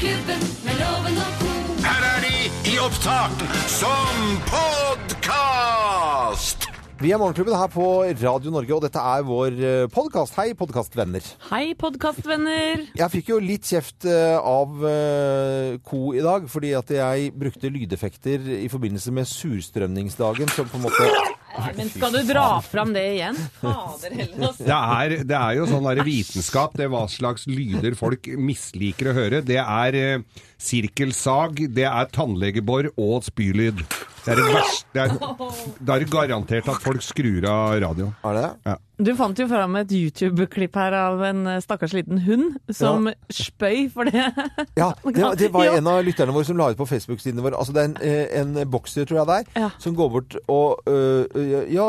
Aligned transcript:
Morgenklubben 0.00 0.40
med 0.64 0.78
loven 0.80 1.18
og 1.20 1.32
ko. 1.36 1.48
Her 1.84 2.04
er 2.08 2.22
de 2.24 2.36
i 2.70 2.78
opptak 2.80 3.42
som 3.68 4.30
podkast! 4.48 6.64
Vi 7.02 7.10
er 7.12 7.20
Morgenklubben 7.20 7.52
her 7.52 7.68
på 7.68 8.08
Radio 8.08 8.48
Norge, 8.54 8.72
og 8.78 8.80
dette 8.86 8.96
er 8.96 9.20
vår 9.28 9.52
podkast. 9.92 10.32
Hei, 10.40 10.56
podkastvenner. 10.56 11.20
Hei, 11.50 11.76
podkastvenner. 11.76 12.88
Jeg 12.96 13.12
fikk 13.12 13.28
jo 13.34 13.44
litt 13.44 13.68
kjeft 13.68 14.08
eh, 14.08 14.40
av 14.40 14.80
eh, 14.88 15.76
Co 15.84 16.16
i 16.16 16.24
dag, 16.24 16.48
fordi 16.48 16.72
at 16.80 16.88
jeg 16.96 17.36
brukte 17.36 17.68
lydeffekter 17.68 18.40
i 18.56 18.72
forbindelse 18.72 19.12
med 19.12 19.28
surstrømningsdagen, 19.28 20.48
som 20.56 20.64
på 20.72 20.80
en 20.80 20.88
måte 20.88 21.12
Nei, 21.50 21.70
men 21.76 21.88
skal 21.90 22.14
du 22.14 22.20
dra 22.28 22.44
fram 22.62 22.92
det 22.94 23.02
igjen? 23.16 23.38
Fader 23.58 24.14
heller, 24.14 24.44
altså. 24.50 24.66
Det 24.68 24.76
er, 24.76 25.14
det 25.26 25.38
er 25.38 25.56
jo 25.58 25.66
sånn 25.70 25.88
der 25.88 26.02
vitenskap, 26.06 26.76
det 26.78 26.86
er 26.86 26.92
hva 26.92 27.02
slags 27.10 27.48
lyder 27.50 27.96
folk 27.98 28.30
misliker 28.38 29.10
å 29.10 29.16
høre. 29.16 29.42
Det 29.46 29.58
er 29.62 29.98
eh, 29.98 30.44
sirkelsag, 30.62 31.64
det 31.74 31.88
er 31.90 32.14
tannlegebor 32.14 32.92
og 32.94 33.26
spylyd. 33.26 33.82
Det 34.24 34.32
er 34.34 34.40
det 34.40 34.46
verste. 34.52 34.86
Det 34.90 35.00
er, 35.04 35.12
da 35.86 35.94
er 35.94 36.02
det 36.02 36.08
garantert 36.10 36.66
at 36.68 36.80
folk 36.82 37.02
skrur 37.04 37.44
av 37.48 37.76
radioen. 37.82 38.10
Er 38.26 38.34
det? 38.36 38.46
Ja. 38.66 38.74
Du 39.00 39.10
fant 39.16 39.38
jo 39.40 39.46
fram 39.48 39.76
et 39.80 39.92
YouTube-klipp 39.96 40.74
her 40.76 40.96
av 40.98 41.22
en 41.24 41.44
eh, 41.48 41.60
stakkars 41.64 41.94
liten 41.96 42.18
hund 42.26 42.58
som 42.76 43.06
spøy 43.32 43.86
for 43.94 44.10
det. 44.10 44.26
Ja, 44.80 44.90
det, 45.06 45.22
var- 45.22 45.38
det 45.40 45.48
var 45.54 45.70
en 45.78 45.88
av 45.88 46.02
lytterne 46.04 46.34
våre 46.34 46.44
som 46.50 46.58
la 46.60 46.68
ut 46.74 46.80
på 46.80 46.88
Facebook-siden 46.90 47.40
vår. 47.44 47.56
Altså, 47.56 47.72
det 47.76 47.82
er 47.84 47.88
en, 47.92 47.96
eh, 48.04 48.40
en 48.42 48.70
bokser, 48.70 49.06
tror 49.08 49.22
jeg 49.22 49.30
det 49.30 49.38
er, 49.38 49.62
Ja. 49.64 49.70
som 49.80 49.94
går 49.98 50.10
bort 50.18 50.36
og 50.50 50.82
øh, 50.90 51.70
Ja, 51.72 51.86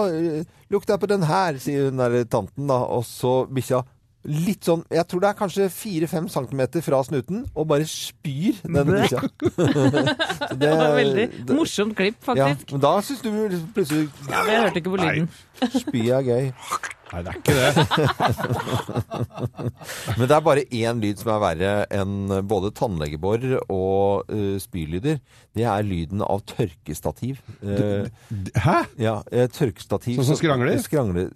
lukt 0.72 0.88
deg 0.94 1.02
på 1.02 1.10
den 1.12 1.26
her, 1.28 1.58
sier 1.60 1.90
hun 1.90 2.00
der 2.00 2.22
tanten, 2.32 2.70
da. 2.72 2.80
Og 2.96 3.04
så 3.10 3.42
bikkja 3.52 3.82
litt 4.24 4.62
sånn 4.68 4.84
Jeg 4.94 5.08
tror 5.10 5.22
det 5.24 5.30
er 5.32 5.38
kanskje 5.40 5.66
fire-fem 5.74 6.28
centimeter 6.30 6.82
fra 6.86 7.00
snuten, 7.04 7.46
og 7.56 7.68
bare 7.72 7.88
spyr 7.90 8.60
den 8.64 8.92
bikkja. 8.92 9.22
Så 10.52 10.58
Det 10.62 10.70
var 10.78 10.96
veldig 11.00 11.28
det- 11.48 11.56
morsomt 11.58 11.96
klipp, 11.98 12.20
Ja, 12.28 12.48
faktisk. 12.52 12.72
men 12.76 12.82
da 12.86 12.94
syns 13.02 13.22
du 13.26 13.32
plutselig 13.74 14.10
Ja, 14.30 14.44
men 14.44 14.54
jeg 14.54 14.62
hørte 14.68 14.82
ikke 14.84 14.94
på 14.94 15.02
lyden. 15.02 15.30
spy 15.74 16.04
er 16.10 16.22
gøy. 16.22 16.52
Nei, 17.12 17.22
det 17.26 17.32
er 17.32 17.38
ikke 17.42 17.56
det. 17.58 17.72
Men 20.18 20.28
det 20.30 20.36
er 20.36 20.44
bare 20.46 20.64
én 20.72 21.02
lyd 21.04 21.20
som 21.20 21.32
er 21.34 21.42
verre 21.44 21.72
enn 21.92 22.32
både 22.48 22.72
tannlegebor 22.78 23.44
og 23.66 24.32
uh, 24.32 24.56
spylyder. 24.62 25.20
Det 25.52 25.66
er 25.68 25.84
lyden 25.84 26.24
av 26.24 26.40
tørkestativ. 26.48 27.42
Eh, 27.60 28.08
Hæ? 28.64 28.76
ja, 29.02 29.18
eh, 29.36 29.50
tørkestativ. 29.52 30.16
Sånn 30.22 30.30
som 30.30 30.38
skrangler? 30.40 30.78
Skrangler. 30.80 31.28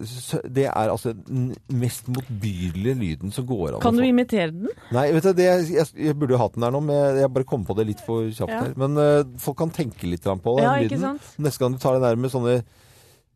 Det 0.48 0.64
er 0.70 0.88
altså 0.92 1.12
den 1.18 1.50
mest 1.76 2.08
motbydelige 2.08 2.96
lyden 2.96 3.34
som 3.36 3.44
går 3.48 3.74
an. 3.74 3.82
Kan 3.84 4.00
du 4.00 4.06
imitere 4.06 4.54
den? 4.54 4.70
Nei, 4.96 5.10
vet 5.12 5.28
du, 5.28 5.32
det, 5.36 5.50
jeg, 5.68 5.84
jeg 6.00 6.16
burde 6.16 6.32
jo 6.32 6.40
hatt 6.40 6.56
den 6.56 6.64
der 6.64 6.72
nå, 6.72 6.80
men 6.88 7.20
jeg, 7.20 7.32
bare 7.36 7.48
kom 7.48 7.66
på 7.68 7.76
det 7.76 7.90
litt 7.92 8.00
for 8.06 8.24
kjapt 8.30 8.54
Ja. 8.56 8.62
her. 8.64 8.72
Men 8.80 8.96
uh, 8.96 9.20
folk 9.42 9.58
kan 9.60 9.74
tenke 9.76 10.08
litt 10.08 10.24
på 10.24 10.56
den 10.56 10.64
Ja, 10.64 10.78
ikke 10.80 10.96
lyden. 10.96 11.04
sant? 11.10 11.32
Neste 11.44 11.60
gang 11.66 11.76
du 11.76 11.82
tar 11.82 11.98
den 11.98 12.06
der 12.08 12.16
med 12.24 12.32
sånne 12.32 12.56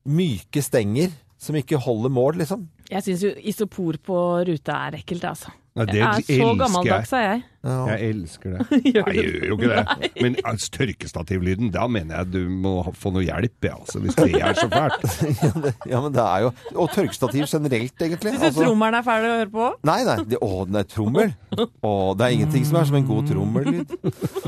myke 0.08 0.64
stenger 0.64 1.12
som 1.40 1.56
ikke 1.56 1.80
holder 1.80 2.12
mål, 2.12 2.36
liksom. 2.42 2.68
Jeg 2.90 3.06
syns 3.06 3.22
jo 3.24 3.30
isopor 3.46 3.96
på 4.04 4.20
rute 4.48 4.74
er 4.74 4.98
ekkelt, 4.98 5.24
altså. 5.24 5.52
Nei, 5.78 5.84
det 5.86 6.00
jeg 6.00 6.08
er 6.10 6.40
så 6.42 6.46
gammeldags, 6.58 7.12
er 7.14 7.20
jeg. 7.22 7.42
Ja. 7.62 7.74
Jeg 7.92 8.08
elsker 8.10 8.56
det. 8.56 8.64
Nei, 8.72 8.80
jeg 8.96 9.14
gjør 9.14 9.44
jo 9.46 9.56
ikke 9.56 9.68
det. 9.70 10.08
Men 10.24 10.36
altså, 10.50 10.70
tørkestativlyden, 10.74 11.70
da 11.76 11.84
mener 11.86 12.18
jeg 12.18 12.32
du 12.32 12.50
må 12.50 12.72
få 12.98 13.12
noe 13.14 13.22
hjelp, 13.22 13.68
ja, 13.68 13.76
altså, 13.78 14.02
hvis 14.02 14.18
det 14.18 14.34
er 14.40 14.58
så 14.58 14.66
fælt. 14.72 15.06
Ja, 15.92 16.02
men 16.02 16.10
det 16.16 16.24
er 16.24 16.44
jo 16.48 16.50
Og 16.74 16.90
tørkestativ 16.96 17.46
generelt, 17.46 17.94
egentlig. 18.02 18.34
Syns 18.34 18.42
du 18.42 18.48
Altså- 18.50 18.66
trommelen 18.66 18.98
er 18.98 19.06
fæl 19.06 19.28
å 19.30 19.32
høre 19.38 19.50
på? 19.54 19.70
Nei, 19.86 19.98
nei. 20.10 20.18
Det, 20.34 20.42
å, 20.42 20.52
den 20.66 20.82
er 20.82 20.90
trommel. 20.90 21.34
Å, 21.54 21.94
det 22.18 22.26
er 22.26 22.36
ingenting 22.40 22.66
som 22.66 22.82
er 22.82 22.90
som 22.90 22.98
en 22.98 23.08
god 23.14 23.30
trommellyd. 23.30 23.98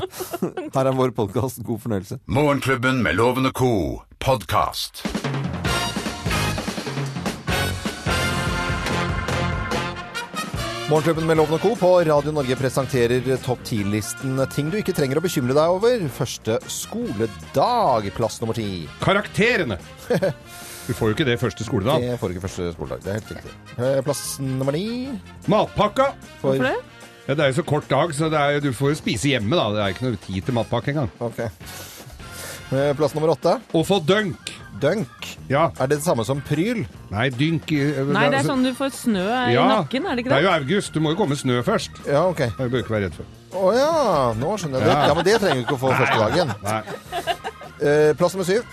Her 0.75 0.91
er 0.91 0.97
vår 0.99 1.15
podkast. 1.15 1.63
God 1.63 1.79
fornøyelse. 1.87 2.19
Morgenklubben 2.27 2.99
med 3.05 3.15
Lovende 3.21 3.55
Co. 3.55 3.71
Podkast. 4.19 5.05
Morgenklubben 10.89 11.25
med 11.25 11.37
Loven 11.39 11.55
og 11.55 11.61
Co. 11.63 11.71
på 11.79 11.89
Radio 12.05 12.33
Norge 12.35 12.55
presenterer 12.59 13.23
topp 13.41 13.61
10-listen 13.65 14.35
ting 14.51 14.67
du 14.69 14.75
ikke 14.81 14.93
trenger 14.95 15.17
å 15.19 15.23
bekymre 15.23 15.55
deg 15.55 15.71
over. 15.77 16.03
Første 16.13 16.57
skoledag, 16.69 18.09
plass 18.17 18.39
nummer 18.43 18.57
ti. 18.57 18.83
Karakterene! 19.05 19.77
Du 20.83 20.91
får 20.91 21.13
jo 21.13 21.15
ikke 21.15 21.27
det 21.29 21.37
første 21.39 21.63
skoledag. 21.63 22.03
Det 22.03 22.17
får 22.19 22.29
du 22.29 22.35
ikke 22.35 22.43
første 22.49 22.67
skoledag. 22.75 23.03
Det 23.05 23.13
er 23.13 23.19
helt 23.21 23.31
riktig. 23.31 23.53
Eh, 23.77 23.99
Plass 24.03 24.23
nummer 24.43 24.75
ni. 24.75 24.83
Matpakka! 25.49 26.09
For, 26.41 26.57
Hvorfor 26.57 26.67
det? 26.67 26.75
Ja, 27.29 27.37
det 27.39 27.45
er 27.45 27.53
jo 27.53 27.57
så 27.61 27.65
kort 27.69 27.87
dag, 27.87 28.11
så 28.17 28.27
det 28.33 28.41
er, 28.43 28.59
du 28.59 28.73
får 28.75 28.91
jo 28.91 28.99
spise 28.99 29.31
hjemme, 29.31 29.55
da. 29.55 29.69
Det 29.71 29.85
er 29.85 29.95
ikke 29.95 30.09
noe 30.09 30.19
tid 30.27 30.41
til 30.49 30.57
matpakke 30.59 30.91
engang. 30.91 31.13
Ok. 31.23 31.39
Eh, 32.75 32.91
Plass 32.99 33.15
nummer 33.15 33.31
åtte. 33.37 33.55
Å 33.71 33.85
få 33.87 34.01
dunk! 34.03 34.51
Dunk. 34.81 35.37
Ja. 35.49 35.67
Er 35.79 35.87
det 35.87 35.99
det 35.99 36.03
samme 36.05 36.25
som 36.25 36.41
pryl? 36.41 36.85
Nei, 37.11 37.29
dynk 37.29 37.71
i- 37.71 37.77
Nei, 37.77 38.29
det 38.29 38.33
er 38.33 38.37
altså- 38.39 38.49
sånn 38.51 38.63
du 38.63 38.73
får 38.73 38.89
snø 38.91 39.27
i 39.49 39.53
Ja, 39.53 39.67
nakken, 39.83 40.05
er 40.05 40.15
det 40.15 40.25
ikke 40.25 40.29
Det 40.29 40.37
er 40.37 40.41
det? 40.41 40.43
jo 40.43 40.49
august. 40.49 40.93
Du 40.93 40.99
må 40.99 41.09
jo 41.11 41.15
komme 41.15 41.35
snø 41.35 41.61
først. 41.63 41.91
Ja, 42.07 42.23
ok. 42.27 42.37
Det 42.37 42.57
bør 42.57 42.69
du 42.69 42.77
ikke 42.83 42.89
være 42.95 43.03
redd 43.09 43.13
for. 43.13 43.25
Å 43.53 43.73
ja, 43.75 44.33
nå 44.33 44.57
skjønner 44.57 44.79
jeg 44.79 44.87
det. 44.87 44.93
Ja. 44.93 45.07
Ja, 45.07 45.13
men 45.13 45.23
det 45.25 45.39
trenger 45.41 45.55
du 45.55 45.63
ikke 45.63 45.77
å 45.77 45.83
få 45.83 45.93
første 45.93 46.17
dagen. 46.17 46.55
Nei. 46.63 46.81
Eh, 47.81 48.13
Plass 48.13 48.33
nummer 48.33 48.45
syv. 48.45 48.63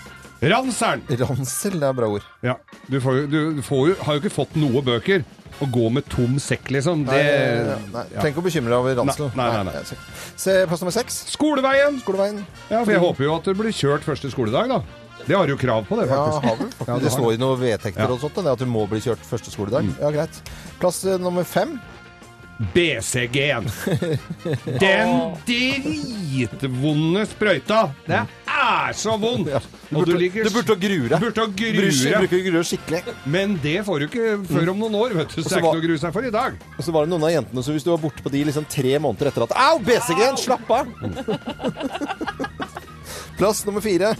Ranseren! 0.41 1.01
Ransel, 1.19 1.71
det 1.79 1.83
er 1.83 1.93
bra 1.93 2.07
ord. 2.07 2.23
Ja. 2.41 2.55
Du, 2.89 2.99
får, 2.99 3.21
jo- 3.21 3.27
du, 3.27 3.53
du 3.55 3.61
får 3.61 3.87
jo, 3.89 3.95
har 4.03 4.15
jo 4.17 4.19
ikke 4.23 4.33
fått 4.33 4.55
noe 4.55 4.81
bøker. 4.81 5.23
Å 5.61 5.67
gå 5.69 5.91
med 5.93 6.07
tom 6.09 6.39
sekk, 6.41 6.71
liksom, 6.73 7.03
det 7.05 7.11
Nei, 7.13 7.75
nei, 7.93 8.05
ja. 8.15 8.21
Trenger 8.23 8.31
ikke 8.33 8.41
å 8.41 8.45
bekymre 8.47 8.71
deg 8.71 8.79
over 8.79 8.95
ranselen. 8.97 9.31
Nei, 9.37 9.45
nei, 9.51 9.63
nei, 9.67 9.73
nei. 9.75 9.83
Se, 9.85 9.95
se 10.35 10.55
plass 10.65 10.81
nummer 10.81 10.91
seks. 10.95 11.19
Skoleveien! 11.35 11.99
Skoleveien. 12.01 12.39
Ja, 12.71 12.79
for 12.83 12.89
jeg 12.95 12.99
håper 13.03 13.23
jo 13.27 13.35
at 13.35 13.43
det 13.45 13.53
blir 13.59 13.69
kjørt 13.69 14.01
første 14.01 14.31
skoledag, 14.33 14.69
da. 14.73 14.79
Det 15.27 15.35
har 15.37 15.47
du 15.47 15.53
jo 15.53 15.59
krav 15.61 15.85
på, 15.87 15.99
det, 16.01 16.07
faktisk. 16.09 16.43
Ja, 16.87 16.97
du 16.97 17.05
det 17.05 17.11
har 17.11 17.17
står 17.19 17.33
i 17.35 17.41
noen 17.41 17.59
vedtekter 17.61 18.01
Ja. 18.03 18.09
Mm. 18.09 18.17
og 18.17 18.21
sånt, 18.25 18.35
det 18.43 18.51
at 18.57 18.59
du 18.59 18.69
må 18.69 18.87
bli 18.89 18.99
kjørt 19.03 19.23
første 19.27 19.53
skoledag. 19.53 19.87
Ja, 20.01 20.11
greit. 20.13 20.41
Plass 20.81 21.03
eh, 21.05 21.17
nummer 21.21 21.43
fem. 21.47 21.77
BCG-en. 22.75 23.65
Den 24.83 25.11
dritvonde 25.47 27.23
sprøyta. 27.25 27.79
Det 28.05 28.19
er 28.45 28.93
så 28.93 29.15
vondt! 29.17 29.49
Ja. 29.49 29.61
Du, 29.89 29.95
burde, 29.97 30.19
ligger- 30.21 30.45
du 30.45 30.51
burde 30.53 30.75
grue 30.83 31.07
deg. 31.09 31.23
burde 31.23 31.47
grue 31.57 32.53
deg. 32.53 32.67
skikkelig. 32.69 33.01
Men 33.33 33.55
det 33.63 33.79
får 33.87 34.03
du 34.03 34.05
ikke 34.11 34.27
før 34.51 34.69
om 34.75 34.83
noen 34.83 34.99
år, 34.99 35.15
vet 35.23 35.33
du. 35.33 35.41
Så 35.41 35.47
det 35.49 35.55
er 35.57 35.63
ikke 35.63 35.71
noe 35.73 35.81
å 35.81 35.87
grue 35.87 36.01
seg 36.03 36.13
for 36.13 36.27
i 36.29 36.33
dag. 36.37 36.59
Og 36.77 36.85
så 36.85 36.93
var 36.93 37.07
det 37.07 37.13
noen 37.15 37.25
av 37.25 37.33
jentene, 37.33 37.63
som 37.65 37.73
hvis 37.73 37.87
du 37.87 37.89
var 37.95 38.03
borte 38.05 38.21
på 38.27 38.29
de 38.35 38.43
liksom 38.51 38.69
tre 38.69 38.93
måneder 39.01 39.31
etter 39.31 39.47
at 39.47 39.57
Au, 39.57 39.79
BCG-en! 39.89 40.37
Slapp 40.37 40.69
av! 40.69 40.85
Plass 43.41 43.65
nummer 43.65 43.81
fire. 43.81 44.13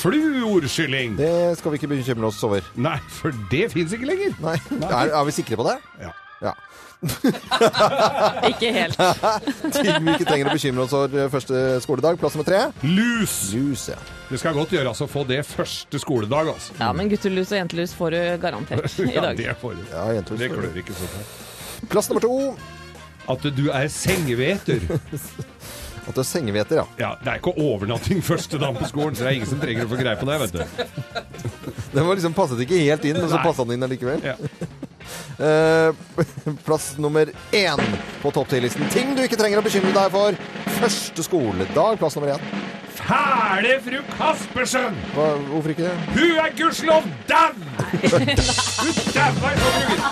Fluorskylling. 0.00 1.16
Det 1.18 1.32
skal 1.58 1.74
vi 1.74 1.80
ikke 1.80 1.90
bekymre 1.94 2.28
oss 2.30 2.42
over. 2.46 2.66
Nei, 2.78 2.98
for 3.10 3.34
det 3.50 3.66
fins 3.74 3.94
ikke 3.96 4.08
lenger. 4.10 4.36
Nei. 4.44 4.58
Er, 4.84 5.14
er 5.14 5.24
vi 5.28 5.34
sikre 5.34 5.58
på 5.60 5.66
det? 5.66 5.78
Ja. 6.02 6.12
Ja. 6.44 6.52
Ikke 8.48 8.70
helt. 8.72 8.96
Ting 9.76 10.06
vi 10.06 10.14
ikke 10.14 10.26
trenger 10.28 10.48
å 10.50 10.54
bekymre 10.54 10.84
oss 10.86 10.94
over 10.96 11.18
eh, 11.24 11.30
første 11.32 11.62
skoledag. 11.84 12.18
Plass 12.20 12.36
nummer 12.36 12.48
tre. 12.48 12.60
Lus. 12.86 13.36
Lus, 13.54 13.88
ja. 13.92 13.98
Det 14.30 14.40
skal 14.40 14.56
godt 14.56 14.72
gjøres 14.74 15.02
å 15.04 15.08
få 15.10 15.24
det 15.28 15.42
første 15.46 16.00
skoledag, 16.00 16.54
altså. 16.54 16.76
Ja, 16.80 16.92
men 16.96 17.10
guttelus 17.12 17.52
og 17.52 17.60
jentelus 17.60 17.94
får 17.96 18.16
du 18.16 18.20
garantert 18.44 18.88
i 19.04 19.10
dag. 19.12 19.32
Ja, 19.32 19.34
det 19.40 19.56
får 19.60 19.76
du. 19.78 19.84
Ja. 19.92 20.06
Det 20.30 20.50
klør 20.52 20.80
ikke 20.84 20.96
så 20.96 21.10
fælt. 21.14 21.88
Plass 21.92 22.10
nummer 22.10 22.24
to. 22.24 22.36
At 23.30 23.44
du 23.56 23.66
er 23.72 23.88
sengeveter. 23.92 24.84
At 26.04 26.12
det 26.12 26.20
er 26.20 26.28
sengeveter, 26.28 26.82
ja. 26.82 26.86
Ja, 27.00 27.10
det 27.22 27.30
er 27.32 27.40
ikke 27.40 27.54
overnatting 27.56 28.20
første 28.24 28.60
dagen 28.60 28.76
på 28.76 28.88
skolen, 28.90 29.16
så 29.16 29.24
det 29.24 29.30
er 29.30 29.38
ingen 29.38 29.50
som 29.50 29.60
trenger 29.62 29.86
å 29.86 29.92
få 29.92 30.00
greie 30.00 30.20
på 30.20 30.28
det, 30.28 30.36
vet 30.44 30.52
du. 30.58 30.62
Den 31.94 32.06
var 32.08 32.18
liksom 32.18 32.34
passet 32.36 32.60
ikke 32.60 32.80
helt 32.82 33.04
inn, 33.08 33.20
men 33.22 33.30
så 33.30 33.40
passa 33.44 33.64
den 33.64 33.78
inn 33.78 33.88
allikevel. 33.88 34.24
Ja. 34.32 34.38
Eh, 35.34 35.90
plass 36.64 36.94
nummer 37.02 37.28
én 37.52 37.80
på 38.22 38.30
topp 38.32 38.48
ti-listen. 38.48 38.86
Ting 38.94 39.12
du 39.18 39.20
ikke 39.24 39.36
trenger 39.36 39.60
å 39.60 39.64
bekymre 39.66 39.90
deg 39.92 40.14
for. 40.14 40.38
Første 40.78 41.26
skoledag, 41.26 41.98
plass 42.00 42.16
nummer 42.16 42.36
én. 42.36 42.64
Fæle 43.04 43.74
fru 43.84 43.98
Kaspersen! 44.14 44.96
Hva, 45.12 45.26
hvorfor 45.50 45.74
ikke? 45.74 45.90
det? 45.90 45.94
Hun 46.14 46.38
er 46.40 46.54
gudskjelov 46.56 47.08
dau! 47.28 47.52
Hun 48.80 48.94
daua 49.12 49.52
i 49.52 49.56
forrige 49.64 49.86
uke. 49.92 50.08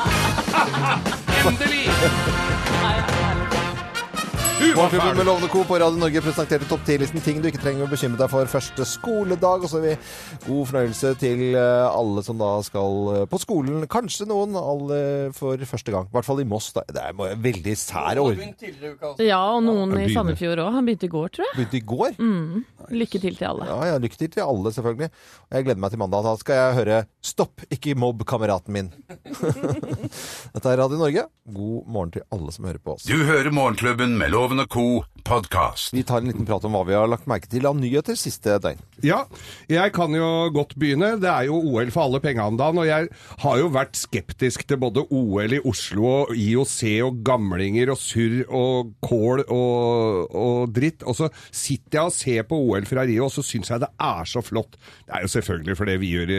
Endelig! 1.46 3.31
Morgenklubben 4.62 5.16
med. 5.16 5.26
Lovende 5.26 5.48
Co. 5.48 5.64
på 5.66 5.78
Radio 5.80 5.98
Norge 5.98 6.20
presenterte 6.22 6.66
topp 6.70 6.84
10-listen 6.86 7.22
ting 7.24 7.40
du 7.42 7.48
ikke 7.50 7.60
trenger 7.62 7.86
å 7.86 7.90
bekymre 7.90 8.20
deg 8.20 8.30
for 8.30 8.50
første 8.50 8.86
skoledag. 8.86 9.64
Og 9.66 9.70
så 9.72 9.80
vil 9.82 9.96
vi 9.96 10.44
god 10.46 10.68
fornøyelse 10.70 11.12
til 11.20 11.42
eh, 11.50 11.86
alle 11.88 12.22
som 12.22 12.38
da 12.40 12.50
skal 12.66 13.10
eh, 13.12 13.24
på 13.30 13.40
skolen. 13.42 13.82
Kanskje 13.90 14.28
noen 14.30 14.54
alle 14.58 15.00
for 15.36 15.60
første 15.68 15.94
gang. 15.94 16.06
I 16.06 16.16
hvert 16.16 16.28
fall 16.28 16.42
i 16.44 16.46
Moss. 16.48 16.70
Da. 16.76 16.84
Det 16.86 17.02
er 17.02 17.10
en 17.12 17.42
veldig 17.42 17.74
sær 17.78 18.22
ordning. 18.22 18.54
Ja, 19.22 19.42
og 19.56 19.64
noen 19.66 19.96
i. 19.98 20.06
Sandefjord 20.14 20.62
òg. 20.62 20.70
Han 20.78 20.86
begynte 20.88 21.10
i 21.10 21.12
går, 21.16 21.34
tror 21.34 21.48
jeg. 21.48 21.58
Begynte 21.58 21.80
i 21.80 21.84
går. 21.94 22.16
Mm. 22.22 22.62
Lykke 23.02 23.22
til 23.22 23.38
til 23.38 23.50
alle. 23.50 23.68
Ja, 23.70 23.78
ja, 23.92 23.98
Lykke 24.02 24.20
til 24.20 24.32
til 24.36 24.46
alle, 24.46 24.74
selvfølgelig. 24.78 25.10
Og 25.48 25.58
jeg 25.58 25.68
gleder 25.68 25.82
meg 25.82 25.94
til 25.94 26.02
mandag. 26.04 26.26
Da 26.28 26.36
skal 26.38 26.60
jeg 26.60 26.78
høre 26.80 27.02
'Stopp, 27.22 27.66
ikke 27.70 27.94
mobb 27.98 28.24
kameraten 28.28 28.74
min'. 28.74 28.90
Dette 30.54 30.68
er 30.68 30.78
Radio 30.78 30.98
Norge. 30.98 31.26
God 31.52 31.86
morgen 31.90 32.12
til 32.14 32.22
alle 32.30 32.52
som 32.54 32.66
hører 32.68 32.78
på 32.82 32.94
oss. 32.94 33.06
Du 33.08 33.24
hører 33.26 33.50
Morgenklubben 33.50 34.14
med 34.18 34.30
Loven 34.30 34.51
Loven 34.52 34.66
og 34.66 34.68
Co. 34.68 35.04
podkast. 35.22 35.94
Vi 35.94 36.02
tar 36.02 36.18
en 36.18 36.26
liten 36.28 36.46
prat 36.46 36.64
om 36.66 36.74
hva 36.74 36.82
vi 36.84 36.96
har 36.96 37.06
lagt 37.08 37.28
merke 37.30 37.46
til 37.48 37.64
av 37.68 37.76
nyheter 37.78 38.16
siste 38.18 38.56
døgn. 38.60 38.80
Ja, 39.06 39.22
jeg 39.70 39.92
kan 39.94 40.12
jo 40.12 40.50
godt 40.52 40.74
begynne. 40.76 41.12
Det 41.22 41.30
er 41.30 41.46
jo 41.46 41.60
OL 41.70 41.92
for 41.94 42.08
alle 42.08 42.20
penga 42.20 42.48
om 42.50 42.58
dagen, 42.58 42.80
og 42.82 42.88
jeg 42.88 43.08
har 43.44 43.60
jo 43.60 43.70
vært 43.72 43.96
skeptisk 43.96 44.66
til 44.66 44.80
både 44.82 45.06
OL 45.14 45.56
i 45.56 45.62
Oslo 45.62 46.04
og 46.10 46.34
IOC 46.34 46.76
og 47.06 47.22
gamlinger 47.24 47.94
og 47.94 48.02
surr 48.02 48.42
og 48.50 48.92
kål 49.06 49.44
og, 49.46 50.36
og 50.36 50.74
dritt. 50.74 51.06
Og 51.06 51.16
så 51.16 51.30
sitter 51.48 52.00
jeg 52.02 52.10
og 52.10 52.16
ser 52.18 52.46
på 52.50 52.60
OL 52.66 52.90
fra 52.90 53.06
Rio, 53.08 53.30
og 53.30 53.32
så 53.32 53.46
syns 53.46 53.72
jeg 53.72 53.86
det 53.86 53.92
er 54.02 54.28
så 54.28 54.44
flott. 54.44 54.76
Det 55.06 55.16
er 55.16 55.24
jo 55.24 55.34
selvfølgelig 55.38 55.80
fordi 55.80 55.98
vi 56.02 56.14
gjør 56.18 56.36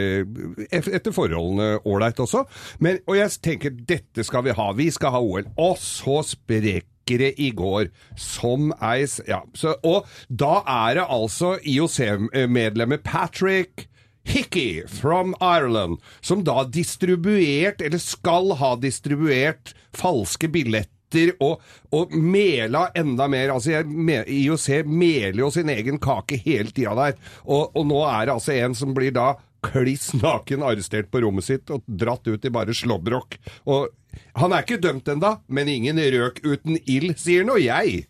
etter 0.70 1.10
forholdene 1.16 1.80
ålreit 1.82 2.20
også, 2.20 2.44
men, 2.84 3.00
og 3.08 3.18
jeg 3.18 3.38
tenker 3.42 3.74
dette 3.94 4.28
skal 4.28 4.44
vi 4.46 4.54
ha. 4.54 4.72
Vi 4.76 4.92
skal 4.92 5.16
ha 5.16 5.24
OL. 5.24 5.54
Og 5.56 5.78
så 5.80 6.20
sprekker 6.36 6.93
lekkere 7.04 7.32
i 7.36 7.50
går. 7.50 7.90
Som 8.16 8.72
ei 8.80 9.06
Ja, 9.26 9.42
og 9.82 10.06
da 10.28 10.62
er 10.66 10.94
det 10.94 11.06
altså 11.08 11.58
IOC-medlemmet 11.62 13.02
Patrick 13.02 13.88
Hickey 14.26 14.86
from 14.88 15.34
Ireland, 15.40 16.00
som 16.20 16.44
da 16.44 16.64
distribuert, 16.64 17.80
eller 17.80 17.98
skal 17.98 18.54
ha 18.56 18.74
distribuert, 18.76 19.74
falske 19.92 20.48
billetter 20.48 21.34
og, 21.40 21.60
og 21.92 22.14
mela 22.16 22.90
enda 22.94 23.28
mer. 23.28 23.52
Altså, 23.52 23.84
IOC 24.26 24.86
meler 24.86 25.40
jo 25.40 25.50
sin 25.50 25.68
egen 25.68 25.98
kake 25.98 26.40
hele 26.40 26.70
tida 26.72 26.94
der. 26.94 27.18
Og, 27.44 27.76
og 27.76 27.86
nå 27.86 28.00
er 28.08 28.26
det 28.26 28.34
altså 28.34 28.52
en 28.56 28.74
som 28.74 28.94
blir 28.94 29.12
da 29.12 29.34
kliss 29.64 30.12
naken 30.16 30.64
arrestert 30.64 31.10
på 31.12 31.20
rommet 31.24 31.44
sitt 31.46 31.70
og 31.72 31.84
dratt 31.86 32.26
ut 32.26 32.44
i 32.44 32.52
bare 32.52 32.74
slåbrok. 32.74 33.38
Og 33.68 33.92
han 34.34 34.52
er 34.56 34.64
ikke 34.64 34.80
dømt 34.82 35.08
ennå, 35.12 35.30
men 35.54 35.68
ingen 35.70 35.98
røk 36.16 36.40
uten 36.44 36.78
ild, 36.90 37.12
sier 37.22 37.44
nå 37.46 37.54
jeg. 37.62 38.04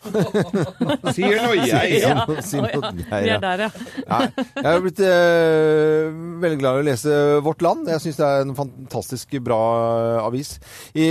Sier 1.14 1.42
nå 1.44 1.50
jeg. 1.66 1.98
Ja. 2.00 2.24
Si 2.44 2.58
noe- 2.62 2.70
jeg, 2.72 3.04
Nei, 3.10 3.20
ja. 3.28 3.36
er 3.36 3.42
der, 3.44 3.62
ja. 3.66 4.18
Jeg 4.56 4.64
har 4.64 4.80
blitt 4.84 5.02
eh, 5.04 6.08
veldig 6.44 6.58
glad 6.62 6.78
i 6.78 6.82
å 6.82 6.86
lese 6.88 7.16
Vårt 7.44 7.62
Land. 7.64 7.88
Jeg 7.92 8.02
syns 8.04 8.18
det 8.20 8.28
er 8.28 8.44
en 8.46 8.54
fantastisk 8.56 9.34
bra 9.44 9.60
eh, 9.84 10.22
avis. 10.24 10.54
I, 10.96 11.06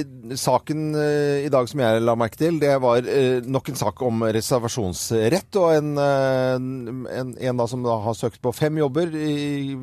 i 0.00 0.38
saken 0.38 0.82
eh, 0.98 1.46
i 1.46 1.52
dag 1.52 1.68
som 1.70 1.82
jeg 1.84 2.02
la 2.04 2.16
merke 2.18 2.40
til, 2.40 2.58
det 2.62 2.74
var 2.82 3.06
eh, 3.06 3.38
nok 3.46 3.70
en 3.72 3.78
sak 3.80 4.02
om 4.06 4.24
reservasjonsrett. 4.36 5.60
Og 5.62 5.70
en, 5.76 5.92
eh, 6.02 6.54
en, 7.20 7.32
en 7.38 7.62
da 7.62 7.68
som 7.70 7.84
da 7.86 7.98
har 8.06 8.18
søkt 8.18 8.42
på 8.44 8.52
fem 8.56 8.82
jobber, 8.82 9.14
i, 9.14 9.76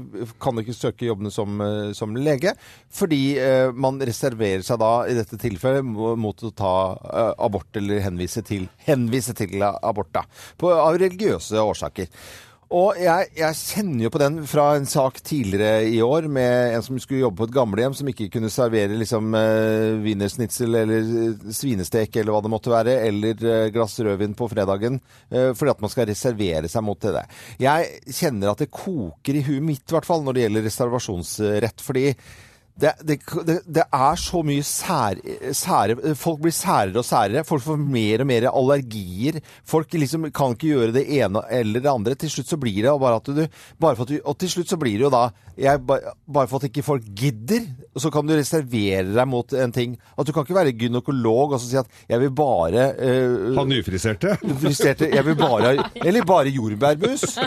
kan 0.43 0.59
ikke 0.61 0.75
søke 0.77 1.07
jobbene 1.09 1.31
som, 1.33 1.55
eh, 1.63 1.91
som 1.97 2.15
lege, 2.19 2.55
fordi 2.93 3.23
eh, 3.41 3.69
man 3.73 4.01
reserverer 4.03 4.63
seg 4.65 4.72
da 4.79 4.93
i 5.09 5.17
dette 5.17 5.39
tilfellet 5.41 5.85
mot 5.85 6.43
å 6.43 6.53
ta 6.55 6.75
eh, 6.93 7.33
abort 7.45 7.79
eller 7.79 8.03
henvise 8.05 8.43
til, 8.45 8.69
henvise 8.87 9.35
til 9.37 9.61
abort, 9.63 10.13
da, 10.15 10.25
på, 10.59 10.71
av 10.73 10.97
religiøse 11.01 11.61
årsaker. 11.61 12.09
Og 12.73 12.97
jeg, 12.97 13.27
jeg 13.37 13.57
kjenner 13.59 14.07
jo 14.07 14.09
på 14.15 14.19
den 14.21 14.37
fra 14.49 14.63
en 14.73 14.87
sak 14.89 15.19
tidligere 15.21 15.83
i 15.85 15.99
år 16.01 16.25
med 16.25 16.77
en 16.79 16.85
som 16.85 16.97
skulle 16.97 17.21
jobbe 17.21 17.43
på 17.43 17.45
et 17.45 17.53
gamlehjem 17.53 17.93
som 17.99 18.07
ikke 18.09 18.31
kunne 18.33 18.49
servere 18.49 18.97
liksom 18.97 19.35
eh, 19.37 19.99
wienersnitzel 20.01 20.79
eller 20.79 21.03
eh, 21.03 21.51
svinestek 21.53 22.17
eller 22.17 22.33
hva 22.33 22.39
det 22.41 22.53
måtte 22.55 22.73
være, 22.73 22.95
eller 23.11 23.69
glass 23.75 23.99
rødvin 24.01 24.33
på 24.39 24.47
fredagen, 24.49 24.97
fordi 25.29 25.73
at 25.75 25.83
man 25.83 25.93
skal 25.93 26.09
reservere 26.09 26.71
seg 26.71 26.85
mot 26.85 26.97
det. 27.03 27.27
Jeg 27.61 28.15
kjenner 28.17 28.53
at 28.53 28.63
det 28.63 28.71
koker 28.73 29.37
i 29.37 29.45
huet 29.45 29.67
mitt, 29.67 29.85
i 29.85 29.93
hvert 29.93 30.09
fall, 30.09 30.25
når 30.25 30.37
det 30.37 30.47
gjelder 30.47 30.67
reservasjonsrett. 30.69 31.85
fordi 31.85 32.07
det, 32.73 32.93
det, 33.05 33.19
det, 33.69 33.83
er 33.85 34.15
så 34.17 34.39
mye 34.45 34.63
sær, 34.65 35.19
sære 35.53 36.15
Folk 36.17 36.39
blir 36.41 36.53
særere 36.55 37.03
og 37.03 37.05
særere. 37.05 37.43
Folk 37.45 37.61
får 37.61 37.77
mer 37.77 38.23
og 38.23 38.27
mer 38.31 38.47
allergier. 38.49 39.37
Folk 39.69 39.93
liksom 39.93 40.25
kan 40.33 40.55
ikke 40.55 40.71
gjøre 40.71 40.95
det 40.95 41.03
ene 41.19 41.43
eller 41.53 41.83
det 41.83 41.91
andre. 41.91 42.15
Til 42.17 42.31
slutt 42.33 42.49
så 42.49 42.57
blir 42.57 42.81
det 42.81 42.95
bare 43.03 43.19
at 43.21 43.29
du, 43.29 43.43
bare 43.77 43.97
for 43.99 44.07
at 44.07 44.13
du 44.15 44.17
Og 44.25 44.37
til 44.41 44.49
slutt 44.55 44.73
så 44.73 44.79
blir 44.81 44.97
det 44.97 45.05
jo 45.05 45.13
da 45.13 45.27
jeg, 45.53 45.83
Bare 45.85 46.49
for 46.49 46.57
at 46.57 46.65
ikke 46.65 46.81
folk 46.85 47.05
gidder, 47.13 47.67
så 47.93 48.09
kan 48.09 48.25
du 48.25 48.33
reservere 48.33 49.13
deg 49.13 49.29
mot 49.29 49.53
en 49.53 49.75
ting. 49.75 49.93
At 50.17 50.25
du 50.25 50.33
kan 50.33 50.47
ikke 50.47 50.57
være 50.57 50.73
gynekolog 50.73 51.53
og 51.53 51.61
så 51.61 51.69
si 51.69 51.77
at 51.77 52.01
jeg 52.09 52.23
vil 52.23 52.33
bare 52.33 52.87
eh, 52.97 53.53
Ha 53.53 53.67
nyfriserte. 53.69 54.33
Friserte. 54.63 55.11
Jeg 55.13 55.25
vil 55.29 55.37
bare 55.37 55.75
Eller 56.01 56.25
bare 56.25 56.49
jordbærmus. 56.49 57.37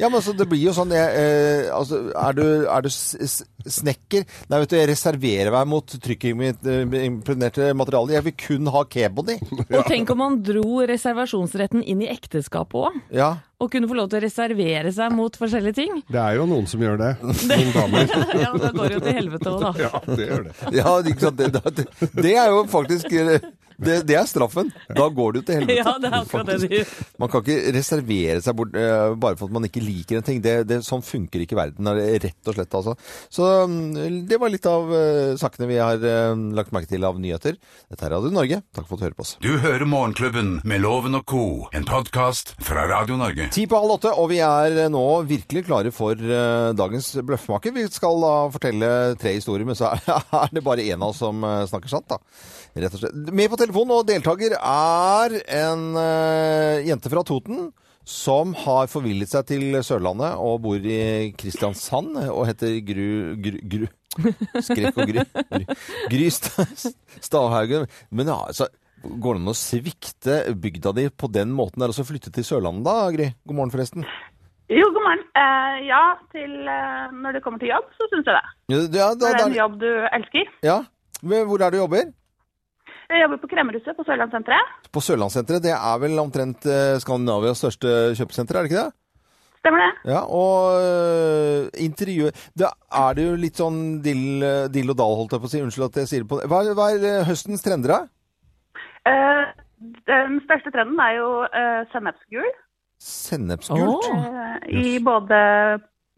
Ja, 0.00 0.08
men 0.08 0.16
altså, 0.22 0.32
det 0.32 0.48
blir 0.48 0.70
jo 0.70 0.72
sånn 0.72 0.96
jeg, 0.96 1.20
eh, 1.20 1.68
altså, 1.74 2.06
Er 2.16 2.36
du, 2.38 2.44
er 2.64 2.88
du 2.88 2.90
snekker? 2.90 4.24
Nei, 4.48 4.62
vet 4.64 4.69
du, 4.70 4.78
jeg 4.78 4.90
reserverer 4.90 5.52
meg 5.54 5.68
mot 5.70 5.96
trykkimpregnerte 6.06 7.70
materialer. 7.76 8.16
Jeg 8.18 8.26
vil 8.28 8.36
kun 8.46 8.70
ha 8.74 8.84
keboni. 8.88 9.36
Og 9.68 9.84
tenk 9.88 10.10
om 10.14 10.22
man 10.22 10.40
dro 10.46 10.80
reservasjonsretten 10.88 11.84
inn 11.84 12.04
i 12.06 12.10
ekteskapet 12.12 12.86
òg. 12.86 13.00
Ja. 13.14 13.34
Og 13.60 13.68
kunne 13.72 13.88
få 13.90 13.96
lov 13.98 14.08
til 14.08 14.20
å 14.20 14.24
reservere 14.24 14.92
seg 14.96 15.12
mot 15.12 15.34
forskjellige 15.36 15.76
ting. 15.76 16.02
Det 16.08 16.20
er 16.20 16.38
jo 16.38 16.46
noen 16.48 16.68
som 16.70 16.80
gjør 16.80 17.00
det. 17.00 17.12
Noen 17.50 17.72
damer. 17.76 18.12
Ja, 18.40 18.52
da 18.56 18.70
går 18.72 18.88
det 18.88 18.94
jo 18.94 19.00
til 19.04 19.16
helvete 19.18 19.52
òg, 19.52 19.64
da. 19.66 19.72
Ja, 19.84 20.02
det 20.08 20.28
gjør 20.28 20.44
det. 20.46 20.54
ja? 20.78 20.92
Det, 21.04 21.48
det, 21.76 21.88
det 22.16 22.36
er 22.40 22.52
jo 22.54 22.62
faktisk 22.70 23.12
eh, 23.12 23.42
det, 23.80 23.96
det 24.08 24.16
er 24.18 24.26
straffen. 24.28 24.70
Da 24.96 25.06
går 25.12 25.32
det 25.32 25.40
jo 25.40 25.46
til 25.48 25.58
helvete. 25.60 25.76
Ja, 25.80 25.94
det 26.00 26.10
er 26.10 26.16
akkurat 26.18 26.48
det 26.50 26.56
du 26.62 26.74
gjør. 26.76 26.94
Man 27.22 27.32
kan 27.32 27.44
ikke 27.44 27.74
reservere 27.76 28.38
seg 28.44 28.56
bort 28.58 28.76
eh, 28.76 29.14
bare 29.20 29.38
for 29.40 29.48
at 29.50 29.56
man 29.56 29.68
ikke 29.68 29.82
liker 29.84 30.20
en 30.20 30.26
ting. 30.26 30.40
Det, 30.44 30.54
det, 30.68 30.80
sånn 30.86 31.04
funker 31.04 31.44
ikke 31.44 31.58
verden, 31.58 31.88
er 31.92 32.00
rett 32.24 32.50
og 32.50 32.56
slett. 32.56 32.76
altså. 32.80 32.96
Så 33.32 33.48
mm, 33.68 34.24
det 34.30 34.40
var 34.40 34.52
litt 34.52 34.68
av 34.68 34.92
eh, 34.96 35.34
sakene 35.40 35.68
vi 35.70 35.80
har 35.80 36.00
lagt 36.56 36.72
merke 36.76 36.90
til 36.92 37.04
av 37.08 37.20
nyheter. 37.20 37.60
Dette 37.92 38.08
er 38.08 38.14
Radio 38.16 38.32
Norge. 38.34 38.60
Takk 38.76 38.88
for 38.88 38.96
at 38.96 39.02
du 39.02 39.08
hører 39.08 39.18
på 39.20 39.26
oss. 39.26 39.36
Du 39.44 39.52
hører 39.64 39.88
Morgenklubben 39.88 40.58
med 40.64 40.84
Loven 40.84 41.20
og 41.20 41.26
Co., 41.28 41.44
en 41.76 41.88
podkast 41.88 42.56
fra 42.64 42.88
Radio 42.90 43.20
Norge. 43.20 43.49
Ti 43.50 43.64
på 43.66 43.78
halv 43.80 43.96
åtte, 43.96 44.10
og 44.14 44.28
vi 44.30 44.36
er 44.46 44.76
eh, 44.78 44.90
nå 44.92 45.02
virkelig 45.26 45.64
klare 45.66 45.90
for 45.90 46.14
uh, 46.14 46.70
dagens 46.78 47.08
bløffmaker. 47.26 47.72
Vi 47.74 47.82
skal 47.90 48.20
da 48.22 48.34
fortelle 48.54 48.90
tre 49.18 49.32
historier, 49.34 49.66
men 49.66 49.74
så 49.74 49.88
er, 49.90 50.04
det 50.54 50.62
bare 50.62 50.84
én 50.86 51.00
av 51.02 51.10
oss 51.10 51.18
som 51.18 51.42
uh, 51.42 51.64
snakker 51.66 51.90
sant, 51.90 52.06
da. 52.12 52.20
Rett 52.78 52.94
og 52.94 53.02
slett. 53.02 53.16
Med 53.34 53.50
på 53.50 53.58
telefonen 53.58 53.96
og 53.96 54.06
deltaker 54.06 54.54
er 54.54 55.34
en 55.64 55.82
jente 56.86 57.10
fra 57.10 57.24
Toten. 57.26 57.72
Som 58.06 58.54
har 58.56 58.88
forvillet 58.90 59.30
seg 59.30 59.44
til 59.50 59.80
Sørlandet 59.86 60.38
og 60.40 60.62
bor 60.64 60.78
i 60.78 61.30
Kristiansand 61.38 62.16
og 62.30 62.46
heter 62.48 62.78
Gru... 62.86 63.08
Gru, 63.42 63.58
gru 63.66 63.90
Skrekk 64.64 64.96
og. 64.98 65.10
Gry, 65.10 65.66
Gry 66.10 66.30
Stavhaugen. 66.32 67.86
Men 68.10 68.32
ja, 68.32 68.38
altså, 68.50 68.70
går 69.02 69.36
det 69.36 69.40
an 69.42 69.52
å 69.52 69.56
svikte 69.56 70.36
bygda 70.60 70.92
di 70.96 71.06
på 71.10 71.30
den 71.32 71.52
måten 71.56 71.82
der 71.82 71.92
og 71.92 71.96
så 71.96 72.04
flytte 72.06 72.32
til 72.34 72.44
Sørlandet 72.46 72.84
da, 72.86 72.96
Gry? 73.14 73.30
God 73.48 73.56
morgen, 73.58 73.72
forresten. 73.74 74.06
Jo, 74.70 74.86
god 74.94 75.02
morgen. 75.02 75.22
Eh, 75.40 75.76
ja, 75.88 76.02
til 76.34 76.52
eh, 76.70 77.10
når 77.16 77.36
det 77.38 77.42
kommer 77.42 77.58
til 77.62 77.72
jobb, 77.72 77.88
så 77.96 78.06
syns 78.12 78.28
jeg 78.30 78.36
det. 78.36 78.54
Ja, 78.70 78.80
da, 78.86 79.10
det 79.18 79.30
er 79.32 79.44
en 79.48 79.58
jobb 79.58 79.80
du 79.82 79.90
elsker. 80.12 80.56
ja. 80.66 80.80
Men 81.20 81.44
Hvor 81.50 81.60
er 81.60 81.68
det 81.68 81.76
du 81.76 81.82
jobber? 81.82 82.06
Jeg 83.10 83.20
jobber 83.24 83.40
på 83.42 83.48
Kremmerhuset 83.50 83.96
på 83.98 84.04
Sørlandssenteret. 84.06 84.70
På 84.94 85.02
Sørlandssenteret. 85.04 85.64
Det 85.66 85.74
er 85.74 85.98
vel 86.00 86.14
omtrent 86.22 86.64
eh, 86.64 86.94
Skandinavias 87.02 87.60
største 87.60 88.14
kjøpesenter, 88.16 88.56
er 88.56 88.64
det 88.64 88.70
ikke 88.70 88.84
det? 88.86 88.94
Stemmer 89.60 89.82
det? 89.82 89.90
Ja, 90.08 90.22
og 90.32 90.78
øh, 90.80 91.66
intervjuet 91.84 92.38
Da 92.56 92.70
er 93.02 93.18
det 93.18 93.26
jo 93.26 93.34
litt 93.42 93.58
sånn 93.60 93.82
dill, 94.00 94.40
dill 94.72 94.94
og 94.94 94.96
dal, 94.96 95.18
holdt 95.18 95.34
jeg 95.36 95.42
på 95.42 95.50
å 95.50 95.52
si. 95.52 95.60
Unnskyld 95.66 95.88
at 95.90 95.98
jeg 96.00 96.08
sier 96.08 96.24
det 96.24 96.30
på 96.30 96.38
Hva, 96.40 96.62
hva 96.78 96.86
er 96.94 97.04
eh, 97.10 97.26
høstens 97.28 97.66
trender, 97.66 97.92
da? 97.92 98.00
Eh, 99.08 99.44
den 100.08 100.40
største 100.44 100.72
trenden 100.74 101.00
er 101.00 101.14
jo 101.16 101.28
uh, 101.48 101.82
sennepsgul. 101.92 102.50
Sennepsgult? 103.00 104.08
Oh. 104.12 104.24
eh, 104.68 104.80
I 104.82 104.98
både 105.04 105.38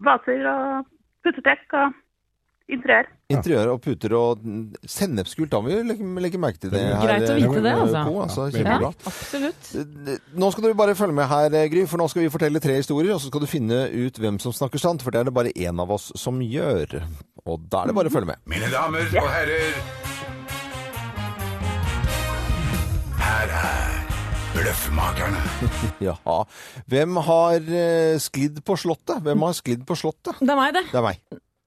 vaser 0.03 0.47
og 0.51 0.89
puttetrekk 1.23 1.77
og 1.79 1.93
interiør. 2.73 3.11
Interiør 3.33 3.71
og 3.73 3.81
puter 3.85 4.15
og 4.17 4.43
sennepsgult, 4.89 5.51
da 5.53 5.61
må 5.63 5.71
vi 5.71 5.79
legge, 5.87 6.09
legge 6.25 6.41
merke 6.43 6.63
til 6.63 6.73
det. 6.75 6.83
her, 6.83 7.07
Greit 7.07 7.29
å 7.31 7.37
vite 7.39 7.61
eh, 7.61 7.65
det, 7.67 7.75
altså. 7.85 8.03
På, 8.09 8.17
altså. 8.25 8.47
Ja, 8.57 8.79
Ja, 8.83 8.93
absolutt. 9.13 10.31
Nå 10.43 10.51
skal 10.53 10.67
du 10.67 10.79
bare 10.83 10.97
følge 10.99 11.17
med 11.21 11.31
her, 11.31 11.59
eh, 11.61 11.69
Gry, 11.73 11.85
for 11.91 12.03
nå 12.03 12.09
skal 12.11 12.27
vi 12.27 12.33
fortelle 12.35 12.63
tre 12.65 12.81
historier, 12.81 13.15
og 13.15 13.23
så 13.23 13.31
skal 13.31 13.45
du 13.45 13.51
finne 13.51 13.85
ut 13.93 14.23
hvem 14.25 14.41
som 14.43 14.55
snakker 14.57 14.83
sant, 14.83 15.05
for 15.05 15.15
det 15.15 15.23
er 15.23 15.31
det 15.31 15.37
bare 15.39 15.55
én 15.55 15.83
av 15.83 15.95
oss 15.95 16.11
som 16.19 16.43
gjør. 16.43 16.99
Og 17.47 17.63
da 17.71 17.85
er 17.85 17.93
det 17.93 18.01
bare 18.01 18.11
å 18.11 18.17
følge 18.17 18.35
med. 18.35 18.43
Mine 18.51 18.73
damer 18.75 19.07
og 19.07 19.31
herrer 19.37 20.12
Bløffmakerne. 24.53 25.41
Jaha. 26.09 26.43
Hvem 26.93 27.17
har 27.25 27.71
eh, 27.73 28.19
sklidd 28.21 28.61
på 28.67 28.77
Slottet? 28.81 29.23
Hvem 29.25 29.47
har 29.47 29.57
sklidd 29.57 29.87
på 29.89 29.97
Slottet? 29.97 30.43
Det 30.43 30.53
er 30.53 30.59
meg, 30.59 30.75
det. 30.77 30.83
Det 30.91 31.01
er 31.01 31.07
meg. 31.07 31.23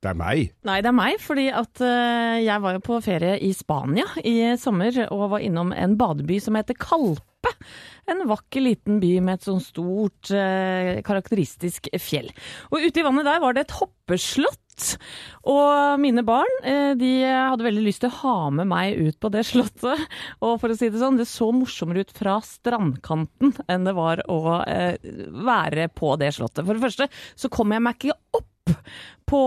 Det 0.05 0.11
er 0.11 0.17
meg. 0.19 0.41
Nei, 0.69 0.75
det 0.85 0.91
er 0.91 0.97
meg, 0.99 1.15
fordi 1.23 1.47
at 1.49 1.81
eh, 1.81 2.43
jeg 2.45 2.61
var 2.61 2.75
jo 2.77 2.83
på 2.85 2.99
ferie 3.01 3.39
i 3.41 3.49
Spania 3.57 4.05
i 4.21 4.35
sommer 4.61 4.99
og 5.07 5.31
var 5.33 5.45
innom 5.45 5.73
en 5.73 5.95
badeby 5.97 6.37
som 6.43 6.59
heter 6.59 6.77
Kalpe. 6.77 7.55
En 8.05 8.21
vakker 8.29 8.61
liten 8.61 9.01
by 9.01 9.15
med 9.25 9.39
et 9.39 9.47
sånn 9.49 9.63
stort, 9.65 10.29
eh, 10.29 11.01
karakteristisk 11.05 11.89
fjell. 11.97 12.29
Og 12.69 12.85
ute 12.85 13.01
i 13.01 13.07
vannet 13.07 13.25
der 13.25 13.41
var 13.41 13.57
det 13.57 13.65
et 13.65 13.77
hoppeslott. 13.79 14.61
Slott. 14.75 14.99
Og 15.45 15.99
mine 15.99 16.23
barn 16.25 16.63
eh, 16.63 16.95
de 16.97 17.23
hadde 17.25 17.63
veldig 17.65 17.83
lyst 17.85 18.01
til 18.01 18.09
å 18.09 18.19
ha 18.23 18.49
med 18.51 18.67
meg 18.67 18.97
ut 18.97 19.19
på 19.19 19.29
det 19.29 19.45
slottet. 19.45 19.99
Og 20.41 20.59
for 20.59 20.69
å 20.69 20.75
si 20.77 20.89
det 20.89 20.99
sånn, 20.99 21.17
det 21.17 21.27
så 21.27 21.51
morsommere 21.51 22.01
ut 22.05 22.11
fra 22.15 22.39
strandkanten 22.41 23.53
enn 23.67 23.85
det 23.85 23.95
var 23.95 24.23
å 24.29 24.63
eh, 24.65 24.97
være 25.45 25.89
på 25.93 26.15
det 26.17 26.33
slottet. 26.35 26.65
For 26.65 26.75
det 26.75 26.85
første 26.85 27.09
så 27.35 27.49
kom 27.49 27.71
jeg 27.71 27.83
meg 27.85 27.95
ikke 27.95 28.19
opp 28.33 28.51
på, 29.29 29.41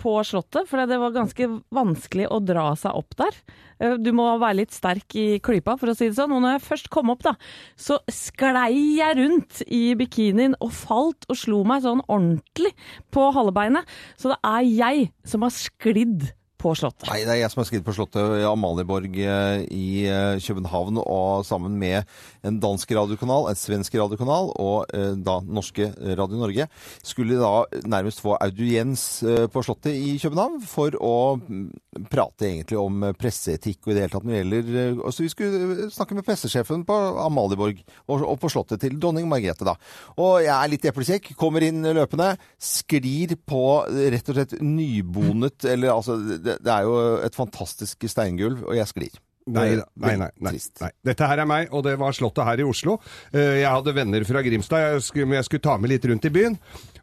på 0.00 0.12
Slottet, 0.24 0.68
for 0.68 0.80
det 0.88 0.98
var 1.00 1.12
ganske 1.14 1.48
vanskelig 1.74 2.28
å 2.32 2.40
dra 2.44 2.70
seg 2.78 2.96
opp 2.96 3.16
der. 3.20 3.36
Eh, 3.80 3.94
Du 4.00 4.10
må 4.16 4.26
være 4.40 4.62
litt 4.62 4.72
sterk 4.76 5.16
i 5.18 5.26
klypa, 5.44 5.76
for 5.80 5.92
å 5.92 5.96
si 5.96 6.08
det 6.08 6.16
sånn. 6.18 6.32
Og 6.36 6.42
når 6.44 6.56
jeg 6.56 6.66
først 6.68 6.90
kom 6.94 7.12
opp, 7.12 7.22
da, 7.26 7.34
så 7.76 8.00
sklei 8.08 8.98
jeg 8.98 9.18
rundt 9.20 9.62
i 9.68 9.82
bikinien 9.98 10.56
og 10.60 10.72
falt 10.76 11.28
og 11.28 11.40
slo 11.40 11.62
meg 11.68 11.84
sånn 11.84 12.04
ordentlig 12.08 12.72
på 13.12 13.28
halebeinet. 13.36 13.88
Så 14.16 14.32
det 14.32 14.40
er 14.40 14.68
jeg 14.68 15.10
som 15.28 15.44
har 15.44 15.54
sklidd 15.54 16.30
på 16.60 16.72
Slottet. 16.76 17.08
Nei, 17.08 17.22
det 17.24 17.32
er 17.32 17.40
jeg 17.42 17.52
som 17.52 17.62
har 17.62 17.68
skrevet 17.68 17.86
på 17.86 17.94
Slottet 17.96 18.44
Amalieborg 18.46 19.16
eh, 19.24 19.62
i 19.72 20.04
eh, 20.08 20.40
København, 20.44 21.00
og 21.00 21.44
sammen 21.48 21.76
med 21.80 22.08
en 22.46 22.58
dansk 22.60 22.92
radiokanal, 22.96 23.48
en 23.48 23.58
svensk 23.58 23.96
radiokanal 23.96 24.52
og 24.60 24.92
eh, 24.96 25.14
da 25.16 25.38
norske 25.44 25.90
Radio 26.18 26.40
Norge, 26.40 26.66
skulle 27.06 27.40
da 27.40 27.80
nærmest 27.88 28.22
få 28.24 28.36
audiens 28.40 29.04
på 29.52 29.62
Slottet 29.64 29.96
i 29.96 30.16
København 30.20 30.60
for 30.68 30.94
å 31.00 31.14
mm, 31.40 31.64
prate 32.12 32.48
egentlig 32.50 32.78
om 32.80 33.08
presseetikk 33.18 33.86
og 33.86 33.92
i 33.92 33.96
det 33.96 34.04
hele 34.04 34.12
tatt 34.12 34.26
når 34.26 34.34
det 34.34 34.40
gjelder 34.40 35.12
Så 35.14 35.24
vi 35.24 35.32
skulle 35.32 35.88
snakke 35.92 36.16
med 36.16 36.26
pressesjefen 36.26 36.84
på 36.88 36.96
Amalieborg 37.24 37.80
og, 38.10 38.26
på 38.40 38.52
Slottet 38.52 38.82
til 38.84 38.98
dronning 39.00 39.28
Margrethe, 39.30 39.66
da. 39.66 39.76
Og 40.20 40.40
jeg 40.44 40.52
er 40.54 40.72
litt 40.72 40.88
eplekjekk, 40.90 41.32
kommer 41.40 41.64
inn 41.66 41.84
løpende, 41.96 42.32
sklir 42.60 43.36
på 43.48 43.64
rett 43.88 44.30
og 44.30 44.36
slett 44.36 44.56
nybonet 44.60 45.66
Eller 45.70 45.92
altså, 45.94 46.16
det, 46.50 46.58
det 46.66 46.76
er 46.76 46.86
jo 46.90 47.00
et 47.24 47.36
fantastisk 47.38 48.06
steingulv, 48.10 48.66
og 48.68 48.76
jeg 48.78 48.90
sklir. 48.90 49.18
Nei, 49.50 49.70
nei, 49.98 50.12
nei, 50.20 50.28
nei, 50.44 50.52
nei. 50.84 50.90
Dette 51.08 51.26
her 51.26 51.40
er 51.42 51.46
meg, 51.48 51.70
og 51.74 51.82
det 51.82 51.94
var 51.98 52.12
Slottet 52.14 52.44
her 52.46 52.60
i 52.60 52.66
Oslo. 52.68 52.98
Eh, 53.32 53.56
Jeg 53.62 53.70
hadde 53.72 53.94
venner 53.96 54.22
fra 54.28 54.42
Grimstad, 54.46 55.00
men 55.16 55.38
jeg 55.40 55.46
skulle 55.48 55.64
ta 55.64 55.74
med 55.80 55.90
litt 55.90 56.04
rundt 56.06 56.28
i 56.28 56.30
byen. 56.30 56.58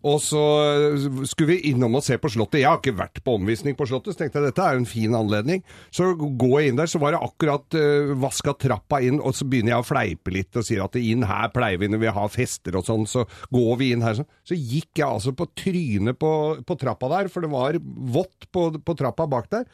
Og 0.08 0.22
så 0.24 0.44
eh, 0.64 1.08
skulle 1.28 1.56
vi 1.56 1.72
innom 1.72 1.98
og 2.00 2.06
se 2.06 2.18
på 2.22 2.32
Slottet. 2.32 2.62
Jeg 2.62 2.70
har 2.70 2.80
ikke 2.80 2.96
vært 2.98 3.22
på 3.26 3.36
omvisning 3.38 3.76
på 3.78 3.88
Slottet, 3.90 4.16
så 4.16 4.24
tenkte 4.24 4.40
jeg 4.40 4.50
dette 4.50 4.64
er 4.64 4.78
jo 4.78 4.84
en 4.84 4.90
fin 4.90 5.18
anledning. 5.18 5.64
Så 5.94 6.14
går 6.18 6.56
jeg 6.62 6.72
inn 6.72 6.80
der, 6.80 6.90
så 6.92 7.02
var 7.02 7.16
det 7.16 7.22
akkurat 7.26 7.78
uh, 7.78 8.14
vaska 8.22 8.54
trappa 8.62 9.02
inn, 9.04 9.20
og 9.20 9.36
så 9.36 9.48
begynner 9.50 9.76
jeg 9.76 9.84
å 9.84 9.88
fleipe 9.88 10.34
litt 10.34 10.58
og 10.58 10.66
sier 10.68 10.84
at 10.86 10.98
inn 11.00 11.26
her 11.28 11.52
pleier 11.54 11.82
vi 11.82 11.90
når 11.92 12.04
vi 12.04 12.14
har 12.18 12.32
fester 12.32 12.78
og 12.80 12.86
sånn, 12.88 13.08
så 13.10 13.26
går 13.54 13.72
vi 13.82 13.92
inn 13.94 14.06
her 14.06 14.18
sånn. 14.20 14.30
Så 14.48 14.58
gikk 14.58 15.02
jeg 15.02 15.08
altså 15.08 15.34
på 15.38 15.50
trynet 15.58 16.20
på, 16.20 16.32
på 16.68 16.78
trappa 16.80 17.12
der, 17.12 17.32
for 17.34 17.44
det 17.44 17.52
var 17.52 17.80
vått 17.82 18.48
på, 18.54 18.70
på 18.80 18.98
trappa 19.00 19.28
bak 19.30 19.50
der. 19.54 19.68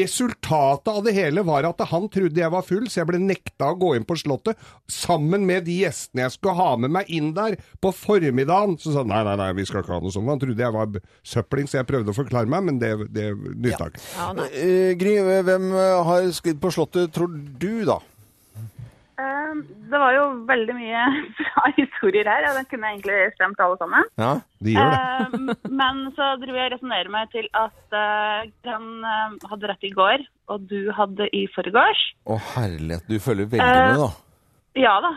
Resultatet 0.00 0.92
av 0.92 1.02
det 1.06 1.16
hele 1.16 1.44
var 1.46 1.66
at 1.68 1.82
han 1.90 2.08
trodde 2.12 2.40
jeg 2.40 2.54
var 2.54 2.66
full, 2.66 2.86
så 2.90 3.02
jeg 3.02 3.10
ble 3.10 3.22
nekta 3.22 3.72
å 3.72 3.78
gå 3.80 3.94
inn 3.96 4.06
på 4.08 4.18
Slottet. 4.20 4.60
Sammen 4.90 5.46
med 5.48 5.66
de 5.66 5.80
gjestene 5.82 6.26
jeg 6.26 6.36
skulle 6.36 6.58
ha 6.58 6.74
med 6.80 6.94
meg 6.94 7.10
inn 7.12 7.32
der 7.36 7.58
på 7.82 7.92
formiddagen. 7.96 8.78
Så 8.80 8.94
sa 8.94 9.02
han 9.02 9.10
nei, 9.12 9.22
nei, 9.26 9.36
nei, 9.40 9.50
vi 9.58 9.66
skal 9.68 9.79
ikke 9.84 9.98
og 10.00 10.12
sånn. 10.14 10.28
Han 10.30 10.40
trodde 10.42 10.64
jeg 10.64 10.76
var 10.76 11.00
søpling, 11.34 11.68
så 11.70 11.80
jeg 11.80 11.88
prøvde 11.90 12.12
å 12.14 12.16
forklare 12.20 12.50
meg, 12.50 12.64
men 12.68 12.78
det, 12.82 12.92
det 13.14 13.30
nytta 13.36 13.90
ikke. 13.90 14.04
Ja, 14.16 14.30
Ja, 14.36 14.46
uh, 14.46 14.92
Gry, 15.00 15.16
hvem 15.50 15.70
eh, 15.74 15.98
har 16.10 16.30
sklidd 16.36 16.60
på 16.62 16.72
Slottet, 16.74 17.12
tror 17.16 17.28
du, 17.34 17.84
da? 17.88 17.98
Eh, 19.20 19.54
Det 19.90 19.98
var 19.98 20.14
jo 20.14 20.24
veldig 20.48 20.74
mye 20.78 21.00
bra 21.40 21.64
historier 21.76 22.28
her, 22.30 22.44
Ja, 22.46 22.52
den 22.56 22.68
kunne 22.70 22.88
jeg 22.90 23.00
egentlig 23.00 23.34
stemt 23.36 23.60
alle 23.60 23.76
sammen. 23.80 24.06
Ja? 24.20 24.32
De 24.64 24.74
gjør 24.76 24.92
det. 24.94 25.00
Eh, 25.00 25.70
Men 25.82 26.02
så 26.16 26.30
driver 26.40 26.60
jeg 26.62 26.70
og 26.70 26.74
resonnerer 26.76 27.12
meg 27.12 27.32
til 27.34 27.48
at 27.58 27.96
eh, 28.00 28.50
han 28.70 28.88
eh, 29.12 29.38
hadde 29.52 29.70
rett 29.72 29.88
i 29.88 29.92
går, 29.96 30.24
og 30.50 30.66
du 30.70 30.78
hadde 30.96 31.28
i 31.36 31.44
forgårs. 31.54 32.04
Å 32.30 32.38
herlighet, 32.54 33.04
du 33.10 33.18
følger 33.22 33.50
veldig 33.52 33.80
med, 33.90 34.04
da. 34.04 34.10
Ja 34.78 34.94
da. 35.02 35.10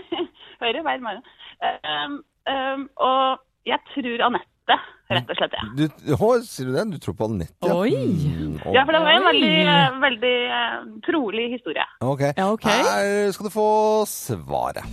Hører 0.62 0.82
hver 0.86 1.02
morgen. 1.04 1.24
Eh, 1.60 2.16
eh, 2.52 2.86
og 3.04 3.42
jeg 3.66 3.78
tror 3.92 4.22
Anette, 4.30 4.76
rett 5.10 5.30
og 5.32 5.38
slett. 5.38 5.56
Ja, 5.58 5.66
Du, 5.78 6.12
hå, 6.20 6.30
sier 6.46 6.68
du 6.70 6.74
det? 6.76 6.84
Du 6.94 6.98
tror 7.02 7.16
på 7.18 7.28
Anette? 7.30 7.70
Oi. 7.72 7.92
Mm, 7.94 8.56
ja 8.74 8.84
for 8.86 8.96
det 8.96 9.02
var 9.04 9.12
en 9.18 9.26
veldig, 9.30 9.52
eh, 9.74 9.98
veldig 10.06 10.34
eh, 10.60 10.76
trolig 11.08 11.48
historie. 11.56 11.86
ok. 12.00 12.22
Ja, 12.36 12.48
ok. 12.54 12.66
Her 12.70 13.32
skal 13.34 13.50
du 13.50 13.54
få 13.54 13.68
svaret. 14.10 14.86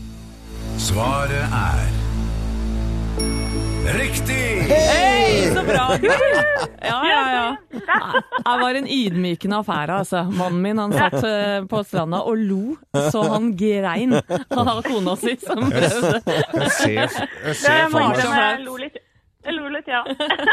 Svaret 0.82 1.46
er 1.54 1.86
Riktig! 3.84 4.64
Hei, 4.70 5.52
så 5.56 5.64
bra! 5.64 5.98
Ja, 6.84 7.00
ja, 7.08 7.32
ja. 7.32 7.56
Det 8.44 8.54
var 8.62 8.76
en 8.76 8.88
ydmykende 8.88 9.58
affære, 9.60 9.98
altså. 10.04 10.24
Mannen 10.32 10.62
min 10.64 10.80
han 10.80 10.94
satt 10.94 11.16
eh, 11.24 11.66
på 11.70 11.80
stranda 11.88 12.20
og 12.28 12.40
lo 12.40 12.76
så 13.12 13.24
han 13.32 13.50
grein 13.60 14.16
av 14.16 14.82
kona 14.86 15.16
si 15.20 15.36
som 15.42 15.64
prøvde. 15.72 16.22
Jeg 16.28 16.72
ser, 16.78 17.00
jeg 17.00 17.10
Det 17.48 17.56
ser 17.60 17.88
for 17.92 18.00
meg, 18.04 18.22
jeg 18.24 18.64
lo 18.68 18.78
litt. 18.84 19.03
Jeg 19.88 19.94
ja. 19.94 20.04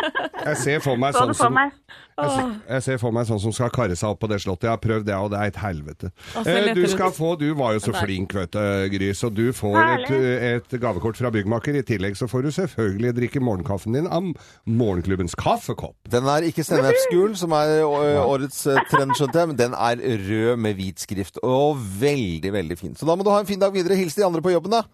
jeg 0.51 0.57
ser 0.61 0.85
for 0.85 1.01
meg 1.01 1.15
Så 1.15 1.25
sånn 1.25 1.37
som 1.39 1.55
meg. 1.55 1.75
Jeg 2.21 2.33
ser, 2.35 2.49
jeg 2.69 2.85
ser 2.85 2.99
for 3.01 3.17
meg 3.17 3.29
sånn 3.29 3.41
som 3.41 3.53
skal 3.57 3.71
karre 3.73 3.97
seg 3.97 4.13
opp 4.13 4.21
på 4.21 4.29
det 4.29 4.41
slottet. 4.45 4.67
Jeg 4.69 4.75
har 4.75 4.83
prøvd 4.83 5.07
det, 5.09 5.17
og 5.17 5.31
det 5.33 5.39
er 5.41 5.53
et 5.53 5.61
helvete. 5.63 6.11
Eh, 6.43 6.71
du 6.77 6.83
få, 7.17 7.31
du 7.41 7.47
var 7.57 7.77
jo 7.77 7.83
så 7.87 7.95
flink, 7.97 8.35
vet 8.37 8.53
du, 8.53 8.61
Gry, 8.93 9.09
så 9.17 9.31
du 9.33 9.47
får 9.57 9.79
et, 9.95 10.13
et 10.51 10.77
gavekort 10.83 11.17
fra 11.17 11.33
byggmaker. 11.33 11.81
I 11.81 11.85
tillegg 11.87 12.19
så 12.21 12.29
får 12.31 12.45
du 12.45 12.51
selvfølgelig 12.59 13.15
drikke 13.17 13.45
morgenkaffen 13.45 13.97
din 13.97 14.11
av 14.11 14.29
morgenklubbens 14.69 15.37
kaffekopp. 15.41 15.97
Den 16.13 16.29
er 16.29 16.51
ikke 16.51 16.67
sennepsgul, 16.67 17.35
som 17.41 17.57
er 17.57 17.81
årets 17.89 18.67
eh, 18.69 18.85
trend, 18.93 19.17
skjønte 19.17 19.41
jeg, 19.41 19.53
men 19.55 19.61
den 19.61 19.77
er 19.79 20.05
rød 20.29 20.61
med 20.61 20.77
hvit 20.81 21.01
skrift. 21.07 21.41
Og 21.47 21.81
veldig, 22.01 22.53
veldig 22.61 22.81
fin. 22.81 22.97
Så 22.99 23.09
da 23.09 23.17
må 23.17 23.25
du 23.25 23.33
ha 23.33 23.41
en 23.41 23.49
fin 23.49 23.61
dag 23.61 23.73
videre. 23.73 23.97
Hils 23.97 24.19
de 24.19 24.27
andre 24.29 24.45
på 24.45 24.53
jobben, 24.53 24.77
da. 24.77 24.85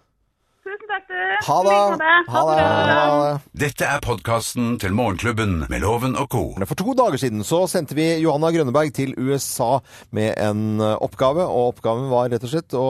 Ha 1.47 1.57
det! 1.63 2.25
Ha 2.29 2.43
det. 2.51 3.41
Dette 3.57 3.87
er 3.89 4.03
podkasten 4.05 4.77
til 4.83 4.95
Morgenklubben 4.97 5.59
med 5.71 5.81
Loven 5.85 6.17
og 6.19 6.29
co. 6.33 6.43
For 6.67 6.79
to 6.79 6.95
dager 6.99 7.21
siden 7.21 7.45
så 7.47 7.63
sendte 7.71 7.97
vi 7.97 8.07
Johanna 8.23 8.51
Grønneberg 8.55 8.93
til 8.97 9.15
USA 9.19 9.79
med 10.17 10.35
en 10.43 10.81
eh, 10.81 10.97
oppgave, 11.05 11.45
og 11.47 11.75
oppgaven 11.77 12.11
var 12.13 12.31
rett 12.33 12.45
og 12.47 12.53
slett 12.53 12.77
å 12.77 12.87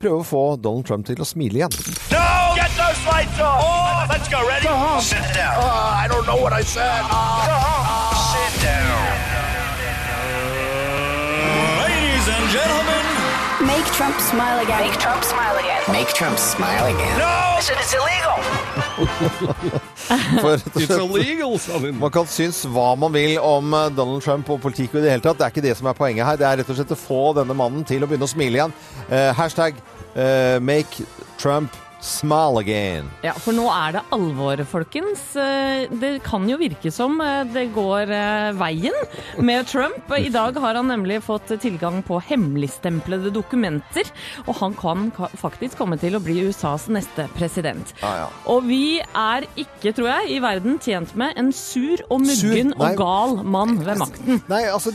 prøve 0.00 0.22
å 0.22 0.26
få 0.26 0.44
Donald 0.62 0.86
Trump 0.88 1.06
til 1.08 1.20
å 1.22 1.28
smile 1.28 1.62
igjen. 1.62 1.78
No! 2.14 2.24
Get 2.54 2.70
those 2.78 3.02
lights 3.10 3.40
off! 3.42 4.08
Let's 4.10 4.28
go. 4.28 4.38
Ready? 4.46 4.68
Sit 5.02 5.18
down. 5.34 5.58
I 5.58 6.06
don't 6.08 6.26
know 6.26 6.40
what 6.40 6.52
I 6.52 6.62
said. 6.62 7.02
Sit 8.34 8.54
down. 8.62 9.04
Ladies 11.82 12.28
and 12.28 12.50
gentlemen. 12.50 13.03
Make 13.94 14.02
Trump 14.02 14.20
smile 14.20 14.58
again. 14.58 14.80
Make 14.80 14.98
Trump 14.98 15.22
smile 15.22 15.56
again. 15.56 15.92
Make 15.92 16.08
Trump 16.08 16.36
smile 16.36 16.84
again. 16.92 17.16
No! 17.16 17.60
Said 17.60 17.76
it's 17.78 17.94
illegal. 17.94 18.38
For 20.42 20.54
It's 20.80 20.90
illegal, 20.90 21.58
sa 21.58 21.78
hun. 21.78 22.00
Man 22.00 22.10
kan 22.10 22.26
synes 22.26 22.64
hva 22.66 22.96
man 22.98 23.14
vil 23.14 23.38
om 23.38 23.70
eh, 23.70 23.92
Donald 23.94 24.22
Trump 24.22 24.50
og 24.50 24.58
politikk 24.64 24.96
i 24.98 25.04
det 25.04 25.12
hele 25.14 25.22
tatt. 25.22 25.38
Det 25.38 25.46
er 25.46 25.54
ikke 25.54 25.62
det 25.68 25.76
som 25.78 25.86
er 25.86 25.94
poenget 25.94 26.26
her. 26.26 26.40
Det 26.40 26.48
er 26.48 26.58
rett 26.58 26.74
og 26.74 26.80
slett 26.80 26.90
å 26.90 26.98
få 26.98 27.20
denne 27.38 27.54
mannen 27.54 27.86
til 27.86 28.02
å 28.02 28.10
begynne 28.10 28.26
å 28.26 28.34
smile 28.34 28.58
igjen. 28.58 28.74
Uh, 29.06 29.30
hashtag 29.38 29.78
uh, 30.18 30.58
make 30.58 31.06
Trump 31.38 31.70
smile 32.04 32.60
again. 32.60 33.08
Ja, 33.24 33.32
for 33.40 33.56
nå 33.56 33.64
er 33.72 33.96
det 33.96 34.02
alvor, 34.14 34.60
folkens. 34.68 35.22
Eh, 35.40 35.88
Det 35.94 36.18
kan 36.26 36.44
jo 36.48 36.58
virke 36.60 36.90
som 36.92 37.16
eh, 37.24 37.44
det 37.48 37.66
går 37.74 38.10
eh, 38.12 38.50
veien 38.58 38.96
med 39.40 39.66
Trump. 39.70 40.12
I 40.18 40.28
dag 40.32 40.56
har 40.60 40.76
han 40.78 40.90
nemlig 40.92 41.22
fått 41.24 41.48
tilgang 41.62 42.02
på 42.04 42.18
hemmeligstemplede 42.28 43.32
dokumenter, 43.34 44.08
og 44.46 44.58
han 44.60 44.76
kan 44.78 45.08
faktisk 45.40 45.78
komme 45.80 45.98
til 46.00 46.16
å 46.18 46.22
bli 46.22 46.44
USAs 46.48 46.88
neste 46.92 47.26
president. 47.38 47.94
Ah, 48.04 48.24
ja. 48.24 48.28
Og 48.52 48.68
vi 48.68 49.00
er 49.00 49.48
ikke, 49.56 49.94
tror 49.96 50.10
jeg, 50.12 50.34
i 50.36 50.42
verden 50.44 50.78
tjent 50.84 51.14
med 51.18 51.38
en 51.40 51.52
sur 51.56 52.04
og 52.10 52.20
muggen 52.26 52.74
og 52.76 52.98
gal 53.00 53.38
mann 53.44 53.78
ved 53.84 54.00
makten. 54.02 54.42
Nei, 54.50 54.64
altså, 54.68 54.92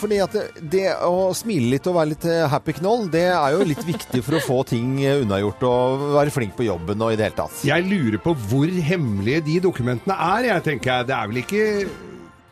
fordi 0.00 0.22
at 0.24 0.32
det, 0.36 0.46
det 0.72 0.86
å 1.04 1.30
smile 1.36 1.74
litt 1.76 1.88
og 1.90 1.98
være 1.98 2.14
litt 2.14 2.26
happy 2.52 2.76
knoll, 2.80 3.06
det 3.12 3.26
er 3.34 3.56
jo 3.56 3.66
litt 3.68 3.84
viktig 3.86 4.24
for 4.24 4.38
å 4.38 4.44
få 4.44 4.62
ting 4.72 4.96
unnagjort 5.04 5.64
og 5.68 6.06
være 6.16 6.32
flink 6.32 6.45
på 6.54 6.66
jobben 6.68 7.02
og 7.02 7.14
i 7.14 7.18
det 7.18 7.28
hele 7.28 7.38
tatt. 7.38 7.62
Jeg 7.66 7.86
lurer 7.88 8.20
på 8.22 8.34
hvor 8.46 8.70
hemmelige 8.90 9.44
de 9.48 9.56
dokumentene 9.64 10.14
er, 10.14 10.50
jeg 10.52 10.66
tenker 10.68 10.92
jeg. 10.92 11.08
Det 11.08 11.16
er 11.16 11.32
vel 11.32 11.42
ikke 11.42 11.64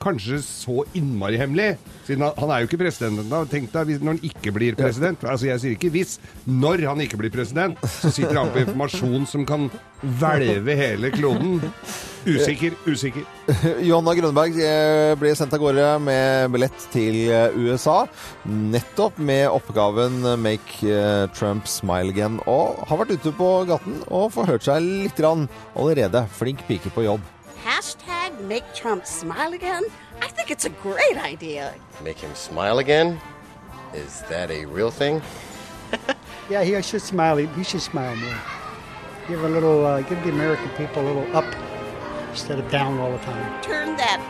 kanskje 0.05 0.41
så 0.45 0.83
innmari 0.99 1.39
hemmelig? 1.41 1.75
Siden 2.05 2.23
han, 2.27 2.35
han 2.39 2.51
er 2.53 2.63
jo 2.65 2.69
ikke 2.69 2.81
president 2.85 3.23
ennå. 3.25 3.43
Tenk 3.49 3.71
deg 3.73 3.87
hvis- 3.89 4.01
når 4.05 4.17
han 4.19 4.31
ikke 4.31 4.53
blir 4.53 4.77
president. 4.77 5.25
Altså 5.25 5.47
Jeg 5.49 5.61
sier 5.63 5.77
ikke 5.79 5.91
hvis. 5.95 6.19
Når 6.47 6.85
han 6.89 7.01
ikke 7.01 7.17
blir 7.21 7.33
president, 7.33 7.79
så 7.81 8.13
sitter 8.13 8.37
han 8.43 8.51
på 8.55 8.61
informasjon 8.67 9.27
som 9.31 9.47
kan 9.49 9.71
hvelve 10.05 10.77
hele 10.77 11.11
kloden. 11.15 11.63
Usikker, 12.25 12.73
usikker. 12.89 13.25
Johanna 13.89 14.15
Grønneberg 14.17 14.57
eh, 14.65 15.13
ble 15.21 15.35
sendt 15.37 15.53
av 15.53 15.61
gårde 15.61 15.89
med 16.01 16.49
billett 16.55 16.87
til 16.93 17.19
eh, 17.29 17.53
USA, 17.61 18.07
nettopp 18.49 19.19
med 19.21 19.45
oppgaven 19.53 20.23
eh, 20.31 20.39
Make 20.41 20.89
eh, 20.89 21.27
Trump 21.37 21.69
Smile 21.69 22.15
Again, 22.15 22.39
og 22.49 22.81
har 22.89 23.03
vært 23.03 23.13
ute 23.19 23.33
på 23.37 23.51
gaten 23.69 24.01
og 24.09 24.31
forhørt 24.33 24.65
seg 24.65 24.81
litt 25.05 25.21
grann 25.21 25.45
allerede. 25.77 26.25
Flink 26.33 26.65
pike 26.69 26.93
på 26.97 27.05
jobb. 27.05 27.21
Hashtag 27.65 28.24
make 28.45 28.65
Trump 28.75 29.07
smile 29.07 29.53
again? 29.53 29.83
I 30.23 30.29
think 30.29 30.51
it's 30.51 30.65
a 30.65 30.71
great 30.71 31.17
idea. 31.17 31.75
Make 32.03 32.19
him 32.19 32.35
smile 32.35 32.79
again? 32.79 33.21
Is 33.93 34.23
that 34.29 34.51
a 34.51 34.65
real 34.67 34.91
thing? 34.91 35.23
Yeah, 36.51 36.63
he 36.63 36.81
should 36.83 37.01
smile. 37.01 37.39
He 37.39 37.65
should 37.65 37.81
smile 37.81 38.15
more. 38.17 38.37
Give 39.29 39.43
a 39.45 39.49
little, 39.49 39.87
uh, 39.87 40.03
give 40.03 40.23
the 40.25 40.29
American 40.29 40.69
people 40.77 41.01
a 41.03 41.07
little 41.07 41.35
up 41.37 41.47
instead 42.29 42.59
of 42.59 42.71
down 42.71 42.99
all 42.99 43.11
the 43.13 43.25
time. 43.25 43.63
Turn 43.63 43.97
that 43.97 44.21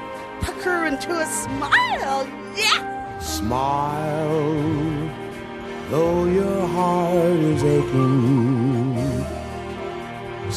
pucker 0.40 0.85
into 0.87 1.11
a 1.11 1.26
smile. 1.26 2.28
Yeah. 2.56 3.18
Smile, 3.18 5.11
though 5.90 6.26
your 6.26 6.68
heart 6.68 7.40
is 7.40 7.64
aching. 7.64 8.83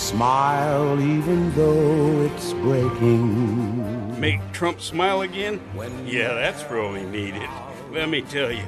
Smile, 0.08 1.02
even 1.02 1.54
though 1.54 2.22
it's 2.22 2.54
breaking. 2.54 4.18
Make 4.18 4.40
Trump 4.54 4.80
smile 4.80 5.20
again? 5.20 5.60
Yeah, 6.06 6.34
that's 6.34 6.64
really 6.72 7.06
needed. 7.06 7.50
Let 7.92 8.08
me 8.08 8.22
tell 8.22 8.50
you, 8.50 8.64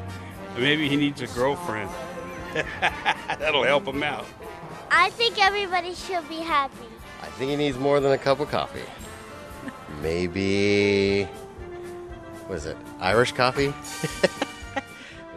maybe 0.57 0.89
he 0.89 0.97
needs 0.97 1.21
a 1.21 1.27
girlfriend. 1.27 1.89
That'll 3.39 3.63
help 3.63 3.87
him 3.87 4.03
out. 4.03 4.25
I 4.91 5.11
think 5.11 5.41
everybody 5.41 5.95
should 5.95 6.27
be 6.27 6.39
happy. 6.41 6.75
I 7.21 7.27
think 7.27 7.51
he 7.51 7.55
needs 7.55 7.77
more 7.77 8.01
than 8.01 8.11
a 8.11 8.17
cup 8.17 8.41
of 8.41 8.51
coffee. 8.51 8.83
Maybe. 10.01 11.23
What 12.47 12.57
is 12.57 12.65
it? 12.65 12.75
Irish 12.99 13.31
coffee? 13.31 13.73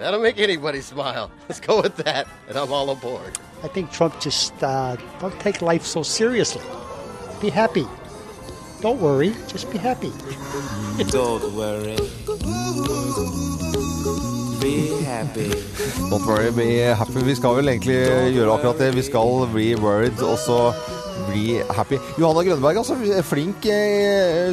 That'll 0.03 0.21
make 0.21 0.41
anybody 0.41 0.81
smile. 0.81 1.31
Let's 1.49 1.61
go 1.61 1.81
with 1.81 1.95
that, 1.99 2.27
and 2.49 2.59
I'm 2.59 2.73
all 2.73 2.91
aboard. 2.91 3.39
I 3.63 3.69
think 3.69 3.93
Trump 3.93 4.19
just 4.21 4.53
uh, 4.61 4.97
don't 5.21 5.39
take 5.39 5.63
life 5.63 5.85
so 5.85 6.03
seriously. 6.03 6.67
Be 7.41 7.51
happy. 7.51 7.87
Don't 8.81 9.01
worry. 9.01 9.33
Just 9.47 9.71
be 9.71 9.79
happy. 9.79 10.11
Don't 11.13 11.55
worry. 11.55 11.95
Be 14.61 15.05
happy. 15.05 15.51
Don't 16.11 16.27
worry, 16.27 16.51
be 16.51 16.79
happy. 16.79 17.23
Vi 17.23 17.35
skal 17.35 17.55
vel 17.57 17.69
egentlig 17.69 18.01
gjøre 18.35 18.57
akkurat 18.57 18.83
det. 18.83 18.91
Vi 18.99 19.03
skal 19.07 19.47
bli 19.55 19.75
worried, 19.79 20.19
og 20.23 20.39
så 20.39 20.73
bli 21.29 21.61
happy. 21.77 21.99
Johanna 22.21 22.45
Grønneberg, 22.47 22.83
altså 22.83 22.97
flink 23.27 23.67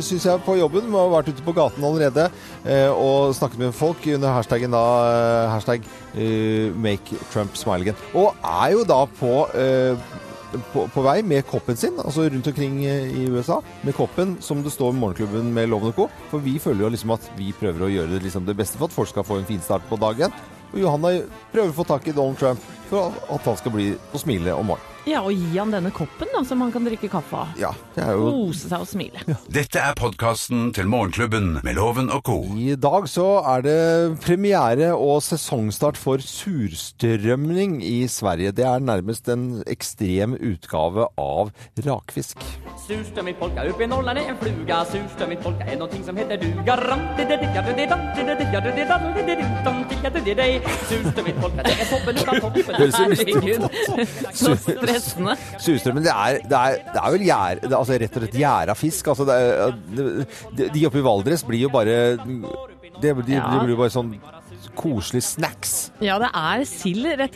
syns 0.06 0.28
jeg 0.28 0.46
på 0.46 0.58
jobben. 0.60 0.90
Må 0.92 1.04
ha 1.06 1.12
vært 1.18 1.34
ute 1.34 1.46
på 1.46 1.56
gaten 1.58 1.86
allerede 1.86 2.30
eh, 2.66 2.90
og 2.90 3.36
snakket 3.38 3.62
med 3.62 3.76
folk 3.76 4.08
under 4.16 4.34
hashtaggen 4.38 4.74
da 4.74 4.86
eh, 5.10 5.52
hashtag 5.54 5.86
eh, 6.16 6.72
make 6.76 7.20
Trump 7.34 7.58
smile 7.60 7.88
again. 7.88 8.02
Og 8.14 8.34
er 8.44 8.74
jo 8.76 8.88
da 8.88 9.04
på 9.20 9.36
eh, 9.58 10.10
på, 10.74 10.86
på 10.90 11.02
vei 11.06 11.20
med 11.26 11.46
koppen 11.50 11.78
sin, 11.78 11.98
altså 12.02 12.26
rundt 12.26 12.48
omkring 12.50 12.80
eh, 12.86 13.10
i 13.22 13.28
USA, 13.30 13.60
med 13.86 13.96
koppen 13.98 14.38
som 14.44 14.64
det 14.66 14.74
står 14.74 14.96
Morgenklubben 14.98 15.52
med 15.54 15.70
Loven 15.70 15.94
Co. 15.94 16.10
For 16.32 16.44
vi 16.44 16.58
føler 16.62 16.88
jo 16.88 16.94
liksom 16.96 17.14
at 17.16 17.28
vi 17.38 17.52
prøver 17.58 17.86
å 17.86 17.92
gjøre 17.94 18.16
det, 18.16 18.24
liksom 18.26 18.48
det 18.48 18.58
beste 18.58 18.80
for 18.80 18.90
at 18.90 18.96
folk 18.96 19.12
skal 19.12 19.28
få 19.28 19.40
en 19.40 19.50
fin 19.50 19.62
start 19.64 19.86
på 19.90 20.00
dagen. 20.02 20.34
Og 20.70 20.82
Johanna 20.84 21.16
prøver 21.54 21.72
å 21.72 21.78
få 21.80 21.86
tak 21.90 22.08
i 22.10 22.16
Donald 22.16 22.38
Trump 22.42 22.66
for 22.90 23.14
at 23.30 23.46
han 23.46 23.58
skal 23.58 23.74
bli 23.74 23.92
og 23.98 24.22
smile 24.22 24.58
om 24.58 24.74
morgenen. 24.74 24.96
Ja, 25.10 25.24
og 25.26 25.34
gi 25.34 25.58
han 25.58 25.72
denne 25.74 25.90
koppen 25.94 26.30
da, 26.30 26.44
som 26.46 26.62
han 26.62 26.70
kan 26.74 26.86
drikke 26.86 27.10
kaffe 27.10 27.40
av. 27.42 27.54
Ja, 27.58 27.72
det 27.96 28.04
er 28.06 28.14
jo 28.14 28.30
Kose 28.30 28.70
seg 28.70 28.84
og 28.84 28.90
smile. 28.90 29.24
Dette 29.50 29.82
er 29.82 29.96
podkasten 29.98 30.70
til 30.76 30.86
Morgenklubben 30.92 31.48
med 31.66 31.78
Loven 31.80 32.12
og 32.14 32.22
co. 32.28 32.38
I 32.54 32.76
dag 32.78 33.08
så 33.10 33.26
er 33.56 33.66
det 33.66 33.80
premiere 34.22 34.92
og 34.94 35.24
sesongstart 35.26 35.98
for 35.98 36.22
surstrømning 36.22 37.80
i 37.82 38.06
Sverige. 38.12 38.54
Det 38.60 38.68
er 38.70 38.86
nærmest 38.86 39.30
en 39.34 39.64
ekstrem 39.66 40.38
utgave 40.38 41.08
av 41.18 41.50
rakfisk. 41.88 42.38
Surströmmingspolka 42.86 43.66
uppe 43.70 43.84
i 43.84 43.88
Norrland 43.88 44.18
är 44.20 44.30
en 44.30 44.38
fluga 44.38 44.86
Surströmmingspolka 44.86 45.66
är 45.66 45.78
någonting 45.78 46.04
som 46.04 46.18
heter 46.18 46.38
duga 46.38 46.78
Surströmmingspolka, 50.90 51.64
det 51.64 51.74
er 51.74 51.86
toppen 51.90 52.18
utan 52.18 52.42
toppen 52.42 52.66
Stressende. 55.00 55.36
Surstrømmen, 55.66 56.04
det 56.06 56.14
er, 56.14 56.40
det 56.50 56.60
er, 56.60 56.80
det 56.94 57.02
er 57.04 57.14
vel 57.16 57.26
gjær, 57.28 57.62
altså 57.70 58.00
rett 58.04 58.18
og 58.20 58.24
slett 58.26 58.40
gjæra 58.42 58.76
fisk. 58.78 59.08
Altså 59.14 59.26
de, 59.30 60.70
de 60.76 60.86
oppe 60.90 61.00
i 61.02 61.06
Valdres 61.06 61.44
blir 61.48 61.66
jo 61.68 61.72
bare 61.74 61.96
det, 63.00 63.16
de, 63.26 63.34
Ja. 63.34 63.46
de 63.48 63.60
blir 63.64 63.74
jo 63.76 63.80
bare 63.80 63.94
sånn 63.94 64.14
koselige 64.80 65.26
snacks. 65.26 65.76
Ja, 66.04 66.18
det 66.22 66.30
er 66.36 66.64
sild, 66.68 67.08
rett, 67.20 67.36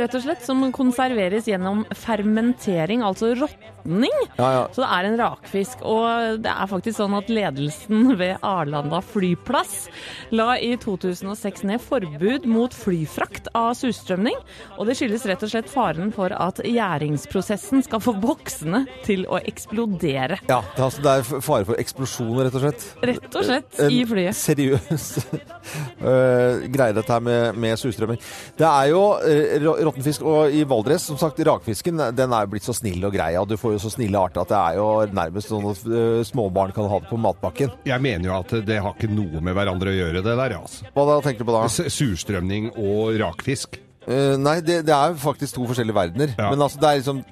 rett 0.00 0.16
og 0.18 0.24
slett, 0.24 0.44
som 0.44 0.64
konserveres 0.74 1.48
gjennom 1.48 1.84
fermentering, 1.96 3.04
altså 3.06 3.32
råtning. 3.38 4.12
Ja, 4.38 4.48
ja. 4.54 4.62
Så 4.74 4.84
det 4.84 4.88
er 4.94 5.08
en 5.08 5.18
rakfisk. 5.20 5.82
Og 5.88 6.42
det 6.44 6.52
er 6.52 6.70
faktisk 6.70 6.98
sånn 7.00 7.16
at 7.18 7.30
ledelsen 7.32 8.12
ved 8.20 8.42
Arlanda 8.46 9.00
flyplass 9.04 9.88
la 10.34 10.54
i 10.60 10.74
2006 10.80 11.64
ned 11.68 11.82
forbud 11.82 12.46
mot 12.50 12.74
flyfrakt 12.74 13.50
av 13.58 13.72
surstrømning. 13.78 14.38
Og 14.78 14.88
det 14.88 14.96
skyldes 14.98 15.26
rett 15.30 15.42
og 15.46 15.52
slett 15.52 15.70
faren 15.72 16.12
for 16.14 16.34
at 16.36 16.62
gjæringsprosessen 16.66 17.84
skal 17.86 18.02
få 18.04 18.14
boksene 18.22 18.84
til 19.06 19.26
å 19.30 19.40
eksplodere. 19.42 20.38
Ja, 20.48 20.60
det 20.62 20.78
er, 20.78 20.86
altså, 20.86 21.02
det 21.04 21.16
er 21.16 21.42
fare 21.48 21.68
for 21.68 21.80
eksplosjoner, 21.82 22.48
rett 22.48 22.58
og 22.58 22.66
slett. 22.66 22.86
Rett 23.12 23.40
og 23.40 23.48
slett, 23.48 23.82
i 23.88 24.02
flyet. 24.08 24.38
Seriøs 24.38 25.08
øh, 26.62 26.70
greie 26.72 26.94
dette 26.96 27.12
her 27.12 27.22
med, 27.24 27.58
med 27.58 27.76
surstrømming. 27.80 28.20
Det 28.58 28.66
er 28.68 28.90
jo 28.92 29.02
øh, 29.18 29.68
råttenfisk, 29.88 30.22
og 30.22 30.54
i 30.54 30.64
Valdres, 30.68 31.06
som 31.10 31.18
sagt, 31.20 31.40
rakfisken, 31.46 32.00
den 32.16 32.32
er 32.32 32.46
jo 32.46 32.52
blitt 32.54 32.66
så 32.66 32.76
snill 32.76 33.04
og 33.08 33.14
grei, 33.14 33.34
og 33.40 33.48
du 33.50 33.58
får 33.60 33.76
jo 33.76 33.82
så 33.84 33.92
snille 33.96 34.18
arter 34.18 34.44
at 34.44 34.52
det 34.52 34.58
er 34.60 34.80
jo 34.80 34.88
nærmest 35.12 35.52
sånn 35.52 35.68
at 35.72 35.86
øh, 35.86 36.22
småbarn 36.26 36.74
kan 36.76 36.90
ha 36.90 37.02
det 37.02 37.10
på 37.10 37.20
matpakken. 37.20 37.76
Jeg 37.88 38.04
mener 38.04 38.30
jo 38.30 38.38
at 38.40 38.56
det 38.66 38.80
har 38.82 38.96
ikke 38.96 39.12
noe 39.12 39.42
med 39.44 39.56
hverandre 39.58 39.92
å 39.92 39.96
gjøre, 39.96 40.24
det 40.24 40.36
der, 40.38 40.58
altså. 40.58 40.88
Hva 40.94 41.08
da 41.08 41.20
tenker 41.24 41.44
du 41.44 41.50
på 41.50 41.56
da? 41.56 41.88
Surstrømning 41.92 42.72
og 42.76 43.16
rakfisk. 43.22 43.80
Uh, 44.02 44.34
nei, 44.34 44.56
det, 44.66 44.80
det 44.88 44.94
er 44.94 45.14
faktisk 45.20 45.54
to 45.54 45.68
forskjellige 45.68 45.94
verdener. 45.94 46.32
Ja. 46.34 46.50
Men 46.50 46.64
altså, 46.64 46.80
det 46.82 46.88
er 46.88 46.98
liksom 46.98 47.22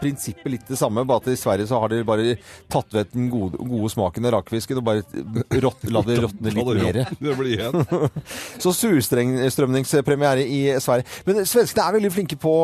prinsippet 0.00 0.50
litt 0.52 0.68
det 0.68 0.78
samme, 0.80 1.04
bare 1.08 1.22
at 1.22 1.30
i 1.32 1.38
Sverige 1.38 1.68
så 1.70 1.80
har 1.82 1.92
de 1.92 2.00
bare 2.06 2.36
tatt 2.72 2.96
vekk 2.96 3.12
den 3.14 3.28
gode, 3.32 3.60
gode 3.60 3.90
smaken 3.92 4.28
av 4.28 4.36
rakfisken 4.38 4.80
og 4.80 4.86
bare 4.86 5.60
rått, 5.64 5.86
la 5.92 6.04
det 6.06 6.18
råtne 6.24 6.54
litt 6.54 6.72
mer. 6.80 7.00
det 7.12 7.36
blir 7.38 7.52
igjen. 7.54 7.84
så 8.64 8.74
surstrømningspremiere 8.76 10.46
i 10.46 10.62
Sverige. 10.82 11.08
Men 11.28 11.44
svenskene 11.48 11.86
er 11.86 11.98
veldig 11.98 12.12
flinke 12.14 12.40
på, 12.40 12.56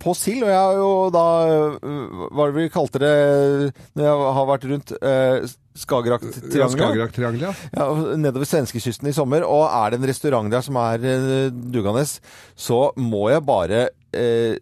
på 0.00 0.16
sild, 0.18 0.44
og 0.44 0.52
jeg 0.52 0.60
har 0.60 0.78
jo 0.80 0.92
da 1.14 1.26
Hva 1.80 2.46
er 2.46 2.52
det 2.52 2.60
vi 2.60 2.70
kalte 2.72 3.02
det 3.02 3.16
når 3.96 4.06
jeg 4.06 4.30
har 4.38 4.48
vært 4.54 4.70
rundt? 4.70 4.96
Uh, 5.00 5.50
Ja, 5.70 5.78
Skagerrak-triangelet. 5.86 6.72
Skagerrak-triangelet, 6.74 7.42
ja. 7.46 7.52
Ja, 7.72 8.16
nedover 8.16 8.44
svenskekysten 8.48 9.08
i 9.08 9.14
sommer, 9.14 9.44
og 9.46 9.68
er 9.68 9.90
det 9.90 10.00
en 10.00 10.08
restaurant 10.10 10.50
der 10.50 10.64
som 10.66 10.76
er 10.76 11.04
eh, 11.06 11.50
dugende, 11.50 12.02
så 12.58 12.80
må 12.98 13.28
jeg 13.30 13.44
bare 13.46 13.88
eh, 14.12 14.58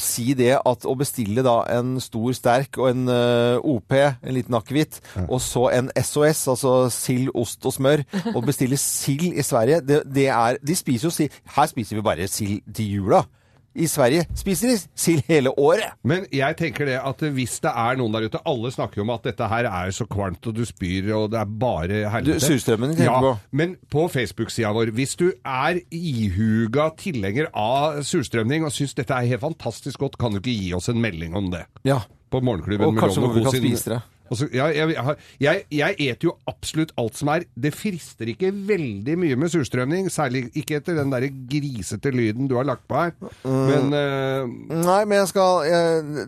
si 0.00 0.32
det 0.32 0.54
at 0.56 0.86
å 0.88 0.94
bestille 0.96 1.42
da 1.44 1.58
en 1.74 1.98
stor 2.00 2.32
sterk 2.36 2.78
og 2.80 2.88
en 2.88 3.10
uh, 3.12 3.60
OP, 3.60 3.92
en 3.92 4.32
liten 4.32 4.56
akevitt, 4.56 5.00
og 5.26 5.36
så 5.44 5.66
en 5.76 5.90
SOS, 5.92 6.46
altså 6.54 6.72
sild, 6.92 7.28
ost 7.36 7.66
og 7.68 7.76
smør, 7.76 8.04
og 8.32 8.46
bestille 8.48 8.78
sild 8.80 9.36
i 9.36 9.44
Sverige, 9.44 9.82
det, 9.84 10.02
det 10.08 10.28
er 10.32 10.56
De 10.64 10.76
spiser 10.76 11.08
jo 11.08 11.12
sild 11.12 11.36
Her 11.56 11.68
spiser 11.68 11.98
vi 11.98 12.04
bare 12.08 12.28
sild 12.28 12.62
til 12.72 12.96
jula. 12.96 13.22
I 13.72 13.86
Sverige 13.88 14.26
spiser 14.36 14.72
de 14.72 14.76
sild 14.98 15.22
hele 15.28 15.52
året. 15.58 15.94
Men 16.04 16.26
jeg 16.32 16.56
tenker 16.58 16.88
det 16.88 16.98
at 17.00 17.24
hvis 17.34 17.58
det 17.64 17.72
er 17.72 17.98
noen 18.00 18.12
der 18.12 18.26
ute 18.28 18.40
Alle 18.48 18.72
snakker 18.74 19.00
jo 19.00 19.06
om 19.06 19.12
at 19.14 19.24
dette 19.24 19.48
her 19.48 19.68
er 19.70 19.92
så 19.96 20.06
kvalmt, 20.10 20.44
og 20.50 20.56
du 20.56 20.64
spyr, 20.68 21.08
og 21.16 21.30
det 21.32 21.40
er 21.40 21.54
bare 21.64 22.02
helvete. 22.12 22.44
Surstrømmen 22.44 22.94
tenker 22.94 23.08
ja, 23.08 23.18
på. 23.22 23.34
Men 23.56 23.76
på 23.92 24.06
Facebook-sida 24.12 24.72
vår, 24.76 24.92
hvis 24.96 25.16
du 25.20 25.28
er 25.30 25.80
ihuga 25.88 26.90
tilhenger 27.00 27.48
av 27.56 28.02
surstrømning 28.06 28.66
og 28.66 28.74
syns 28.74 28.96
dette 28.98 29.16
er 29.16 29.30
helt 29.32 29.44
fantastisk 29.44 30.04
godt, 30.04 30.18
kan 30.20 30.34
du 30.34 30.42
ikke 30.42 30.56
gi 30.56 30.72
oss 30.76 30.90
en 30.92 31.00
melding 31.02 31.36
om 31.38 31.52
det? 31.54 31.64
Ja. 31.88 32.02
På 32.32 32.40
Morgenklubben 32.40 32.88
Og 32.88 32.94
med 32.96 33.02
kanskje 33.02 33.24
Loven 33.24 34.02
hvor 34.32 34.48
vi 34.48 34.48
Co. 34.48 34.48
kan 34.48 34.48
sin- 34.48 34.48
spise 34.48 34.48
det. 34.48 34.48
Og 34.48 34.48
så- 34.48 34.48
ja, 34.52 34.66
jeg, 34.66 34.88
jeg, 34.94 35.16
jeg, 35.40 35.64
jeg 35.70 35.96
eter 35.98 36.24
jo 36.28 36.36
absolutt 36.48 36.92
alt 36.98 37.16
som 37.16 37.28
er 37.28 37.44
Det 37.60 37.74
frister 37.74 38.26
ikke 38.32 38.52
veldig 38.52 39.18
mye 39.18 39.36
med 39.36 39.48
surstrømning, 39.52 40.08
særlig 40.10 40.50
ikke 40.56 40.76
etter 40.80 40.94
den 40.96 41.10
der 41.12 41.28
grisete 41.28 42.10
lyden 42.10 42.48
du 42.48 42.56
har 42.56 42.64
lagt 42.64 42.86
på 42.88 42.94
her. 42.94 43.12
Men 43.44 43.92
uh... 43.92 44.48
Nei, 44.82 45.04
men 45.04 45.18
jeg 45.18 45.28
skal 45.28 45.64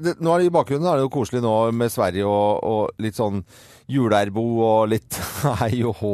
det, 0.05 0.17
Nå 0.21 0.35
er 0.35 0.39
det 0.39 0.47
i 0.47 0.55
bakgrunnen 0.55 0.87
er 0.87 0.97
det 1.01 1.07
jo 1.07 1.09
koselig 1.09 1.43
nå 1.43 1.71
med 1.73 1.91
Sverige 1.91 2.25
og, 2.27 2.65
og 2.65 2.91
litt 2.99 3.17
sånn 3.17 3.45
juleerbo 3.91 4.43
og 4.65 4.89
litt 4.95 5.19
hei 5.61 5.83
og 5.85 5.99
hå 6.01 6.13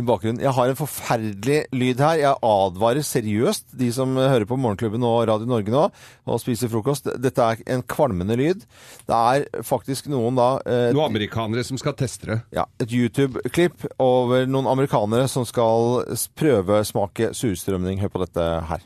i 0.00 0.04
bakgrunnen. 0.06 0.42
Jeg 0.42 0.54
har 0.56 0.70
en 0.72 0.78
forferdelig 0.78 1.60
lyd 1.74 2.02
her. 2.02 2.18
Jeg 2.22 2.40
advarer 2.48 3.06
seriøst 3.06 3.76
de 3.78 3.90
som 3.94 4.16
hører 4.18 4.46
på 4.50 4.58
Morgenklubben 4.58 5.04
og 5.06 5.28
Radio 5.30 5.48
Norge 5.50 5.74
nå 5.74 5.84
og 6.24 6.40
spiser 6.42 6.72
frokost. 6.72 7.06
Dette 7.22 7.44
er 7.44 7.62
en 7.76 7.84
kvalmende 7.86 8.38
lyd. 8.40 8.64
Det 9.06 9.20
er 9.20 9.62
faktisk 9.66 10.08
noen 10.12 10.38
da 10.38 10.48
eh, 10.66 10.88
noen 10.94 11.12
amerikanere 11.12 11.64
som 11.66 11.78
skal 11.80 11.96
teste 11.98 12.30
det. 12.32 12.40
ja, 12.56 12.66
et 12.82 12.90
YouTube-klipp 12.94 13.86
over 14.02 14.48
noen 14.50 14.70
amerikanere 14.70 15.28
som 15.30 15.46
skal 15.48 16.02
prøve 16.34 16.64
prøvesmake 16.64 17.32
surstrømning. 17.34 18.00
Hør 18.00 18.08
på 18.08 18.22
dette 18.24 18.44
her. 18.68 18.82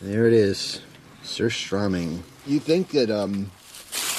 There 0.00 0.26
it 0.28 0.34
is. 0.34 0.82
Surströmming. 1.24 2.22
You 2.46 2.58
think 2.58 2.90
that 2.90 3.10
um 3.10 3.50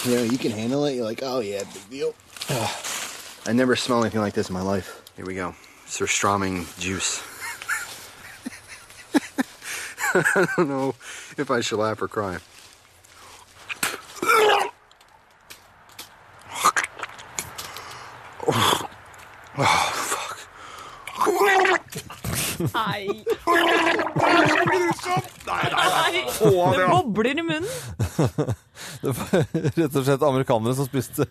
you 0.06 0.16
know 0.16 0.24
you 0.24 0.38
can 0.38 0.52
handle 0.52 0.86
it? 0.86 0.96
You're 0.96 1.10
like, 1.10 1.22
oh 1.24 1.40
yeah, 1.40 1.64
big 1.74 2.00
deal. 2.00 2.14
I 3.46 3.52
never 3.52 3.76
smelled 3.76 4.06
anything 4.06 4.22
like 4.22 4.34
this 4.34 4.50
in 4.50 4.54
my 4.54 4.62
life. 4.62 5.02
Here 5.16 5.26
we 5.26 5.36
go. 5.36 5.54
Surströmming 5.86 6.80
juice. 6.80 7.22
I 10.16 10.48
don't 10.56 10.70
know 10.70 10.96
if 11.38 11.52
I 11.52 11.60
should 11.62 11.80
laugh 11.80 12.02
or 12.02 12.08
cry. 12.08 12.38
Oh, 19.56 19.92
fuck. 19.94 20.40
Nei. 24.34 25.70
Nei. 25.70 25.70
nei! 25.74 26.24
Det 26.34 26.88
bobler 26.90 27.40
i 27.40 27.44
munnen. 27.44 27.68
Det 29.04 29.12
var 29.16 29.44
rett 29.78 29.96
og 30.00 30.04
slett 30.06 30.24
amerikanere 30.26 30.74
som 30.76 30.88
spiste 30.88 31.26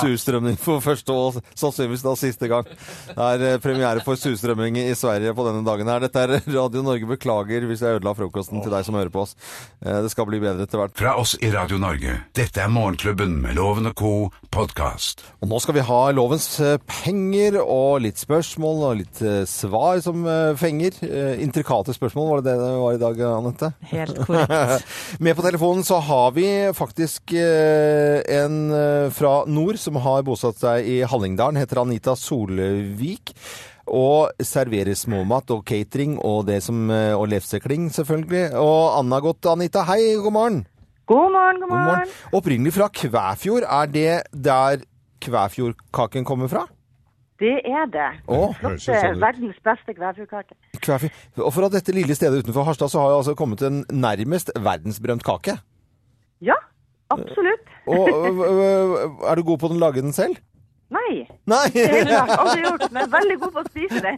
surstrømming 0.00 0.56
for 0.60 0.82
første 0.82 1.14
og 1.14 1.36
sannsynligvis 1.56 2.02
da 2.04 2.14
siste 2.18 2.48
gang. 2.50 2.66
Det 2.66 3.26
er 3.28 3.44
eh, 3.52 3.58
premiere 3.62 4.02
for 4.04 4.18
surstrømming 4.18 4.76
i 4.82 4.88
Sverige 4.98 5.32
på 5.36 5.44
denne 5.46 5.62
dagen 5.64 5.88
her. 5.88 6.02
Dette 6.02 6.24
er 6.24 6.32
Radio 6.56 6.82
Norge. 6.84 7.06
Beklager 7.08 7.64
hvis 7.70 7.84
jeg 7.84 8.00
ødela 8.00 8.12
frokosten 8.18 8.64
til 8.64 8.74
deg 8.74 8.84
som 8.88 8.98
hører 8.98 9.12
på 9.14 9.22
oss. 9.24 9.36
Eh, 9.84 10.00
Det 10.04 10.10
skal 10.12 10.26
bli 10.28 10.40
bedre 10.42 10.66
etter 10.66 10.82
hvert. 10.82 10.96
Fra 10.98 11.14
oss 11.22 11.36
i 11.38 11.52
Radio 11.54 11.78
Norge. 11.80 12.16
Dette 12.36 12.64
er 12.66 12.72
Morgenklubben 12.74 13.38
med 13.44 13.56
Loven 13.60 13.88
og 13.92 13.96
co. 13.98 14.12
podkast. 14.52 15.22
Og 15.44 15.52
nå 15.52 15.60
skal 15.62 15.76
vi 15.78 15.86
ha 15.86 16.00
lovens 16.16 16.48
eh, 16.64 16.76
penger 16.90 17.60
og 17.62 18.02
litt 18.08 18.20
spørsmål 18.20 18.84
og 18.90 18.98
litt 19.04 19.22
svar 19.48 20.02
som 20.04 20.26
fenger. 20.58 20.98
Intrikate 21.44 21.94
spørsmål, 21.96 22.28
var 22.34 22.44
det 22.47 22.47
det 22.48 22.56
det 22.58 22.74
var 22.80 22.96
i 22.96 23.00
dag, 23.00 23.20
Anette? 23.28 23.70
Helt 23.92 24.20
korrekt. 24.24 24.86
Med 25.24 25.36
på 25.36 25.44
telefonen 25.44 25.84
så 25.86 26.00
har 26.04 26.32
vi 26.36 26.48
faktisk 26.76 27.34
eh, 27.36 28.20
en 28.38 28.60
eh, 28.74 29.08
fra 29.14 29.42
nord 29.48 29.78
som 29.80 30.00
har 30.04 30.24
bosatt 30.26 30.60
seg 30.62 30.88
i 30.88 31.00
Hallingdalen. 31.08 31.60
Heter 31.60 31.84
Anita 31.84 32.16
Solvik. 32.18 33.34
Og 33.88 34.44
serverer 34.44 34.96
småmat 34.98 35.48
og 35.54 35.62
catering 35.68 36.18
og 36.20 36.42
det 36.50 36.58
som 36.64 36.90
eh, 36.92 37.14
Og 37.16 37.28
lefsekling, 37.32 37.88
selvfølgelig. 37.94 38.50
Og 38.60 38.98
Anna 38.98 39.20
godt, 39.24 39.48
Anita. 39.48 39.84
Hei, 39.88 40.16
god 40.20 40.36
morgen. 40.36 40.64
God 41.08 41.32
morgen, 41.32 41.62
god 41.62 41.72
morgen. 41.72 42.16
Opprinnelig 42.36 42.74
fra 42.76 42.90
Kvæfjord. 42.92 43.64
Er 43.64 43.92
det 43.92 44.10
der 44.32 44.84
Kvæfjordkaken 45.24 46.24
kommer 46.28 46.52
fra? 46.52 46.66
Det 47.38 47.54
er 47.70 47.84
det. 47.94 48.08
Oh, 48.26 48.50
Flotte, 48.58 48.98
verdens 49.22 49.58
beste 49.62 49.94
kvæfjordkake. 49.94 50.56
Kvæfjord. 50.82 51.44
Og 51.46 51.52
fra 51.54 51.68
dette 51.70 51.94
lille 51.94 52.14
stedet 52.18 52.42
utenfor 52.42 52.66
Harstad 52.66 52.90
så 52.90 53.00
har 53.04 53.12
jo 53.14 53.20
altså 53.20 53.34
kommet 53.38 53.62
en 53.62 53.84
nærmest 53.94 54.50
verdensberømt 54.58 55.22
kake. 55.26 55.54
Ja, 56.42 56.58
absolutt. 57.14 57.70
Og 57.86 58.08
ø, 58.10 58.46
ø, 58.48 59.28
er 59.30 59.34
du 59.38 59.42
god 59.46 59.58
på 59.62 59.70
å 59.70 59.78
lage 59.78 60.02
den 60.02 60.12
selv? 60.16 60.36
Nei. 60.90 61.28
Nei! 61.46 61.66
Det 61.74 61.84
har 62.08 62.30
jeg 62.30 62.38
aldri 62.38 62.62
gjort, 62.64 62.84
men 62.96 63.10
veldig 63.12 63.36
god 63.42 63.52
på 63.52 63.60
å 63.60 63.66
spise 63.68 64.00
det. 64.06 64.14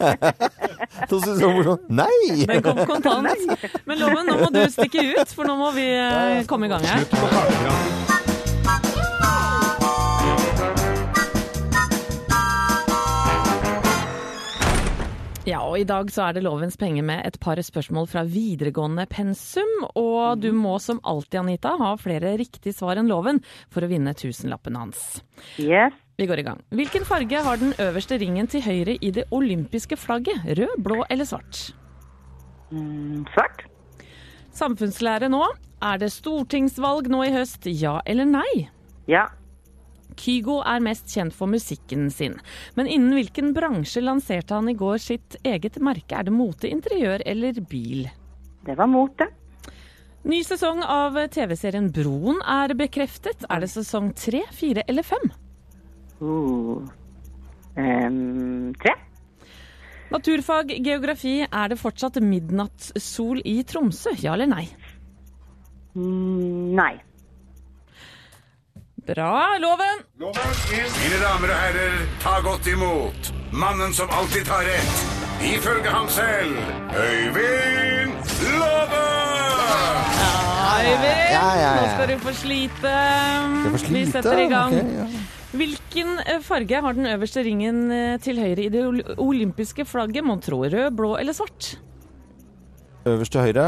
Da 1.10 1.18
synes 1.18 1.40
jeg 1.42 1.50
morsomt. 1.56 1.88
Nei! 1.90 2.46
Den 2.46 2.62
kom 2.62 2.80
kontant. 2.86 3.56
Men 3.90 4.00
Loven, 4.00 4.30
nå 4.30 4.38
må 4.44 4.52
du 4.54 4.62
stikke 4.70 5.02
ut, 5.16 5.34
for 5.34 5.50
nå 5.50 5.58
må 5.58 5.72
vi 5.74 5.88
eh, 5.90 6.40
komme 6.50 6.70
i 6.70 6.72
gang 6.72 6.86
her. 6.86 8.19
Ja, 15.50 15.64
og 15.66 15.80
i 15.80 15.86
dag 15.88 16.10
så 16.14 16.28
er 16.28 16.36
det 16.36 16.44
Lovens 16.44 16.76
penger 16.78 17.02
med 17.02 17.24
et 17.26 17.34
par 17.42 17.58
spørsmål 17.58 18.04
fra 18.06 18.22
videregående 18.28 19.02
pensum. 19.10 19.70
Og 19.98 20.38
du 20.38 20.52
må 20.54 20.76
som 20.78 21.00
alltid, 21.02 21.40
Anita, 21.40 21.72
ha 21.80 21.88
flere 21.98 22.36
riktige 22.38 22.76
svar 22.76 23.00
enn 23.00 23.10
Loven 23.10 23.40
for 23.72 23.82
å 23.82 23.88
vinne 23.90 24.12
tusenlappen 24.14 24.78
hans. 24.78 25.24
Yes. 25.58 25.96
Vi 26.20 26.28
går 26.30 26.42
i 26.42 26.44
gang. 26.46 26.60
Hvilken 26.76 27.08
farge 27.08 27.42
har 27.42 27.58
den 27.58 27.74
øverste 27.82 28.20
ringen 28.22 28.46
til 28.52 28.62
høyre 28.62 28.94
i 29.00 29.10
det 29.16 29.26
olympiske 29.34 29.98
flagget? 29.98 30.44
Rød, 30.60 30.76
blå 30.86 31.00
eller 31.10 31.26
svart? 31.26 31.64
Mm, 32.70 33.26
svart. 33.34 33.66
Samfunnslære 34.54 35.32
nå. 35.34 35.42
Er 35.82 35.98
det 35.98 36.12
stortingsvalg 36.14 37.10
nå 37.10 37.24
i 37.26 37.34
høst, 37.34 37.66
ja 37.66 37.98
eller 38.06 38.28
nei? 38.28 38.68
Ja. 39.10 39.26
Kygo 40.20 40.60
er 40.68 40.82
mest 40.84 41.08
kjent 41.08 41.34
for 41.36 41.50
musikken 41.50 42.10
sin. 42.12 42.36
Men 42.76 42.90
innen 42.90 43.16
hvilken 43.16 43.54
bransje 43.56 44.02
lanserte 44.04 44.56
han 44.58 44.68
i 44.68 44.76
går 44.76 45.00
sitt 45.00 45.38
eget 45.42 45.80
merke? 45.80 46.18
Er 46.18 46.28
det 46.28 46.36
mote, 46.36 46.68
interiør 46.68 47.24
eller 47.26 47.60
bil? 47.70 48.08
Det 48.66 48.76
var 48.76 48.90
mote. 48.90 49.30
Ny 50.28 50.42
sesong 50.44 50.82
av 50.84 51.16
TV-serien 51.32 51.88
Broen 51.96 52.42
er 52.44 52.74
bekreftet. 52.76 53.46
Er 53.48 53.64
det 53.64 53.70
sesong 53.72 54.12
tre, 54.12 54.42
fire 54.52 54.84
eller 54.86 55.06
fem? 55.06 55.30
Uh. 56.20 56.84
um, 57.80 58.74
tre. 58.76 58.98
Naturfag, 60.10 60.74
geografi. 60.84 61.38
Er 61.46 61.72
det 61.72 61.80
fortsatt 61.80 62.20
midnattssol 62.20 63.40
i 63.48 63.62
Tromsø? 63.64 64.12
Ja 64.20 64.34
eller 64.36 64.50
nei? 64.50 64.66
Mm, 65.94 66.76
nei. 66.76 66.92
Bra, 69.10 69.56
Loven! 69.58 70.02
Mine 70.20 71.16
damer 71.18 71.50
og 71.50 71.56
herrer, 71.58 71.94
ta 72.22 72.36
godt 72.44 72.68
imot 72.70 73.30
mannen 73.50 73.90
som 73.96 74.10
alltid 74.14 74.44
tar 74.46 74.62
rett, 74.68 75.00
ifølge 75.50 75.90
ham 75.90 76.06
selv, 76.14 76.60
Øyvind 76.94 78.12
Låve! 78.54 79.00
Øyvind, 80.80 81.24
Ja, 81.34 81.42
ja, 81.42 81.58
ja. 81.64 81.72
nå 81.80 81.88
skal 81.96 82.12
du 82.12 82.14
få 82.22 82.36
slite. 82.38 82.94
Vi 83.90 84.04
setter 84.12 84.44
i 84.44 84.46
gang. 84.52 84.78
Okay, 84.78 84.94
ja. 85.00 85.08
Hvilken 85.58 86.14
eh, 86.22 86.38
farge 86.46 86.80
har 86.86 86.94
den 86.94 87.10
øverste 87.10 87.42
ringen 87.42 87.82
eh, 87.90 88.14
til 88.22 88.38
høyre 88.38 88.62
i 88.68 88.70
det 88.70 88.84
olympiske 89.18 89.84
flagget? 89.90 90.22
Mon 90.24 90.38
tro 90.44 90.62
rød, 90.62 90.90
blå 90.94 91.16
eller 91.18 91.34
svart? 91.34 91.72
Øverst 93.10 93.34
til 93.34 93.42
høyre 93.48 93.66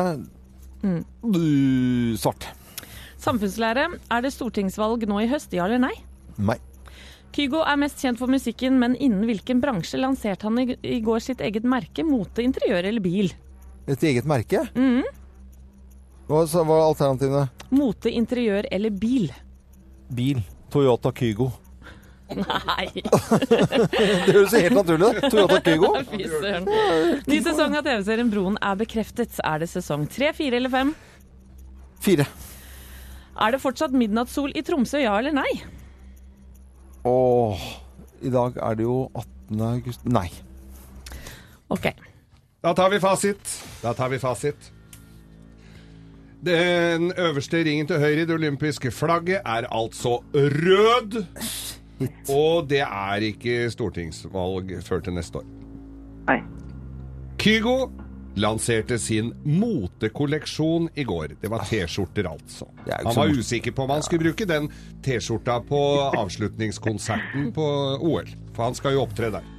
Mm. 0.82 1.02
svart. 2.18 2.48
Samfunnslære. 3.22 3.86
Er 4.10 4.24
det 4.24 4.32
stortingsvalg 4.34 5.06
nå 5.08 5.20
i 5.22 5.28
høst, 5.30 5.52
ja 5.54 5.66
eller 5.68 5.78
nei? 5.82 5.94
Nei. 6.42 6.58
Kygo 7.32 7.62
er 7.64 7.78
mest 7.80 8.02
kjent 8.02 8.18
for 8.20 8.28
musikken, 8.28 8.76
men 8.82 8.96
innen 9.00 9.24
hvilken 9.28 9.60
bransje 9.62 10.00
lanserte 10.00 10.48
han 10.48 10.58
i, 10.60 10.98
går 11.00 11.22
sitt 11.24 11.40
eget 11.40 11.64
merke? 11.64 12.04
Mote, 12.04 12.44
interiør 12.44 12.84
eller 12.90 13.00
bil? 13.04 13.30
Et 13.88 14.04
eget 14.10 14.28
merke? 14.28 14.66
Mhm. 14.76 15.06
Hva 16.28 16.44
så 16.48 16.62
var 16.64 16.84
alternativene? 16.86 17.46
Mote, 17.74 18.10
interiør 18.12 18.68
eller 18.72 18.92
bil? 18.94 19.32
Bil. 20.12 20.42
Toyota 20.72 21.10
Kygo. 21.12 21.50
Nei. 22.32 22.86
Det 23.02 24.32
høres 24.32 24.54
helt 24.56 24.76
naturlig 24.78 25.08
ut. 25.18 25.26
Toyota 25.32 25.58
Kygo. 25.66 25.90
Fy 26.12 26.22
søren. 26.30 26.68
Ny 27.28 27.40
sesong 27.44 27.76
av 27.76 27.84
TV-serien 27.84 28.30
Broen 28.32 28.56
er 28.64 28.78
bekreftet. 28.80 29.36
Er 29.44 29.60
det 29.64 29.68
sesong 29.72 30.06
tre, 30.08 30.30
fire 30.36 30.56
eller 30.60 30.72
fem? 30.72 30.94
Fire. 32.02 32.28
Er 33.40 33.54
det 33.54 33.62
fortsatt 33.62 33.94
midnattssol 33.96 34.52
i 34.56 34.62
Tromsø, 34.66 35.00
ja 35.00 35.14
eller 35.18 35.34
nei? 35.36 35.50
Åh, 37.08 37.62
i 38.22 38.30
dag 38.30 38.58
er 38.62 38.76
det 38.78 38.84
jo 38.86 38.98
18. 39.14 39.62
august 39.66 40.04
Nei. 40.06 40.28
Ok. 41.72 41.88
Da 42.62 42.74
tar 42.78 42.92
vi 42.92 43.00
fasit. 43.02 43.56
Da 43.82 43.94
tar 43.96 44.12
vi 44.12 44.20
fasit. 44.22 44.68
Den 46.44 47.12
øverste 47.16 47.62
ringen 47.64 47.86
til 47.86 48.02
høyre 48.02 48.24
i 48.24 48.26
det 48.26 48.34
olympiske 48.34 48.90
flagget 48.94 49.40
er 49.46 49.66
altså 49.70 50.18
rød. 50.34 51.22
Og 52.34 52.68
det 52.70 52.82
er 52.82 53.26
ikke 53.30 53.70
stortingsvalg 53.70 54.74
før 54.82 55.04
til 55.06 55.14
neste 55.14 55.38
år. 55.38 55.46
Nei. 56.28 56.40
Kygo 57.38 57.76
lanserte 58.34 58.98
sin 58.98 59.32
motekolleksjon 59.44 60.88
i 60.94 61.04
går. 61.04 61.36
Det 61.40 61.50
var 61.52 61.64
T-skjorter, 61.68 62.28
altså. 62.30 62.68
er 62.86 63.04
Han 63.04 63.16
var 63.16 63.32
usikker 63.38 63.72
på 63.72 63.84
om 63.84 63.90
han 63.90 64.02
skulle 64.02 64.24
bruke 64.30 64.46
den 64.48 64.70
T-skjorta 65.04 65.60
på 65.68 65.80
avslutningskonserten 66.18 67.50
på 67.52 67.66
OL, 68.00 68.30
for 68.54 68.64
han 68.70 68.78
skal 68.78 68.96
jo 68.96 69.04
opptre 69.04 69.32
der. 69.34 69.50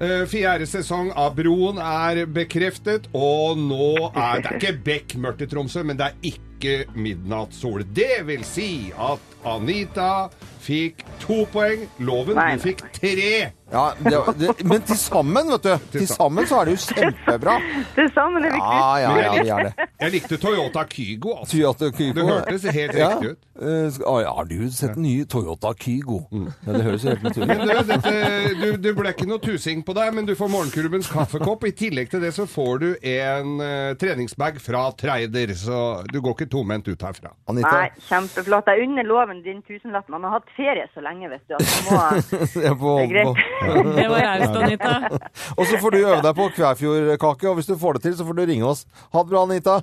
Eh, 0.00 0.24
Fjerde 0.24 0.64
sesong 0.64 1.10
av 1.12 1.34
Broen 1.36 1.76
er 1.76 2.22
bekreftet, 2.24 3.10
og 3.12 3.58
nå 3.60 4.08
er 4.16 4.40
det 4.40 4.54
ikke 4.56 4.78
bekmørkt 4.86 5.44
i 5.44 5.50
Tromsø, 5.50 5.82
men 5.84 6.00
det 6.00 6.06
er 6.08 6.30
ikke 6.32 6.76
midnattssol. 6.96 7.84
Det 7.84 8.22
vil 8.28 8.44
si 8.48 8.94
at 8.96 9.39
Anita 9.44 10.28
fikk 10.60 11.04
to 11.20 11.44
poeng. 11.52 11.88
Loven, 11.98 12.36
Nei, 12.38 12.54
du 12.56 12.68
fikk 12.68 12.84
tre. 12.96 13.50
Ja, 13.70 13.92
det, 13.98 14.18
det, 14.38 14.64
men 14.66 14.82
til 14.82 14.98
sammen, 14.98 15.46
vet 15.52 15.66
du. 15.66 15.98
Til 15.98 16.08
sammen 16.10 16.46
så 16.50 16.58
er 16.60 16.70
det 16.70 16.72
jo 16.74 16.80
kjempebra. 16.90 17.54
Til 17.96 18.08
sammen 18.16 18.42
er 18.42 18.56
viktig. 18.56 18.72
Ja, 18.74 18.96
ja, 18.98 19.12
ja, 19.14 19.30
det 19.36 19.52
er 19.54 19.68
det. 19.68 19.86
Jeg 20.02 20.14
likte 20.16 20.38
Toyota 20.42 20.82
Kygo, 20.90 21.36
altså. 21.38 21.52
Toyota 21.52 21.90
Kygo. 21.94 22.16
Det 22.18 22.24
hørtes 22.26 22.64
helt 22.74 22.98
ja. 22.98 23.10
riktig 23.12 23.30
ut. 23.30 23.38
Ja, 23.60 24.32
har 24.32 24.48
du 24.48 24.56
sett 24.72 24.96
den 24.96 25.04
nye 25.04 25.26
Toyota 25.28 25.70
Kygo? 25.78 26.18
Ja, 26.32 26.72
det 26.72 26.82
høres 26.82 27.04
jo 27.04 27.12
helt 27.12 27.22
naturlig 27.28 27.48
Men 27.52 27.60
ut. 27.60 27.68
du, 27.68 27.92
dette, 27.92 28.14
du, 28.58 28.66
du 28.88 28.90
ble 28.96 29.12
ikke 29.14 29.28
noe 29.30 29.42
tusing 29.44 29.84
på 29.86 29.94
deg, 30.00 30.14
men 30.16 30.26
du 30.26 30.34
får 30.38 30.50
morgenklubbens 30.50 31.12
kaffekopp. 31.12 31.68
I 31.68 31.74
tillegg 31.78 32.10
til 32.10 32.24
det 32.24 32.32
så 32.34 32.48
får 32.50 32.82
du 32.82 32.88
en 33.12 33.54
uh, 33.62 33.92
treningsbag 34.00 34.58
fra 34.64 34.88
Treider, 34.98 35.54
så 35.54 36.00
du 36.10 36.18
går 36.18 36.40
ikke 36.40 36.50
tomhendt 36.56 36.90
ut 36.90 37.06
herfra. 37.06 37.36
Nei, 37.54 37.86
kjempeflott. 38.08 38.72
Jeg 38.72 38.88
unner 38.88 39.06
loven 39.06 39.29
din 39.44 39.62
tusenlapp. 39.62 40.08
Man 40.10 40.24
har 40.26 40.34
hatt 40.38 40.50
ferie 40.56 40.88
så 40.94 41.02
lenge, 41.04 41.30
vet 41.30 41.44
du. 41.46 41.54
At 41.54 41.62
man 41.70 41.86
må... 41.86 42.00
Jeg 42.66 42.74
Det 42.80 43.04
er 43.04 43.12
greit. 43.14 43.40
Det 44.00 44.08
var 44.10 44.26
raust, 44.26 44.58
Anita. 44.62 44.92
Og 45.58 45.64
så 45.70 45.78
får 45.82 45.94
du 45.94 45.98
øve 46.00 46.20
deg 46.26 46.34
på 46.40 46.48
Kvæfjordkake, 46.56 47.48
og 47.50 47.60
hvis 47.60 47.70
du 47.70 47.76
får 47.78 47.98
det 47.98 48.02
til, 48.08 48.18
så 48.18 48.26
får 48.26 48.38
du 48.40 48.44
ringe 48.50 48.66
oss. 48.66 48.86
Ha 49.14 49.22
det 49.22 49.32
bra, 49.32 49.44
Anita. 49.46 49.80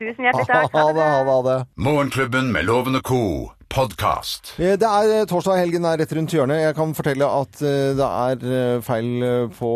Tusen 0.00 0.26
hjertelig 0.28 0.48
takk. 0.48 0.72
Ha 0.76 0.86
det, 0.92 1.04
ha 1.04 1.20
det, 1.24 1.34
ha 1.34 1.42
det. 1.50 1.58
Morgenklubben 1.80 2.52
med 2.52 2.68
lovende 2.68 3.04
og 3.04 3.55
Co. 3.68 3.86
podkast. 3.86 4.54
Eh, 4.58 4.76
Det 4.78 4.86
er 4.88 5.12
eh, 5.20 5.26
torsdag, 5.28 5.58
helgen 5.60 5.84
er 5.84 5.98
rett 6.00 6.12
rundt 6.16 6.32
hjørnet. 6.32 6.62
Jeg 6.62 6.74
kan 6.76 6.94
fortelle 6.96 7.26
at 7.28 7.60
eh, 7.62 7.92
det 7.96 8.06
er 8.06 8.80
feil 8.84 9.24
på 9.56 9.70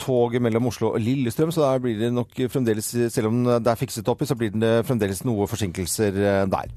toget 0.00 0.42
mellom 0.42 0.66
Oslo 0.70 0.92
og 0.94 1.00
Lillestrøm, 1.02 1.52
så 1.54 1.62
der 1.64 1.82
blir 1.84 1.98
det 2.00 2.10
nok 2.14 2.34
fremdeles, 2.50 2.90
selv 3.14 3.30
om 3.30 3.42
det 3.46 3.70
er 3.70 3.78
fikset 3.78 4.08
opp 4.10 4.22
i, 4.22 4.28
så 4.28 4.36
blir 4.38 4.52
det 4.54 4.72
fremdeles 4.88 5.22
noe 5.26 5.46
forsinkelser 5.50 6.18
der. 6.50 6.70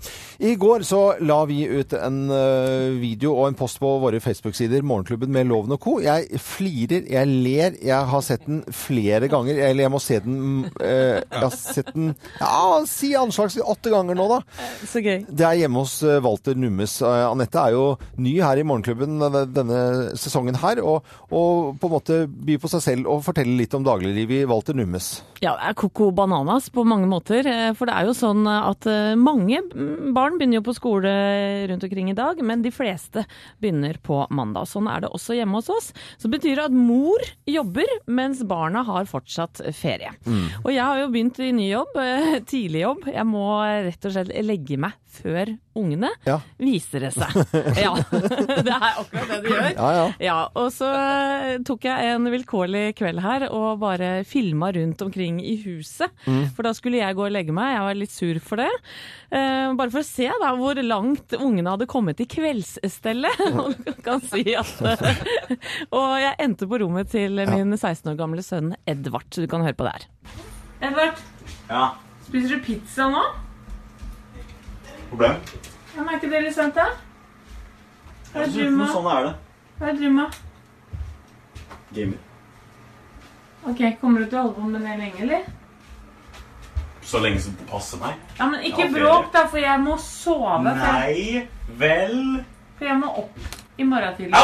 I 0.43 0.55
går 0.59 0.85
så 0.87 1.01
la 1.23 1.39
vi 1.49 1.63
ut 1.67 1.93
en 1.97 2.19
video 3.01 3.33
og 3.35 3.49
en 3.49 3.57
post 3.57 3.79
på 3.81 3.89
våre 4.03 4.21
Facebook-sider, 4.23 4.83
Morgenklubben 4.85 5.31
med 5.33 5.47
Loven 5.49 5.75
og 5.75 5.81
Co. 5.83 5.97
Jeg 6.03 6.39
flirer, 6.41 7.07
jeg 7.09 7.29
ler, 7.31 7.77
jeg 7.83 8.09
har 8.13 8.25
sett 8.25 8.45
den 8.47 8.63
flere 8.73 9.29
ganger, 9.31 9.59
eller 9.69 9.87
jeg 9.87 9.93
må 9.93 10.01
se 10.03 10.19
den, 10.23 10.39
mm, 10.39 10.63
jeg 10.79 11.43
har 11.43 11.55
sett 11.57 11.93
den, 11.95 12.13
ja, 12.39 12.83
si 12.89 13.13
anslagsvis 13.17 13.65
åtte 13.65 13.93
ganger 13.93 14.17
nå 14.19 14.29
da. 14.31 14.41
Så 14.87 15.03
gøy. 15.03 15.23
Det 15.29 15.47
er 15.47 15.63
hjemme 15.63 15.83
hos 15.83 15.92
eh, 16.01 16.17
Walter 16.23 16.55
Nummes. 16.57 16.95
Eh, 17.05 17.25
Anette 17.29 17.59
er 17.61 17.75
jo 17.75 17.83
ny 18.17 18.33
her 18.41 18.57
i 18.57 18.65
Morgenklubben 18.65 19.19
denne, 19.53 19.81
sesongen 20.17 20.57
her, 20.61 20.81
og, 20.81 21.05
og 21.29 21.75
på 21.81 21.89
en 21.89 21.93
måte 21.93 22.17
by 22.27 22.57
på 22.63 22.71
seg 22.71 22.81
selv 22.85 23.11
og 23.13 23.21
fortelle 23.27 23.53
litt 23.59 23.75
om 23.77 23.85
dagliglivet 23.85 24.41
i 24.41 24.49
Walter 24.49 24.73
Nummes. 24.77 25.11
Ja, 25.43 25.53
det 25.59 25.69
er 25.73 25.77
koko 25.83 26.09
bananas 26.15 26.69
på 26.73 26.85
mange 26.87 27.09
måter. 27.11 27.45
eh, 27.45 27.73
For 27.77 27.85
det 27.91 27.97
er 27.99 28.09
jo 28.09 28.15
sånn 28.17 28.47
at 28.49 28.87
mange 29.19 29.59
mm, 29.69 30.13
barn 30.15 30.39
begynner 30.39 30.61
jo 30.61 30.65
på 30.69 30.75
skole 30.79 31.13
rundt 31.69 31.83
omkring 31.85 32.09
i 32.09 32.17
dag, 32.17 32.39
men 32.41 32.63
de 32.63 32.71
fleste 32.73 33.25
begynner 33.61 33.99
på 34.03 34.23
mandag. 34.33 34.65
Sånn 34.71 34.87
er 34.89 35.03
det 35.05 35.11
også 35.13 35.35
hjemme 35.37 35.59
hos 35.59 35.69
oss. 35.73 35.91
Så 36.17 36.31
betyr 36.31 36.57
det 36.61 36.67
at 36.69 36.75
mor 36.75 37.21
jobber, 37.49 37.89
mens 38.07 38.41
barna 38.47 38.83
har 38.87 39.05
fortsatt 39.09 39.61
ferie. 39.75 40.13
Og 40.63 40.71
jeg 40.73 40.83
har 40.83 41.01
jo 41.03 41.09
begynt 41.13 41.39
i 41.43 41.51
ny 41.55 41.67
jobb, 41.73 41.97
tidlig 42.49 42.83
jobb. 42.85 43.07
Jeg 43.11 43.25
må 43.27 43.43
rett 43.89 44.07
og 44.07 44.15
slett 44.15 44.31
legge 44.45 44.77
meg 44.79 44.95
før 45.21 45.51
ungene, 45.77 46.09
Ja. 46.27 46.39
viser 46.61 47.03
det 47.05 47.11
seg. 47.15 47.33
Ja, 47.83 47.93
det 48.65 48.73
er 48.73 48.85
akkurat 49.01 49.29
det 49.31 49.39
du 49.43 49.49
gjør. 49.51 49.67
Ja, 49.73 50.07
ja. 50.21 50.35
og 50.59 50.69
så 50.75 50.89
eh, 50.93 51.57
tok 51.65 51.85
jeg 51.89 52.11
en 52.13 52.29
vilkårlig 52.33 52.83
kveld 52.99 53.21
her 53.23 53.47
og 53.49 53.79
bare 53.81 54.11
filma 54.29 54.71
rundt 54.75 55.01
omkring 55.05 55.39
i 55.43 55.55
huset. 55.65 56.11
Mm. 56.27 56.47
For 56.55 56.65
da 56.67 56.73
skulle 56.77 57.01
jeg 57.01 57.17
gå 57.17 57.25
og 57.27 57.33
legge 57.35 57.55
meg, 57.55 57.73
jeg 57.75 57.85
var 57.87 57.99
litt 57.99 58.13
sur 58.13 58.39
for 58.43 58.61
det. 58.63 58.69
Eh, 59.33 59.73
bare 59.79 59.89
for 59.93 60.03
å 60.03 60.07
se 60.07 60.29
da 60.43 60.51
hvor 60.59 60.77
langt 60.85 61.33
ungene 61.39 61.73
hadde 61.73 61.89
kommet 61.89 62.21
i 62.21 62.27
kveldsstellet. 62.29 63.41
Og 63.63 63.93
kan 64.05 64.21
si 64.25 64.43
at 64.57 64.73
eh, 64.85 65.53
Og 65.93 66.13
jeg 66.21 66.35
endte 66.43 66.67
på 66.69 66.77
rommet 66.81 67.09
til 67.13 67.39
min 67.49 67.73
16 67.77 68.11
år 68.13 68.17
gamle 68.19 68.43
sønn 68.45 68.73
Edvard. 68.89 69.25
så 69.33 69.41
Du 69.43 69.49
kan 69.51 69.63
høre 69.65 69.77
på 69.77 69.87
det 69.87 69.95
her. 69.97 70.07
Edvard, 70.89 71.21
Ja, 71.69 71.85
spiser 72.27 72.57
du 72.57 72.63
pizza 72.65 73.07
nå? 73.11 73.21
Problem. 75.13 75.39
Ja, 75.93 76.01
men 76.01 76.09
er 76.09 76.19
ikke 76.19 76.29
det 76.33 76.43
litt 76.47 76.57
sent, 76.57 76.77
da? 76.77 76.89
Hva 78.33 78.45
er 78.45 78.53
drømma? 78.53 78.91
Sånn 78.91 79.09
er 79.13 79.27
det. 79.27 79.33
Hva 79.79 79.89
er 79.91 79.99
drømma? 79.99 80.29
Gamer. 81.93 82.21
Ok, 83.63 83.83
kommer 84.01 84.23
du 84.23 84.31
til 84.31 84.39
å 84.39 84.47
holde 84.47 84.55
på 84.57 84.69
med 84.71 84.81
det 84.81 84.95
lenge, 84.99 85.19
eller? 85.27 85.45
Så 87.03 87.21
lenge 87.21 87.39
som 87.43 87.53
det 87.59 87.67
passer 87.69 88.01
meg. 88.01 88.17
Ja, 88.39 88.47
men 88.49 88.65
ikke 88.65 88.89
bråk, 88.91 89.29
da, 89.35 89.45
for 89.51 89.61
jeg 89.61 89.83
må 89.83 89.97
sove. 90.01 90.57
Nei 90.65 91.45
vel 91.77 92.41
for 92.77 92.89
jeg 92.89 92.99
må 92.99 93.11
opp 93.21 93.53
i 93.77 93.85
morgen 93.87 94.15
tidlig. 94.17 94.39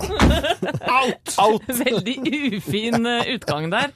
Out! 0.00 1.34
Out! 1.38 1.68
Veldig 1.82 2.16
ufin 2.58 3.06
eh, 3.06 3.34
utgang 3.34 3.68
der. 3.72 3.92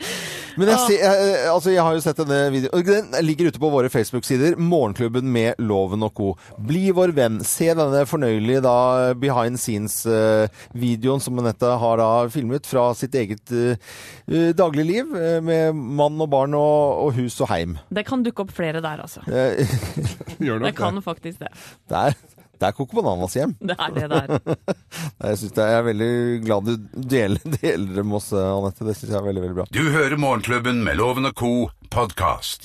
Men 0.58 0.68
jeg, 0.68 0.78
ser, 0.84 0.98
jeg, 1.00 1.36
altså 1.48 1.72
jeg 1.72 1.84
har 1.84 1.96
jo 1.96 2.02
sett 2.04 2.18
denne 2.20 2.40
videoen. 2.52 2.84
Den 2.86 3.24
ligger 3.24 3.48
ute 3.48 3.60
på 3.62 3.70
våre 3.72 3.90
Facebook-sider. 3.92 4.58
Morgenklubben 4.60 5.28
med 5.32 5.60
Loven 5.62 6.04
og 6.04 6.12
co. 6.18 6.28
Bli 6.60 6.90
vår 6.94 7.14
venn. 7.16 7.40
Se 7.46 7.70
denne 7.72 8.04
fornøyelige 8.08 8.64
da, 8.64 8.76
behind 9.18 9.60
scenes-videoen 9.60 11.22
som 11.24 11.40
Anette 11.40 11.72
har 11.82 12.00
da 12.00 12.10
filmet 12.32 12.68
fra 12.68 12.90
sitt 12.98 13.16
eget 13.18 13.52
uh, 13.54 14.50
dagligliv 14.56 15.14
eh, 15.16 15.38
med 15.44 15.76
mann 15.76 16.20
og 16.20 16.30
barn 16.32 16.56
og, 16.58 17.06
og 17.06 17.16
hus 17.16 17.38
og 17.42 17.50
heim. 17.52 17.78
Det 17.92 18.04
kan 18.08 18.24
dukke 18.24 18.44
opp 18.44 18.52
flere 18.54 18.82
der, 18.84 19.02
altså. 19.04 19.24
Eh, 19.28 19.72
Gjør 20.44 20.66
Det 20.66 20.74
kan 20.78 21.00
faktisk 21.04 21.42
det. 21.42 21.52
Det 21.90 22.04
er, 22.08 22.18
det 22.62 22.68
er 22.70 22.77
Coco 22.79 23.01
Bananas 23.01 23.35
hjem. 23.37 23.53
Det 23.59 23.75
er 23.75 23.94
det 23.96 24.09
det 24.12 24.22
er. 24.22 24.57
Jeg, 25.22 25.38
synes 25.38 25.53
det, 25.55 25.64
jeg 25.70 25.79
er 25.79 25.85
veldig 25.87 26.11
glad 26.42 26.66
du 26.66 26.72
deler, 27.12 27.42
deler 27.62 27.92
det 27.98 28.03
med 28.07 28.16
oss, 28.18 28.31
Anette. 28.35 28.87
Det 28.87 28.94
syns 28.98 29.12
jeg 29.12 29.18
er 29.20 29.27
veldig 29.29 29.42
veldig 29.44 29.57
bra. 29.61 29.66
Du 29.75 29.83
hører 29.94 30.18
Morgenklubben 30.18 30.81
med 30.87 30.98
Loven 30.98 31.29
og 31.31 31.35
Co. 31.38 31.53
podkast. 31.92 32.64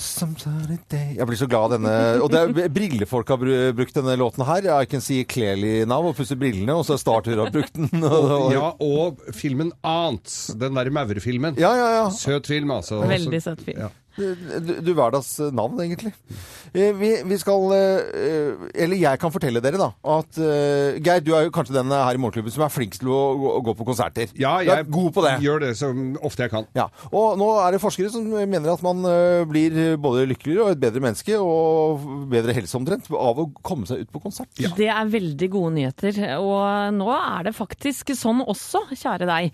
Jeg 0.79 1.27
blir 1.27 1.37
så 1.39 1.47
glad 1.51 1.67
av 1.67 1.73
denne 1.75 1.93
Og 2.23 2.29
det 2.31 2.41
er 2.63 2.71
brillefolk 2.73 3.33
har 3.33 3.41
brukt 3.75 3.97
denne 3.97 4.15
låten 4.19 4.45
her. 4.47 4.69
I 4.81 4.87
can 4.89 5.03
see 5.03 5.25
clearly 5.27 5.83
now. 5.85 6.07
Og 6.09 6.15
pusser 6.17 6.39
brillene, 6.39 6.73
og 6.79 6.85
så 6.87 6.97
Starter 7.01 7.37
har 7.41 7.51
brukt 7.53 7.75
den. 7.77 7.89
Og, 8.07 8.49
Ja, 8.55 8.71
og 8.81 9.21
filmen 9.35 9.73
Ants, 9.85 10.47
den 10.57 10.77
derre 10.79 10.93
maurefilmen. 10.93 11.57
Ja, 11.61 11.73
ja, 11.77 11.87
ja. 11.99 12.05
Søt 12.13 12.47
film, 12.49 12.71
altså. 12.77 13.01
Veldig 13.05 13.41
søt 13.43 13.61
film. 13.65 13.85
Ja. 13.85 13.91
Du, 14.17 14.71
du 14.81 14.91
hverdags 14.97 15.29
navn, 15.53 15.77
egentlig. 15.83 16.11
Eh, 16.73 16.91
Vi, 16.97 17.09
vi 17.29 17.37
skal 17.39 17.67
eh, 17.75 18.63
Eller 18.73 18.97
jeg 18.99 19.19
kan 19.21 19.31
fortelle 19.33 19.61
dere, 19.63 19.77
da, 19.79 19.91
at 20.17 20.39
eh, 20.41 20.97
Geir, 21.05 21.21
du 21.23 21.31
er 21.37 21.45
jo 21.45 21.51
kanskje 21.53 21.75
den 21.77 21.91
her 21.93 22.17
i 22.17 22.21
Morgenklubben 22.21 22.51
som 22.53 22.63
er 22.65 22.73
flinkest 22.73 23.03
til 23.03 23.11
å, 23.13 23.19
gå- 23.39 23.53
å 23.59 23.61
gå 23.67 23.75
på 23.77 23.85
konserter. 23.87 24.31
Ja, 24.39 24.55
du 24.63 24.71
er 24.73 24.81
jeg 24.81 24.89
god 24.95 25.11
på 25.15 25.23
det. 25.25 25.33
gjør 25.45 25.61
det 25.67 25.69
så 25.79 25.91
ofte 26.25 26.47
jeg 26.47 26.53
kan. 26.55 26.65
Ja, 26.77 26.87
og 27.11 27.37
nå 27.39 27.47
er 27.61 27.75
det 27.77 27.81
forskere 27.83 28.09
som 28.13 28.25
mener 28.27 28.73
at 28.73 28.83
man 28.85 29.05
eh, 29.09 29.43
blir 29.49 29.77
både 30.01 30.25
lykkeligere 30.31 30.65
og 30.65 30.73
et 30.75 30.81
bedre 30.81 31.03
menneske 31.05 31.37
og 31.41 32.07
bedre 32.33 32.55
helse 32.57 32.77
omtrent 32.79 33.07
av 33.13 33.43
å 33.43 33.47
komme 33.65 33.85
seg 33.89 34.01
ut 34.05 34.11
på 34.15 34.23
konsert. 34.25 34.49
Det 34.77 34.89
er 34.89 35.13
veldig 35.13 35.51
gode 35.53 35.75
nyheter. 35.77 36.21
Og 36.41 36.95
nå 36.97 37.11
er 37.13 37.47
det 37.49 37.55
faktisk 37.57 38.11
sånn 38.17 38.41
også, 38.45 38.83
kjære 38.95 39.27
deg, 39.29 39.53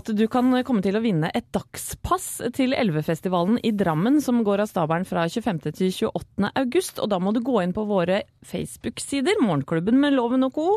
at 0.00 0.10
du 0.16 0.24
kan 0.32 0.50
komme 0.66 0.82
til 0.84 0.98
å 0.98 1.04
vinne 1.04 1.30
et 1.36 1.46
dagspass 1.54 2.28
til 2.56 2.74
Elvefestivalen 2.76 3.58
i 3.66 3.70
Drammen, 3.76 3.98
som 4.24 4.42
går 4.46 4.64
av 4.64 4.70
stabelen 4.70 5.06
fra 5.08 5.26
25. 5.28 5.60
til 5.70 5.90
28. 6.10 6.52
august. 6.62 7.00
Og 7.02 7.10
da 7.12 7.18
må 7.22 7.34
du 7.36 7.42
gå 7.44 7.58
inn 7.62 7.74
på 7.76 7.86
våre 7.88 8.22
Facebook-sider, 8.46 9.40
Morgenklubben 9.44 10.00
med 10.00 10.16
Loven 10.16 10.46
og 10.48 10.54
co. 10.56 10.68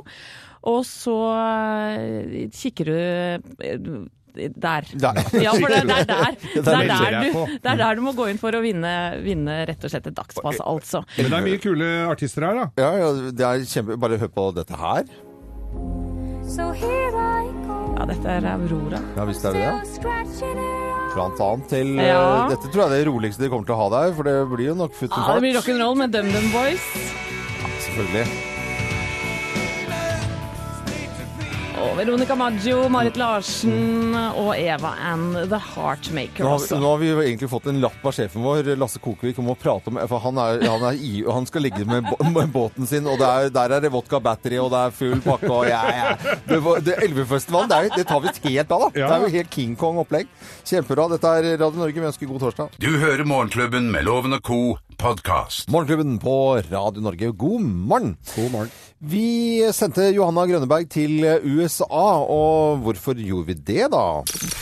Og 0.70 0.84
så 0.88 1.16
eh, 2.00 2.50
kikker 2.54 2.92
du 2.92 2.98
eh, 2.98 3.78
der. 4.34 4.88
Der. 4.94 5.20
Ja, 5.46 5.52
for 5.54 5.70
det, 5.70 5.84
det, 5.90 5.98
er 5.98 6.08
der, 6.10 6.38
Det 6.56 6.64
er 6.64 6.74
er 6.74 6.88
der 6.88 6.88
der 6.88 7.28
du, 7.28 7.58
det 7.62 7.72
er 7.74 7.82
der 7.84 7.96
du 7.96 8.02
må 8.06 8.16
gå 8.18 8.30
inn 8.32 8.40
for 8.42 8.56
å 8.56 8.64
vinne, 8.64 8.94
vinne 9.26 9.60
rett 9.70 9.84
og 9.84 9.94
slett 9.94 10.10
et 10.10 10.18
dagspass, 10.18 10.64
altså. 10.64 11.04
Men 11.20 11.30
det 11.30 11.38
er 11.40 11.46
mye 11.50 11.62
kule 11.62 11.92
artister 12.10 12.48
her, 12.48 12.64
da. 12.64 12.66
Ja, 12.82 12.92
ja, 13.04 13.12
det 13.32 13.50
er 13.50 13.68
kjempe... 13.70 14.00
Bare 14.02 14.18
hør 14.22 14.34
på 14.34 14.50
dette 14.58 14.80
her. 14.80 15.06
So 16.50 16.72
here 16.72 17.14
I 17.14 17.46
go. 17.68 17.78
Ja, 17.98 18.10
dette 18.10 18.40
er 18.40 18.50
Aurora. 18.56 19.00
Ja, 19.16 19.30
visst 19.30 19.46
er 19.46 19.56
det 19.56 19.70
det. 20.50 20.93
Blant 21.14 21.42
annet 21.46 21.68
til 21.70 21.94
eh, 22.00 22.08
Ja. 22.10 22.24
Dette 22.50 22.72
tror 22.74 22.86
jeg 22.88 22.90
er 22.90 22.96
det 23.04 23.12
roligste 23.12 23.46
de 23.46 23.52
kommer 23.54 23.68
til 23.70 23.76
å 23.76 23.82
ha 23.84 23.90
der, 23.94 24.16
for 24.18 24.30
det 24.30 24.38
blir 24.54 24.72
jo 24.72 24.80
nok 24.80 24.96
futt 24.98 25.14
and 25.14 25.28
Ja, 25.28 25.36
det 25.38 25.46
blir 25.46 25.60
rock'n'roll 25.60 26.00
med 26.00 26.16
DumDum 26.16 26.50
Boys. 26.56 26.90
Selvfølgelig. 27.86 28.53
Veronica 32.04 32.36
Maggio, 32.36 32.90
Marit 32.92 33.16
Larsen 33.16 34.12
og 34.36 34.58
Eva 34.58 34.90
and 35.08 35.38
The 35.48 35.56
Heartmaker 35.56 36.44
Nå 36.44 36.50
har, 36.50 36.60
vi, 36.60 36.80
nå 36.82 36.90
har 36.90 36.98
vi 37.00 37.08
jo 37.08 37.22
egentlig 37.24 37.48
fått 37.48 37.70
en 37.72 37.80
lapp 37.80 38.04
av 38.04 38.18
sjefen 38.18 38.44
vår, 38.44 38.74
Lasse 38.76 39.00
Kokevik, 39.00 39.40
om 39.40 39.54
å 39.54 39.56
prate 39.56 39.88
om 39.88 40.02
For 40.12 40.20
han, 40.26 40.42
er, 40.44 40.66
han, 40.68 40.84
er 40.90 41.00
i, 41.00 41.14
han 41.24 41.48
skal 41.48 41.64
ligge 41.64 41.88
med, 41.88 42.10
med 42.36 42.52
båten 42.52 42.90
sin, 42.90 43.08
og 43.08 43.22
det 43.22 43.30
er, 43.30 43.48
der 43.56 43.78
er 43.78 43.86
det 43.86 43.94
vodka 43.94 44.20
battery, 44.20 44.60
og 44.60 44.74
det 44.76 44.84
er 44.84 44.98
full 45.00 45.24
pakke, 45.24 45.48
og 45.48 45.70
ja, 45.72 45.80
ja. 45.96 46.12
Det, 46.44 46.60
det 46.84 47.00
Elvefestivalen, 47.08 47.72
det, 47.72 47.80
er, 47.80 47.96
det 47.96 48.08
tar 48.12 48.20
vi 48.26 48.36
helt 48.50 48.76
av, 48.76 48.90
da. 48.90 48.92
Ja. 49.00 49.08
Det 49.08 49.16
er 49.16 49.24
jo 49.24 49.34
helt 49.38 49.56
King 49.56 49.78
Kong-opplegg. 49.80 50.28
Kjempebra. 50.68 51.08
Dette 51.16 51.32
er 51.40 51.54
Radio 51.56 51.86
Norge. 51.86 52.04
Vi 52.04 52.10
ønsker 52.10 52.34
god 52.34 52.44
torsdag. 52.50 52.76
Du 52.84 52.90
hører 53.00 53.24
Morgenklubben 53.24 53.88
med 53.96 54.10
Loven 54.10 54.36
og 54.36 54.44
Co. 54.44 54.60
podkast. 54.98 55.70
Morgenklubben 55.70 56.20
på 56.20 56.56
Radio 56.72 57.02
Norge. 57.02 57.32
God 57.32 57.62
morgen. 57.62 58.18
God 58.36 58.52
morgen. 58.52 58.72
Vi 59.00 59.62
sendte 59.74 60.02
Johanna 60.16 60.46
Grønneberg 60.48 60.90
til 60.90 61.24
USA, 61.44 61.84
og 62.24 62.78
hvorfor 62.86 63.14
gjorde 63.20 63.46
vi 63.48 63.54
det, 63.54 63.88
da? 63.92 64.04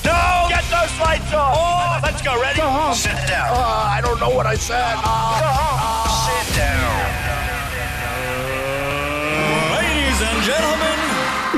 No! 0.07 0.21
Get 0.49 0.65
those 0.73 0.93
lights 0.99 1.33
off! 1.33 1.57
Oh, 1.57 2.01
let's 2.07 2.21
go. 2.25 2.33
Ready? 2.41 2.61
Sit 2.95 3.19
down. 3.29 3.53
I 3.97 4.01
don't 4.05 4.19
know 4.19 4.33
what 4.37 4.45
I 4.45 4.57
said. 4.57 4.95
Sit 6.25 6.47
down. 6.57 7.01
Ladies 9.77 10.19
and 10.29 10.39
gentlemen, 10.49 10.97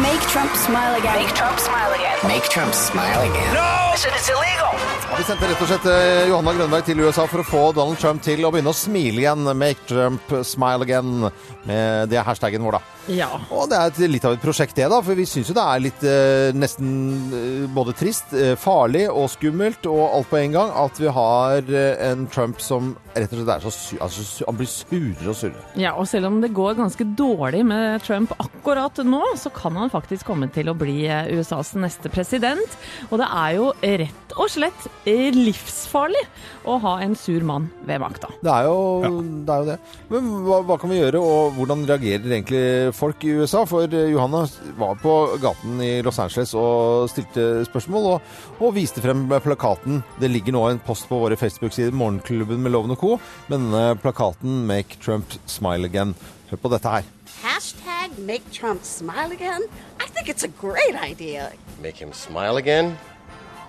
Make 0.03 0.27
Trump 0.33 0.53
smile 0.55 0.95
again. 0.99 1.15
Make 1.15 1.33
Trump 1.33 1.59
smile 1.59 1.93
again. 1.93 2.17
Make 2.27 2.49
Trump 2.49 2.73
smile 2.73 3.21
again. 3.21 3.53
No! 3.53 3.83
It's 3.93 4.29
illegal. 4.29 4.73
Ja, 5.11 5.17
vi 5.19 5.23
sendte 5.27 5.45
rett 5.45 5.59
og 5.61 5.69
slett 5.69 5.83
eh, 5.85 6.23
Johanna 6.31 6.53
Grønberg 6.57 6.87
til 6.87 7.03
USA 7.05 7.27
for 7.29 7.43
å 7.43 7.45
få 7.45 7.59
Donald 7.77 7.99
Trump 8.01 8.23
til 8.25 8.41
å 8.41 8.49
begynne 8.49 8.71
å 8.73 8.75
smile 8.75 9.21
igjen. 9.21 9.45
Make 9.53 9.85
Trump 9.85 10.33
smile 10.41 10.81
again. 10.81 11.27
Med 11.63 12.09
det 12.09 12.17
er 12.17 12.25
hashtaggen 12.25 12.65
vår, 12.65 12.79
da. 12.79 12.97
Ja. 13.13 13.27
Og 13.53 13.69
det 13.69 13.77
er 13.77 13.91
et, 13.91 13.99
litt 14.09 14.25
av 14.25 14.33
et 14.33 14.41
prosjekt 14.41 14.75
det, 14.79 14.87
da. 14.89 14.97
For 15.05 15.13
vi 15.15 15.27
syns 15.29 15.51
jo 15.51 15.55
det 15.55 15.63
er 15.63 15.83
litt 15.85 16.07
eh, 16.09 16.49
nesten 16.57 16.89
eh, 17.29 17.69
både 17.71 17.93
trist, 17.99 18.33
farlig 18.59 19.05
og 19.11 19.29
skummelt 19.35 19.85
og 19.91 20.01
alt 20.07 20.31
på 20.33 20.41
en 20.41 20.57
gang 20.57 20.73
at 20.81 20.99
vi 20.99 21.13
har 21.13 21.71
en 22.09 22.25
Trump 22.33 22.59
som 22.63 22.95
rett 23.13 23.29
og 23.29 23.43
slett 23.43 23.53
er 23.53 23.61
så 23.61 23.71
su 23.73 23.97
altså, 24.01 24.25
Han 24.47 24.57
blir 24.57 24.71
surere 24.71 25.29
og 25.29 25.37
surere. 25.37 25.65
Ja, 25.79 25.93
og 25.93 26.09
selv 26.09 26.31
om 26.31 26.41
det 26.41 26.49
går 26.57 26.79
ganske 26.81 27.05
dårlig 27.13 27.61
med 27.69 28.01
Trump 28.07 28.33
akkurat 28.41 29.03
nå, 29.05 29.21
så 29.37 29.53
kan 29.53 29.77
han 29.77 29.92
faktisk 29.93 30.27
kommet 30.29 30.53
til 30.55 30.71
å 30.71 30.75
bli 30.77 31.03
eh, 31.07 31.29
USAs 31.37 31.73
neste 31.79 32.11
president. 32.13 32.77
Og 33.11 33.19
det 33.21 33.29
er 33.29 33.55
jo 33.57 33.69
rett 34.03 34.35
og 34.39 34.49
slett 34.49 34.87
eh, 35.09 35.29
livsfarlig 35.35 36.21
å 36.69 36.77
ha 36.83 36.95
en 37.03 37.15
sur 37.19 37.43
mann 37.45 37.69
ved 37.87 38.01
makta. 38.01 38.31
Det 38.43 38.51
er 38.51 38.67
jo 38.69 38.77
det. 39.03 39.53
Er 39.53 39.63
jo 39.63 39.67
det. 39.69 39.77
Men 40.11 40.29
hva, 40.47 40.59
hva 40.67 40.77
kan 40.81 40.93
vi 40.93 40.99
gjøre, 40.99 41.21
og 41.21 41.57
hvordan 41.57 41.85
reagerer 41.89 42.27
egentlig 42.29 42.63
folk 42.97 43.23
i 43.27 43.35
USA? 43.39 43.63
For 43.69 43.87
eh, 43.87 44.11
Johanna 44.13 44.45
var 44.79 44.97
på 45.01 45.15
gaten 45.43 45.81
i 45.83 45.93
Los 46.05 46.21
Angeles 46.23 46.55
og 46.57 47.09
stilte 47.13 47.65
spørsmål, 47.69 48.09
og, 48.13 48.37
og 48.59 48.75
viste 48.77 49.03
frem 49.03 49.27
plakaten. 49.43 50.01
Det 50.19 50.31
ligger 50.31 50.57
nå 50.57 50.67
en 50.69 50.83
post 50.83 51.09
på 51.09 51.21
våre 51.21 51.39
Facebook-sider, 51.39 51.95
Morgenklubben 51.95 52.63
med 52.63 52.73
Loven 52.73 52.95
og 52.95 53.01
Co., 53.03 53.17
med 53.47 53.59
denne 53.59 53.97
plakaten 54.01 54.63
'Make 54.67 54.99
Trump 55.03 55.37
smile 55.45 55.89
again'. 55.89 56.15
Hør 56.49 56.61
på 56.61 56.69
dette 56.69 56.89
her. 56.89 57.05
Hashtag 57.43 58.17
make 58.19 58.49
Trump 58.53 58.85
smile 58.85 59.33
again. 59.33 59.63
I 59.99 60.07
think 60.07 60.29
it's 60.29 60.43
a 60.43 60.47
great 60.47 60.95
idea. 60.95 61.51
Make 61.81 61.97
him 61.97 62.13
smile 62.13 62.55
again? 62.55 62.97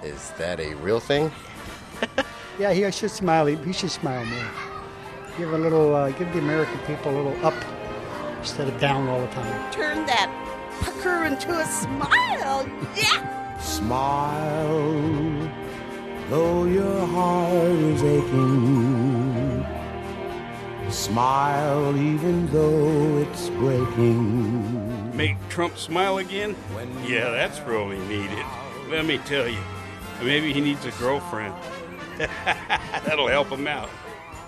Is 0.05 0.31
that 0.39 0.61
a 0.61 0.75
real 0.77 1.01
thing? 1.01 1.31
Yeah, 2.57 2.73
he 2.73 2.89
should 2.93 3.11
smile. 3.11 3.47
He 3.47 3.73
should 3.73 3.91
smile 3.91 4.25
more. 4.25 4.47
Give 5.37 5.53
a 5.53 5.59
little, 5.59 5.93
uh, 5.93 6.11
give 6.11 6.33
the 6.33 6.39
American 6.39 6.79
people 6.87 7.11
a 7.11 7.17
little 7.17 7.45
up 7.45 7.55
instead 8.39 8.69
of 8.69 8.79
down 8.79 9.09
all 9.09 9.21
the 9.21 9.27
time. 9.33 9.73
Turn 9.73 10.07
that 10.07 10.31
pucker 10.81 11.25
into 11.25 11.51
a 11.51 11.65
smile. 11.67 12.65
Yeah. 12.97 13.59
Smile, 13.59 15.51
though 16.31 16.65
your 16.67 17.07
heart 17.09 17.81
is 17.91 18.03
aching. 18.05 19.14
Smile, 20.95 21.97
even 21.97 22.47
though 22.47 23.19
it's 23.19 23.51
breaking. 23.51 25.15
Make 25.15 25.37
Trump 25.49 25.77
smile 25.77 26.19
again? 26.19 26.55
Yeah, 27.05 27.31
that's 27.31 27.61
really 27.63 27.99
needed. 28.07 28.47
Let 28.89 29.05
me 29.05 29.19
tell 29.19 29.49
you, 29.49 29.59
maybe 30.23 30.53
he 30.53 30.61
needs 30.61 30.85
a 30.87 30.93
girlfriend. 30.93 31.53
That'll 32.17 33.27
help 33.27 33.49
him 33.49 33.67
out. 33.67 33.91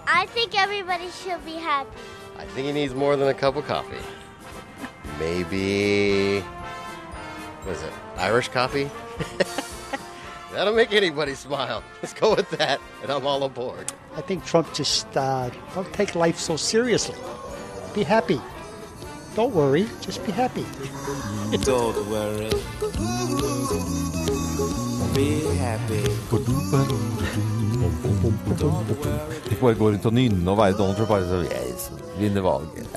I 0.07 0.27
think 0.27 0.57
everybody 0.57 1.11
should 1.11 1.45
be 1.45 1.55
happy. 1.55 1.91
I 2.39 2.45
think 2.45 2.69
he 2.69 2.73
needs 2.73 2.95
more 2.95 3.17
than 3.17 3.27
a 3.27 3.35
cup 3.35 3.57
of 3.57 3.67
coffee. 3.67 3.99
Maybe. 5.19 6.41
What 7.65 7.75
is 7.75 7.83
it? 7.83 7.93
Irish 8.19 8.49
coffee? 8.51 8.89
That'll 10.57 10.73
make 10.75 10.95
anybody 10.95 11.35
smile. 11.35 11.85
Let's 12.03 12.15
go 12.15 12.35
with 12.35 12.49
that, 12.53 12.81
and 13.03 13.13
I'm 13.13 13.27
all 13.27 13.45
aboard. 13.45 13.93
I 14.17 14.23
think 14.23 14.47
Trump 14.47 14.73
just 14.73 15.15
uh, 15.15 15.51
don't 15.75 15.93
take 15.93 16.15
life 16.15 16.39
so 16.39 16.57
seriously. 16.57 17.15
Be 17.95 18.03
happy. 18.03 18.41
Don't 19.35 19.55
worry. 19.55 19.87
Just 20.01 20.25
be 20.25 20.33
happy. 20.33 20.65
Don't 21.61 22.09
worry. 22.09 22.49
Be 25.15 25.45
happy. 25.59 27.56
Ikke 27.87 29.61
bare 29.61 29.79
gå 29.79 29.91
rundt 29.93 30.09
og 30.09 30.17
nynne 30.17 30.53
og 30.53 30.59
være 30.59 30.77
Donald 30.79 30.99
Trump, 30.99 31.11
bare 31.11 31.29
så 31.29 31.41
yes, 31.45 31.89
vinne 32.21 32.43
valget. 32.45 32.89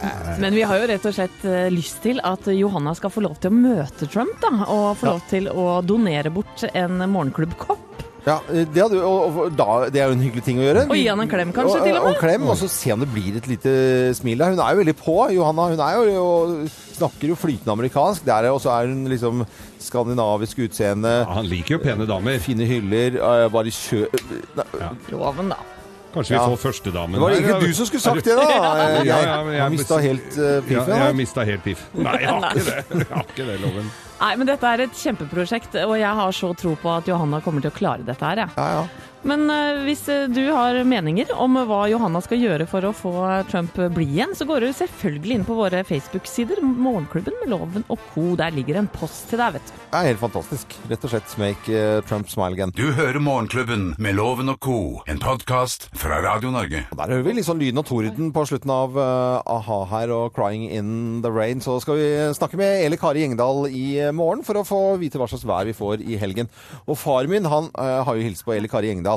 Men 0.41 0.57
vi 0.57 0.65
har 0.67 0.81
jo 0.81 0.89
rett 0.91 1.07
og 1.09 1.15
slett 1.15 1.45
eh, 1.47 1.67
lyst 1.73 2.01
til 2.05 2.21
at 2.25 2.49
Johanna 2.55 2.95
skal 2.97 3.13
få 3.13 3.23
lov 3.25 3.37
til 3.41 3.53
å 3.53 3.59
møte 3.59 4.09
Trump, 4.09 4.35
da. 4.43 4.53
Og 4.67 4.99
få 4.99 5.13
lov 5.13 5.23
til 5.31 5.51
å 5.51 5.67
donere 5.85 6.33
bort 6.33 6.65
en 6.73 7.03
morgenklubbkopp. 7.05 8.08
Ja, 8.25 8.35
det, 8.49 8.75
hadde, 8.75 8.99
og, 9.05 9.37
og, 9.45 9.53
da, 9.57 9.67
det 9.89 10.01
er 10.01 10.09
jo 10.11 10.17
en 10.17 10.23
hyggelig 10.23 10.43
ting 10.45 10.59
å 10.59 10.65
gjøre. 10.65 10.83
Og 10.89 10.97
gi 10.99 11.05
han 11.07 11.23
en 11.23 11.31
klem, 11.31 11.53
kanskje, 11.55 11.79
til 11.85 11.95
og 11.97 12.03
med? 12.03 12.11
Og, 12.11 12.19
klem, 12.21 12.45
og 12.51 12.57
så 12.59 12.67
se 12.71 12.91
om 12.93 12.99
det 13.03 13.09
blir 13.13 13.39
et 13.39 13.47
lite 13.49 13.71
smil 14.19 14.41
der. 14.43 14.53
Hun 14.53 14.61
er 14.65 14.75
jo 14.75 14.81
veldig 14.81 14.95
på, 14.99 15.17
Johanna. 15.37 15.69
Hun 15.71 15.83
er 15.85 15.95
jo, 15.95 16.03
jo 16.13 16.69
snakker 16.99 17.31
jo 17.31 17.39
flytende 17.39 17.75
amerikansk. 17.77 18.27
Der, 18.27 18.49
og 18.51 18.59
så 18.63 18.73
er 18.75 18.91
hun 18.91 19.07
liksom 19.09 19.45
skandinavisk 19.79 20.59
utseende. 20.67 21.15
Ja, 21.23 21.33
han 21.39 21.47
liker 21.49 21.77
jo 21.77 21.83
pene 21.85 22.07
damer. 22.09 22.39
Fine 22.43 22.67
hyller. 22.69 23.19
eh, 23.23 23.47
Bare 23.53 23.73
kjø... 23.73 24.05
Nei, 24.59 24.69
Loven, 25.15 25.53
da. 25.55 25.78
Kanskje 26.13 26.33
vi 26.33 26.39
får 26.41 26.57
førstedamen 26.63 27.13
Det 27.13 27.21
var 27.21 27.29
det 27.33 27.39
egentlig 27.43 27.69
du 27.69 27.77
som 27.77 27.85
skulle 27.89 28.01
sagt 28.01 28.25
det, 28.25 28.35
da. 28.39 28.45
Jeg, 28.97 29.07
Jeg 29.09 29.57
ja, 29.59 29.67
mistet 29.69 30.05
helt, 30.07 30.29
eh, 30.37 30.55
piffen, 30.65 30.77
Ja, 30.77 30.85
jeg 30.95 31.03
her. 31.03 31.17
mista 31.19 31.45
helt 31.45 31.63
piff. 31.67 31.83
Nei, 31.93 32.15
jeg 32.23 32.29
har 32.33 32.47
ikke 32.49 32.65
det. 32.65 32.85
Jeg 33.03 33.09
har 33.13 33.27
ikke 33.27 33.45
det, 33.51 33.57
Loven. 33.61 33.91
Nei, 34.19 34.31
men 34.41 34.49
dette 34.49 34.71
er 34.73 34.81
et 34.83 34.97
kjempeprosjekt, 34.99 35.77
og 35.85 35.93
jeg 35.95 36.15
har 36.17 36.33
så 36.35 36.49
tro 36.59 36.73
på 36.81 36.89
at 36.91 37.07
Johanna 37.07 37.39
kommer 37.45 37.63
til 37.63 37.71
å 37.71 37.75
klare 37.77 38.03
dette 38.03 38.25
her, 38.25 38.41
jeg. 38.43 38.89
Men 39.27 39.49
eh, 39.51 39.81
hvis 39.83 40.05
eh, 40.07 40.29
du 40.31 40.45
har 40.55 40.77
meninger 40.87 41.33
om 41.35 41.57
hva 41.67 41.81
Johanna 41.91 42.21
skal 42.23 42.39
gjøre 42.39 42.67
for 42.69 42.85
å 42.87 42.93
få 42.95 43.11
Trump 43.49 43.75
bli 43.95 44.05
igjen, 44.07 44.31
så 44.37 44.47
går 44.47 44.63
du 44.63 44.69
selvfølgelig 44.77 45.35
inn 45.35 45.45
på 45.47 45.57
våre 45.57 45.81
Facebook-sider, 45.87 46.61
Morgenklubben 46.63 47.35
med 47.41 47.51
Loven 47.51 47.83
og 47.91 47.99
co. 48.13 48.23
Der 48.39 48.55
ligger 48.55 48.79
en 48.79 48.87
post 48.87 49.27
til 49.31 49.41
deg, 49.41 49.57
vet 49.57 49.67
du. 49.67 49.73
Det 49.89 49.99
er 49.99 50.07
helt 50.11 50.21
fantastisk. 50.21 50.77
Rett 50.87 51.03
og 51.03 51.11
slett 51.11 51.35
make 51.41 51.75
eh, 51.75 51.99
Trump 52.07 52.31
smile 52.31 52.55
again. 52.55 52.73
Du 52.77 52.93
hører 52.95 53.19
Morgenklubben 53.19 53.89
med 53.99 54.15
Loven 54.15 54.53
og 54.53 54.61
co., 54.63 54.79
en 55.09 55.19
podkast 55.19 55.89
fra 55.99 56.21
Radio 56.23 56.53
Norge. 56.55 56.85
Der 56.95 57.11
hører 57.11 57.27
vi 57.27 57.35
litt 57.39 57.49
sånn 57.49 57.59
lyden 57.59 57.83
og 57.83 57.89
torden 57.89 58.31
på 58.35 58.45
slutten 58.47 58.71
av 58.71 58.95
eh, 58.95 59.51
a-ha 59.57 59.81
her 59.91 60.15
og 60.15 60.31
'Crying 60.31 60.69
in 60.71 60.93
the 61.25 61.33
Rain'. 61.33 61.59
Så 61.65 61.81
skal 61.83 61.99
vi 61.99 62.09
snakke 62.39 62.59
med 62.61 62.85
Eli 62.85 63.01
Kari 63.01 63.25
Gjengdal 63.25 63.67
i 63.67 63.99
morgen 64.15 64.45
for 64.47 64.61
å 64.61 64.65
få 64.67 64.81
vite 65.01 65.19
hva 65.19 65.27
slags 65.27 65.43
vær 65.43 65.67
vi 65.67 65.75
får 65.75 66.07
i 66.07 66.15
helgen. 66.21 66.47
Og 66.87 66.95
far 66.95 67.27
min 67.27 67.49
han 67.49 67.67
har 67.75 68.15
jo 68.15 68.23
hilst 68.23 68.45
på 68.47 68.55
Eli 68.55 68.69
Kari 68.71 68.93
Gjengdal. 68.93 69.08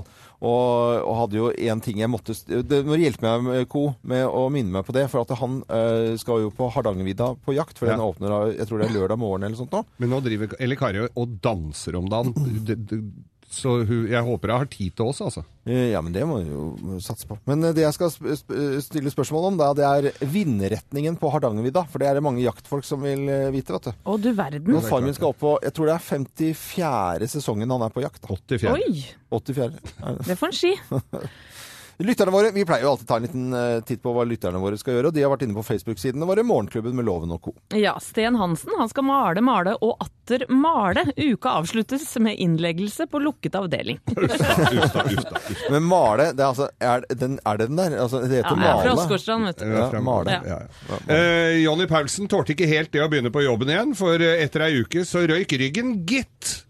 Og, 0.42 1.02
og 1.06 1.18
hadde 1.20 1.38
jo 1.38 1.50
én 1.54 1.82
ting 1.84 2.00
jeg 2.02 2.10
måtte 2.10 2.34
Det 2.66 2.80
må 2.82 2.96
hjelpe 2.98 3.22
meg 3.22 3.44
med, 3.46 3.66
Co, 3.70 3.84
med 4.02 4.24
å 4.26 4.48
minne 4.50 4.74
meg 4.74 4.86
på 4.88 4.94
det. 4.96 5.06
For 5.12 5.22
at 5.22 5.34
han 5.38 5.60
øh, 5.62 6.14
skal 6.20 6.46
jo 6.46 6.54
på 6.56 6.70
Hardangervidda 6.74 7.32
på 7.44 7.54
jakt. 7.56 7.78
For 7.78 7.90
den 7.90 8.02
åpner 8.02 8.56
jeg 8.56 8.66
tror 8.68 8.82
det 8.82 8.88
er 8.90 8.96
lørdag 8.96 9.20
morgen 9.22 9.46
eller 9.46 9.60
sånt 9.60 9.74
nå. 9.74 9.84
Men 10.02 10.14
nå 10.14 10.22
driver 10.24 10.56
Elle 10.58 10.78
Kari 10.78 11.06
og 11.06 11.36
danser 11.44 11.98
om 12.00 12.10
dagen. 12.10 12.34
Så 13.52 13.82
hun, 13.84 14.06
jeg 14.08 14.24
håper 14.24 14.48
jeg 14.48 14.62
har 14.62 14.68
tid 14.72 14.94
til 14.96 15.10
oss, 15.10 15.18
altså. 15.20 15.42
Eh, 15.68 15.90
Ja, 15.92 16.00
men 16.00 16.14
det 16.14 16.22
må 16.26 16.38
vi 16.40 16.48
jo 16.54 16.98
satse 17.04 17.28
på. 17.28 17.36
Men 17.46 17.62
eh, 17.68 17.74
det 17.76 17.84
jeg 17.84 17.92
skal 17.98 18.08
sp 18.14 18.24
sp 18.40 18.54
stille 18.86 19.12
spørsmål 19.12 19.50
om, 19.50 19.58
da, 19.60 19.68
det 19.76 19.84
er 19.84 20.24
vindretningen 20.24 21.18
på 21.20 21.28
Hardangervidda. 21.34 21.84
For 21.92 22.00
det 22.00 22.08
er 22.08 22.16
det 22.16 22.24
mange 22.24 22.40
jaktfolk 22.46 22.88
som 22.88 23.04
vil 23.04 23.28
eh, 23.28 23.50
vite, 23.52 23.76
vet 23.76 23.90
du. 23.90 23.92
Å, 24.08 24.16
du 24.16 24.30
verden. 24.32 24.64
Når 24.72 24.88
far 24.88 25.04
min 25.04 25.12
skal 25.16 25.34
opp 25.34 25.40
på 25.42 25.52
Jeg 25.66 25.76
tror 25.76 25.90
det 25.92 25.98
er 25.98 26.06
54. 26.08 27.28
sesongen 27.36 27.76
han 27.76 27.84
er 27.84 27.92
på 27.92 28.04
jakt. 28.06 28.24
84. 28.24 28.72
Oi! 28.72 29.04
84. 29.30 29.70
Det 30.30 30.38
får 30.40 30.52
en 30.54 30.58
ski. 30.62 30.72
Lytterne 32.02 32.32
våre, 32.34 32.50
Vi 32.54 32.64
pleier 32.66 32.82
jo 32.86 32.92
alltid 32.92 33.06
å 33.06 33.10
ta 33.12 33.16
en 33.20 33.26
liten 33.26 33.52
eh, 33.56 33.80
titt 33.86 34.02
på 34.02 34.12
hva 34.14 34.24
lytterne 34.26 34.60
våre 34.62 34.78
skal 34.80 34.96
gjøre. 34.96 35.10
og 35.10 35.14
De 35.16 35.22
har 35.24 35.30
vært 35.32 35.44
inne 35.46 35.56
på 35.56 35.64
Facebook-sidene 35.66 36.26
våre, 36.28 36.44
Morgenklubben 36.46 36.96
med 36.98 37.06
Loven 37.06 37.32
og 37.34 37.42
co. 37.44 37.54
Ja, 37.78 37.94
Sten 38.02 38.36
Hansen 38.40 38.74
han 38.78 38.90
skal 38.90 39.06
male, 39.06 39.42
male 39.44 39.76
og 39.80 40.02
atter 40.02 40.46
male. 40.50 41.04
Uka 41.16 41.56
avsluttes 41.60 42.08
med 42.22 42.40
innleggelse 42.42 43.06
på 43.10 43.20
lukket 43.22 43.54
avdeling. 43.58 44.00
Men 45.70 45.82
male, 45.86 46.30
det 46.32 46.42
er, 46.42 46.48
altså, 46.48 46.68
er, 46.80 47.06
den, 47.14 47.38
er 47.46 47.60
det 47.60 47.68
den 47.70 47.80
der? 47.80 47.96
Altså, 48.04 48.22
det 48.24 48.40
heter 48.40 48.50
ja, 48.50 48.56
er 48.56 48.62
male. 48.64 48.82
fra 48.82 48.96
Åsgårdstrand, 48.96 49.48
vet 49.50 49.62
du. 49.62 49.68
Ja, 49.70 49.86
Fra- 49.92 50.02
male. 50.04 50.40
Ja, 50.46 50.58
ja. 50.88 50.98
Eh, 51.14 51.60
Jonny 51.62 51.86
Paulsen 51.90 52.28
tålte 52.30 52.56
ikke 52.56 52.68
helt 52.70 52.92
det 52.94 53.04
å 53.04 53.08
begynne 53.12 53.32
på 53.34 53.44
jobben 53.44 53.70
igjen, 53.72 53.94
for 53.98 54.20
eh, 54.22 54.42
etter 54.44 54.66
ei 54.68 54.82
uke 54.82 55.06
så 55.08 55.24
røyk 55.28 55.54
ryggen, 55.62 55.96
gitt. 56.08 56.62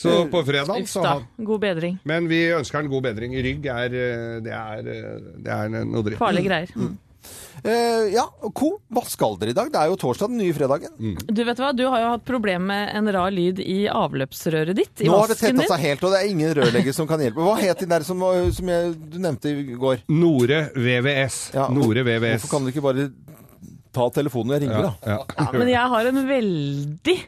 Så 0.00 0.16
på 0.32 0.40
fredag 0.48 0.88
så 0.88 1.04
han 1.04 1.26
God 1.44 1.60
bedring. 1.60 1.98
Men 2.08 2.28
vi 2.30 2.40
ønsker 2.56 2.80
han 2.80 2.88
god 2.92 3.04
bedring. 3.10 3.36
Rygg 3.44 3.66
er 3.68 4.00
eh, 4.00 4.40
Det 4.44 4.56
er, 4.56 4.90
eh, 4.96 5.30
det 5.44 5.54
er 5.58 5.78
noe 5.84 6.04
dritt. 6.06 6.20
Farlige 6.20 6.48
greier. 6.48 6.98
Eh, 7.60 8.06
ja, 8.14 8.22
og 8.40 8.54
co. 8.56 8.70
Hva 8.88 9.02
skal 9.04 9.34
dere 9.40 9.52
i 9.52 9.56
dag? 9.56 9.68
Det 9.72 9.76
er 9.76 9.90
jo 9.92 9.98
torsdag, 10.00 10.32
den 10.32 10.40
nye 10.40 10.54
fredagen. 10.56 11.16
Du 11.28 11.42
vet 11.44 11.58
hva, 11.60 11.72
du 11.76 11.82
har 11.92 12.00
jo 12.00 12.12
hatt 12.14 12.24
problem 12.24 12.64
med 12.70 12.94
en 12.96 13.10
rar 13.12 13.34
lyd 13.34 13.60
i 13.60 13.82
avløpsrøret 13.92 14.78
ditt. 14.78 15.02
I 15.04 15.10
Nå 15.10 15.18
har 15.20 15.28
det 15.28 15.36
tetta 15.42 15.66
seg 15.68 15.84
helt, 15.84 16.06
og 16.08 16.14
det 16.14 16.22
er 16.22 16.30
ingen 16.32 16.54
rørlegger 16.56 16.96
som 16.96 17.08
kan 17.10 17.20
hjelpe. 17.20 17.44
Hva 17.44 17.58
het 17.60 17.82
den 17.84 17.92
der 17.92 18.06
som, 18.06 18.24
som 18.56 18.72
jeg, 18.72 18.94
du 19.12 19.18
nevnte 19.20 19.52
i 19.52 19.76
går? 19.76 20.06
Nore 20.08 20.62
VVS. 20.72 21.42
Nore 21.76 22.06
VVS. 22.08 22.46
Hvorfor 22.46 22.54
kan 22.56 22.64
du 22.64 22.72
ikke 22.72 22.86
bare 22.88 23.10
ta 23.92 24.08
telefonen 24.14 24.56
og 24.56 24.64
ringe, 24.64 24.80
da? 24.86 24.94
Ja, 25.04 25.20
Ja, 25.36 25.50
men 25.58 25.68
jeg 25.68 25.92
har 25.92 26.10
en 26.14 26.24
veldig 26.30 27.18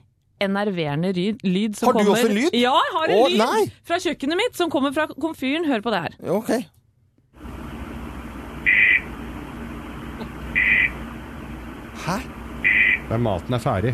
enerverende 0.45 1.13
ryd, 1.17 1.41
lyd 1.47 1.77
som 1.79 1.93
kommer 1.93 2.03
Har 2.03 2.05
du 2.05 2.13
kommer... 2.13 2.29
også 2.29 2.37
lyd? 2.39 2.59
Ja, 2.61 2.75
jeg 2.87 2.95
har 2.99 3.15
en 3.15 3.19
Å, 3.23 3.27
lyd 3.33 3.43
nei. 3.43 3.65
fra 3.89 3.99
kjøkkenet 4.05 4.41
mitt 4.43 4.59
som 4.61 4.71
kommer 4.73 4.95
fra 4.97 5.07
komfyren. 5.15 5.67
Hør 5.71 5.85
på 5.85 5.95
det 5.95 6.03
her. 6.07 6.17
Ok. 6.39 6.53
Hæ? 12.07 12.17
Der 13.11 13.19
maten 13.21 13.55
er 13.55 13.61
ferdig. 13.63 13.93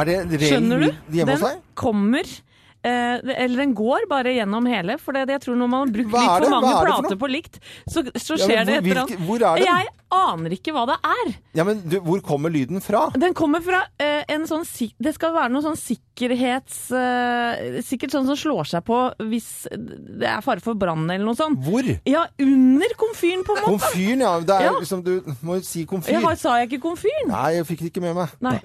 Er 0.00 0.06
det 0.08 0.40
Skjønner 0.40 0.80
du? 0.80 0.86
lyd 0.88 1.16
hjemme 1.18 1.34
hos 1.34 1.42
Den 1.42 1.50
deg? 1.50 1.64
kommer 1.76 2.24
eh, 2.24 3.16
Eller 3.36 3.56
den 3.60 3.74
går 3.76 4.06
bare 4.08 4.32
gjennom 4.32 4.64
hele. 4.70 4.96
For 5.02 5.12
det, 5.12 5.26
jeg 5.28 5.42
tror 5.44 5.58
når 5.60 5.68
man 5.68 5.82
har 5.84 5.92
brukt 5.96 6.14
litt 6.14 6.44
for 6.46 6.54
mange 6.54 6.70
Hva 6.72 6.84
plater 6.86 7.18
på 7.20 7.28
likt, 7.30 7.58
så, 7.84 8.04
så 8.16 8.38
Ja, 8.38 8.46
skjer 8.46 8.64
det 8.64 8.78
et 8.78 8.86
eller 8.86 9.02
annet. 9.04 9.24
hvor 9.28 9.44
er 9.44 9.60
den? 9.60 9.66
Jeg 9.68 9.90
aner 10.14 10.54
ikke 10.56 10.72
hva 10.74 10.86
det 10.90 10.96
er. 11.06 11.32
Ja, 11.58 11.64
men 11.66 11.80
du, 11.86 11.98
hvor 12.04 12.20
kommer 12.24 12.52
lyden 12.52 12.82
fra? 12.84 13.06
Den 13.18 13.34
kommer 13.36 13.62
fra 13.64 13.82
uh, 13.86 14.22
en 14.30 14.46
sånn 14.48 14.66
Det 14.98 15.12
skal 15.16 15.34
være 15.34 15.52
noe 15.54 15.64
sånn 15.64 15.78
sikkerhets... 15.78 16.82
Uh, 16.92 17.80
sikkert 17.86 18.14
sånn 18.14 18.28
som 18.28 18.38
slår 18.38 18.68
seg 18.70 18.84
på 18.86 18.98
hvis 19.30 19.48
det 19.70 20.28
er 20.28 20.42
fare 20.44 20.62
for 20.64 20.78
brann 20.78 21.06
eller 21.08 21.24
noe 21.26 21.38
sånt. 21.38 21.60
Hvor? 21.64 21.86
Ja, 22.08 22.26
under 22.42 22.94
komfyren, 23.00 23.44
på 23.46 23.56
en 23.56 23.64
måte. 23.64 23.78
Komfyren, 23.86 24.24
ja. 24.26 24.34
Det 24.44 24.56
er 24.56 24.68
Ja. 24.68 24.74
liksom, 24.78 25.04
du 25.06 25.32
må 25.46 25.58
jo 25.60 25.66
si 25.66 25.86
komfyr. 25.88 26.18
Ja, 26.18 26.34
sa 26.38 26.56
jeg 26.60 26.70
ikke 26.70 26.82
komfyren? 26.88 27.32
Nei, 27.32 27.46
jeg 27.58 27.68
fikk 27.70 27.84
det 27.84 27.92
ikke 27.92 28.04
med 28.04 28.18
meg. 28.18 28.36
Nei. 28.44 28.56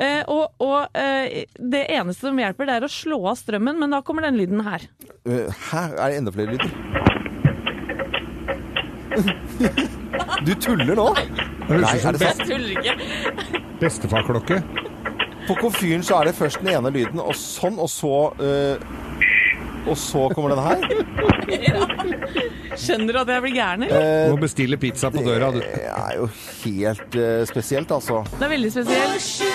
Uh, 0.00 0.22
og 0.34 0.44
og 0.68 0.98
det 0.98 1.84
eneste 1.94 2.28
som 2.28 2.38
hjelper, 2.40 2.68
det 2.68 2.78
er 2.78 2.86
å 2.86 2.90
slå 2.92 3.20
av 3.30 3.38
strømmen, 3.40 3.78
men 3.80 3.94
da 3.94 4.02
kommer 4.04 4.26
den 4.26 4.38
lyden 4.40 4.64
her. 4.66 4.88
Hæ? 5.26 5.84
Er 5.94 6.10
det 6.10 6.20
enda 6.20 6.34
flere 6.34 6.56
lyder? 6.56 7.27
Du 10.46 10.54
tuller 10.54 10.96
nå? 10.96 11.08
Nei, 11.68 11.78
er 11.78 12.14
det 12.14 12.20
sant? 12.22 12.22
Jeg 12.22 12.46
tuller 12.48 12.70
ikke. 12.78 12.94
Bestefar-klokke. 13.80 14.62
På 15.48 15.56
komfyren 15.58 16.04
så 16.04 16.20
er 16.20 16.28
det 16.28 16.36
først 16.38 16.60
den 16.62 16.72
ene 16.74 16.92
lyden, 16.92 17.20
og 17.22 17.36
sånn, 17.38 17.78
og 17.80 17.88
så 17.92 18.14
uh, 18.36 18.76
Og 19.88 19.96
så 19.96 20.26
kommer 20.34 20.52
den 20.52 20.64
her. 20.64 20.78
Skjønner 22.78 23.16
du 23.16 23.20
at 23.22 23.30
jeg 23.32 23.44
blir 23.46 23.54
gæren, 23.56 23.86
eller? 23.86 24.08
Eh, 24.26 24.30
Må 24.30 24.40
bestille 24.42 24.78
pizza 24.80 25.10
på 25.10 25.24
døra, 25.24 25.50
du. 25.54 25.62
Det 25.62 25.86
er 25.88 26.18
jo 26.18 26.28
helt 26.64 27.16
uh, 27.18 27.42
spesielt, 27.48 27.90
altså. 27.96 28.20
Det 28.36 28.44
er 28.44 28.52
veldig 28.54 28.72
spesielt. 28.74 29.47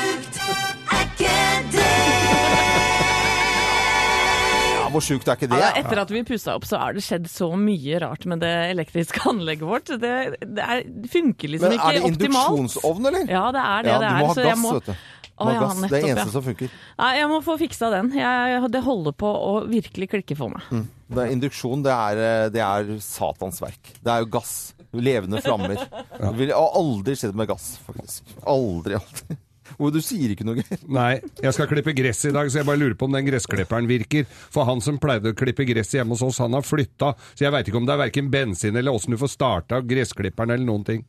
Hvor 4.94 5.04
sjukt 5.04 5.30
er 5.30 5.40
ikke 5.40 5.50
det? 5.52 5.60
Ja, 5.62 5.72
etter 5.82 6.04
at 6.04 6.14
vi 6.14 6.22
pussa 6.28 6.56
opp, 6.58 6.68
så 6.70 6.80
har 6.82 6.96
det 6.96 7.04
skjedd 7.06 7.26
så 7.32 7.50
mye 7.60 8.00
rart 8.04 8.28
med 8.30 8.44
det 8.44 8.54
elektriske 8.72 9.24
anlegget 9.32 9.68
vårt. 9.70 9.92
Det, 10.04 10.14
det, 10.44 10.64
er, 10.64 10.86
det 10.86 11.12
funker 11.14 11.56
liksom 11.56 11.74
Men 11.74 11.82
er 11.82 11.98
det 11.98 12.14
induksjonsovn, 12.14 13.12
eller? 13.12 13.28
Ja, 13.32 13.48
det 13.56 13.66
er 13.66 13.90
det 13.90 13.94
Ja, 13.94 14.00
det 14.00 14.08
du 14.08 14.14
er. 14.14 14.22
må 14.22 14.32
ha 14.32 14.48
gass, 14.48 14.64
må- 14.64 14.78
vet 14.80 14.94
du. 14.94 15.10
Å, 15.34 15.48
ja, 15.50 15.62
nettopp, 15.66 15.90
det 15.90 15.98
er 15.98 16.04
eneste 16.12 16.30
ja. 16.30 16.32
som 16.36 16.44
funker. 16.46 16.74
Nei, 17.00 17.08
jeg 17.18 17.30
må 17.32 17.40
få 17.42 17.56
fiksa 17.58 17.88
den. 17.90 18.12
Jeg, 18.14 18.60
det 18.76 18.82
holder 18.86 19.16
på 19.18 19.32
å 19.34 19.54
virkelig 19.66 20.08
klikke 20.12 20.38
for 20.38 20.54
meg. 20.54 20.68
Mm. 20.70 20.84
Det 21.10 21.24
er 21.24 21.34
induksjon, 21.34 21.82
det 21.86 21.94
er, 21.94 22.22
eh, 22.22 22.50
det 22.54 22.62
er 22.62 22.92
satans 23.02 23.58
verk. 23.64 23.96
Det 23.98 24.14
er 24.14 24.22
jo 24.22 24.30
gass. 24.38 24.54
Levende 24.94 25.42
flammer. 25.42 25.74
Det 26.14 26.34
ville 26.38 26.54
aldri 26.54 27.16
skjedd 27.18 27.34
med 27.38 27.50
gass, 27.50 27.72
faktisk. 27.88 28.30
Aldri, 28.46 29.00
aldri. 29.00 29.40
Og 29.80 29.94
du 29.96 30.00
sier 30.04 30.34
ikke 30.34 30.46
noe, 30.48 30.60
Geir. 30.62 30.84
Nei, 30.92 31.22
jeg 31.44 31.56
skal 31.56 31.70
klippe 31.72 31.96
gress 31.96 32.24
i 32.30 32.34
dag, 32.36 32.50
så 32.52 32.62
jeg 32.62 32.68
bare 32.68 32.82
lurer 32.82 32.98
på 33.00 33.08
om 33.10 33.16
den 33.16 33.26
gressklipperen 33.28 33.90
virker. 33.90 34.28
For 34.54 34.68
han 34.70 34.84
som 34.84 35.00
pleide 35.02 35.34
å 35.34 35.38
klippe 35.38 35.66
gress 35.70 35.94
hjemme 35.96 36.16
hos 36.18 36.24
oss, 36.26 36.42
han 36.44 36.56
har 36.58 36.66
flytta, 36.68 37.14
så 37.34 37.48
jeg 37.48 37.54
veit 37.56 37.70
ikke 37.72 37.82
om 37.82 37.88
det 37.90 37.96
er 37.96 38.04
verken 38.06 38.32
bensin 38.34 38.80
eller 38.80 38.96
åssen 38.96 39.16
du 39.16 39.20
får 39.22 39.34
starta 39.34 39.82
gressklipperen 39.88 40.56
eller 40.56 40.68
noen 40.68 40.88
ting. 40.88 41.04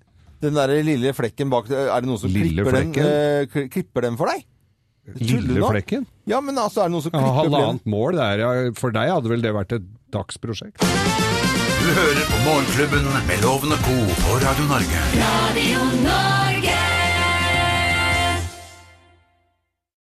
Den 0.44 0.58
der 0.58 0.72
lille 0.84 1.14
flekken 1.16 1.52
bak, 1.52 1.70
er 1.72 1.92
det 2.02 2.08
noen 2.10 2.20
som 2.20 2.32
klipper 2.32 2.76
den, 2.76 2.90
eh, 3.00 3.68
klipper 3.72 4.04
den 4.08 4.18
for 4.20 4.28
deg? 4.32 4.44
Lille 5.20 5.60
flekken? 5.68 6.06
Ja, 6.28 6.40
men 6.40 6.56
altså, 6.56 6.84
er 6.84 6.88
det 6.88 6.96
noen 6.96 7.04
som 7.04 7.12
klipper 7.12 7.28
den? 7.28 7.38
halvannet 7.38 7.86
mål 7.86 8.20
der, 8.20 8.42
ja. 8.44 8.72
For 8.78 8.94
deg 8.94 9.12
hadde 9.12 9.32
vel 9.32 9.44
det 9.44 9.52
vært 9.56 9.76
et 9.76 9.88
dagsprosjekt? 10.14 10.80
Du 10.80 11.90
hører 11.92 12.24
på 12.30 12.40
Morgenklubben 12.46 13.10
med 13.28 13.44
Lovende 13.44 13.76
Co. 13.84 13.98
på 14.22 14.40
Radio 14.44 14.68
Norge. 14.72 15.04
Radio 15.20 15.88
Norge. 16.00 16.53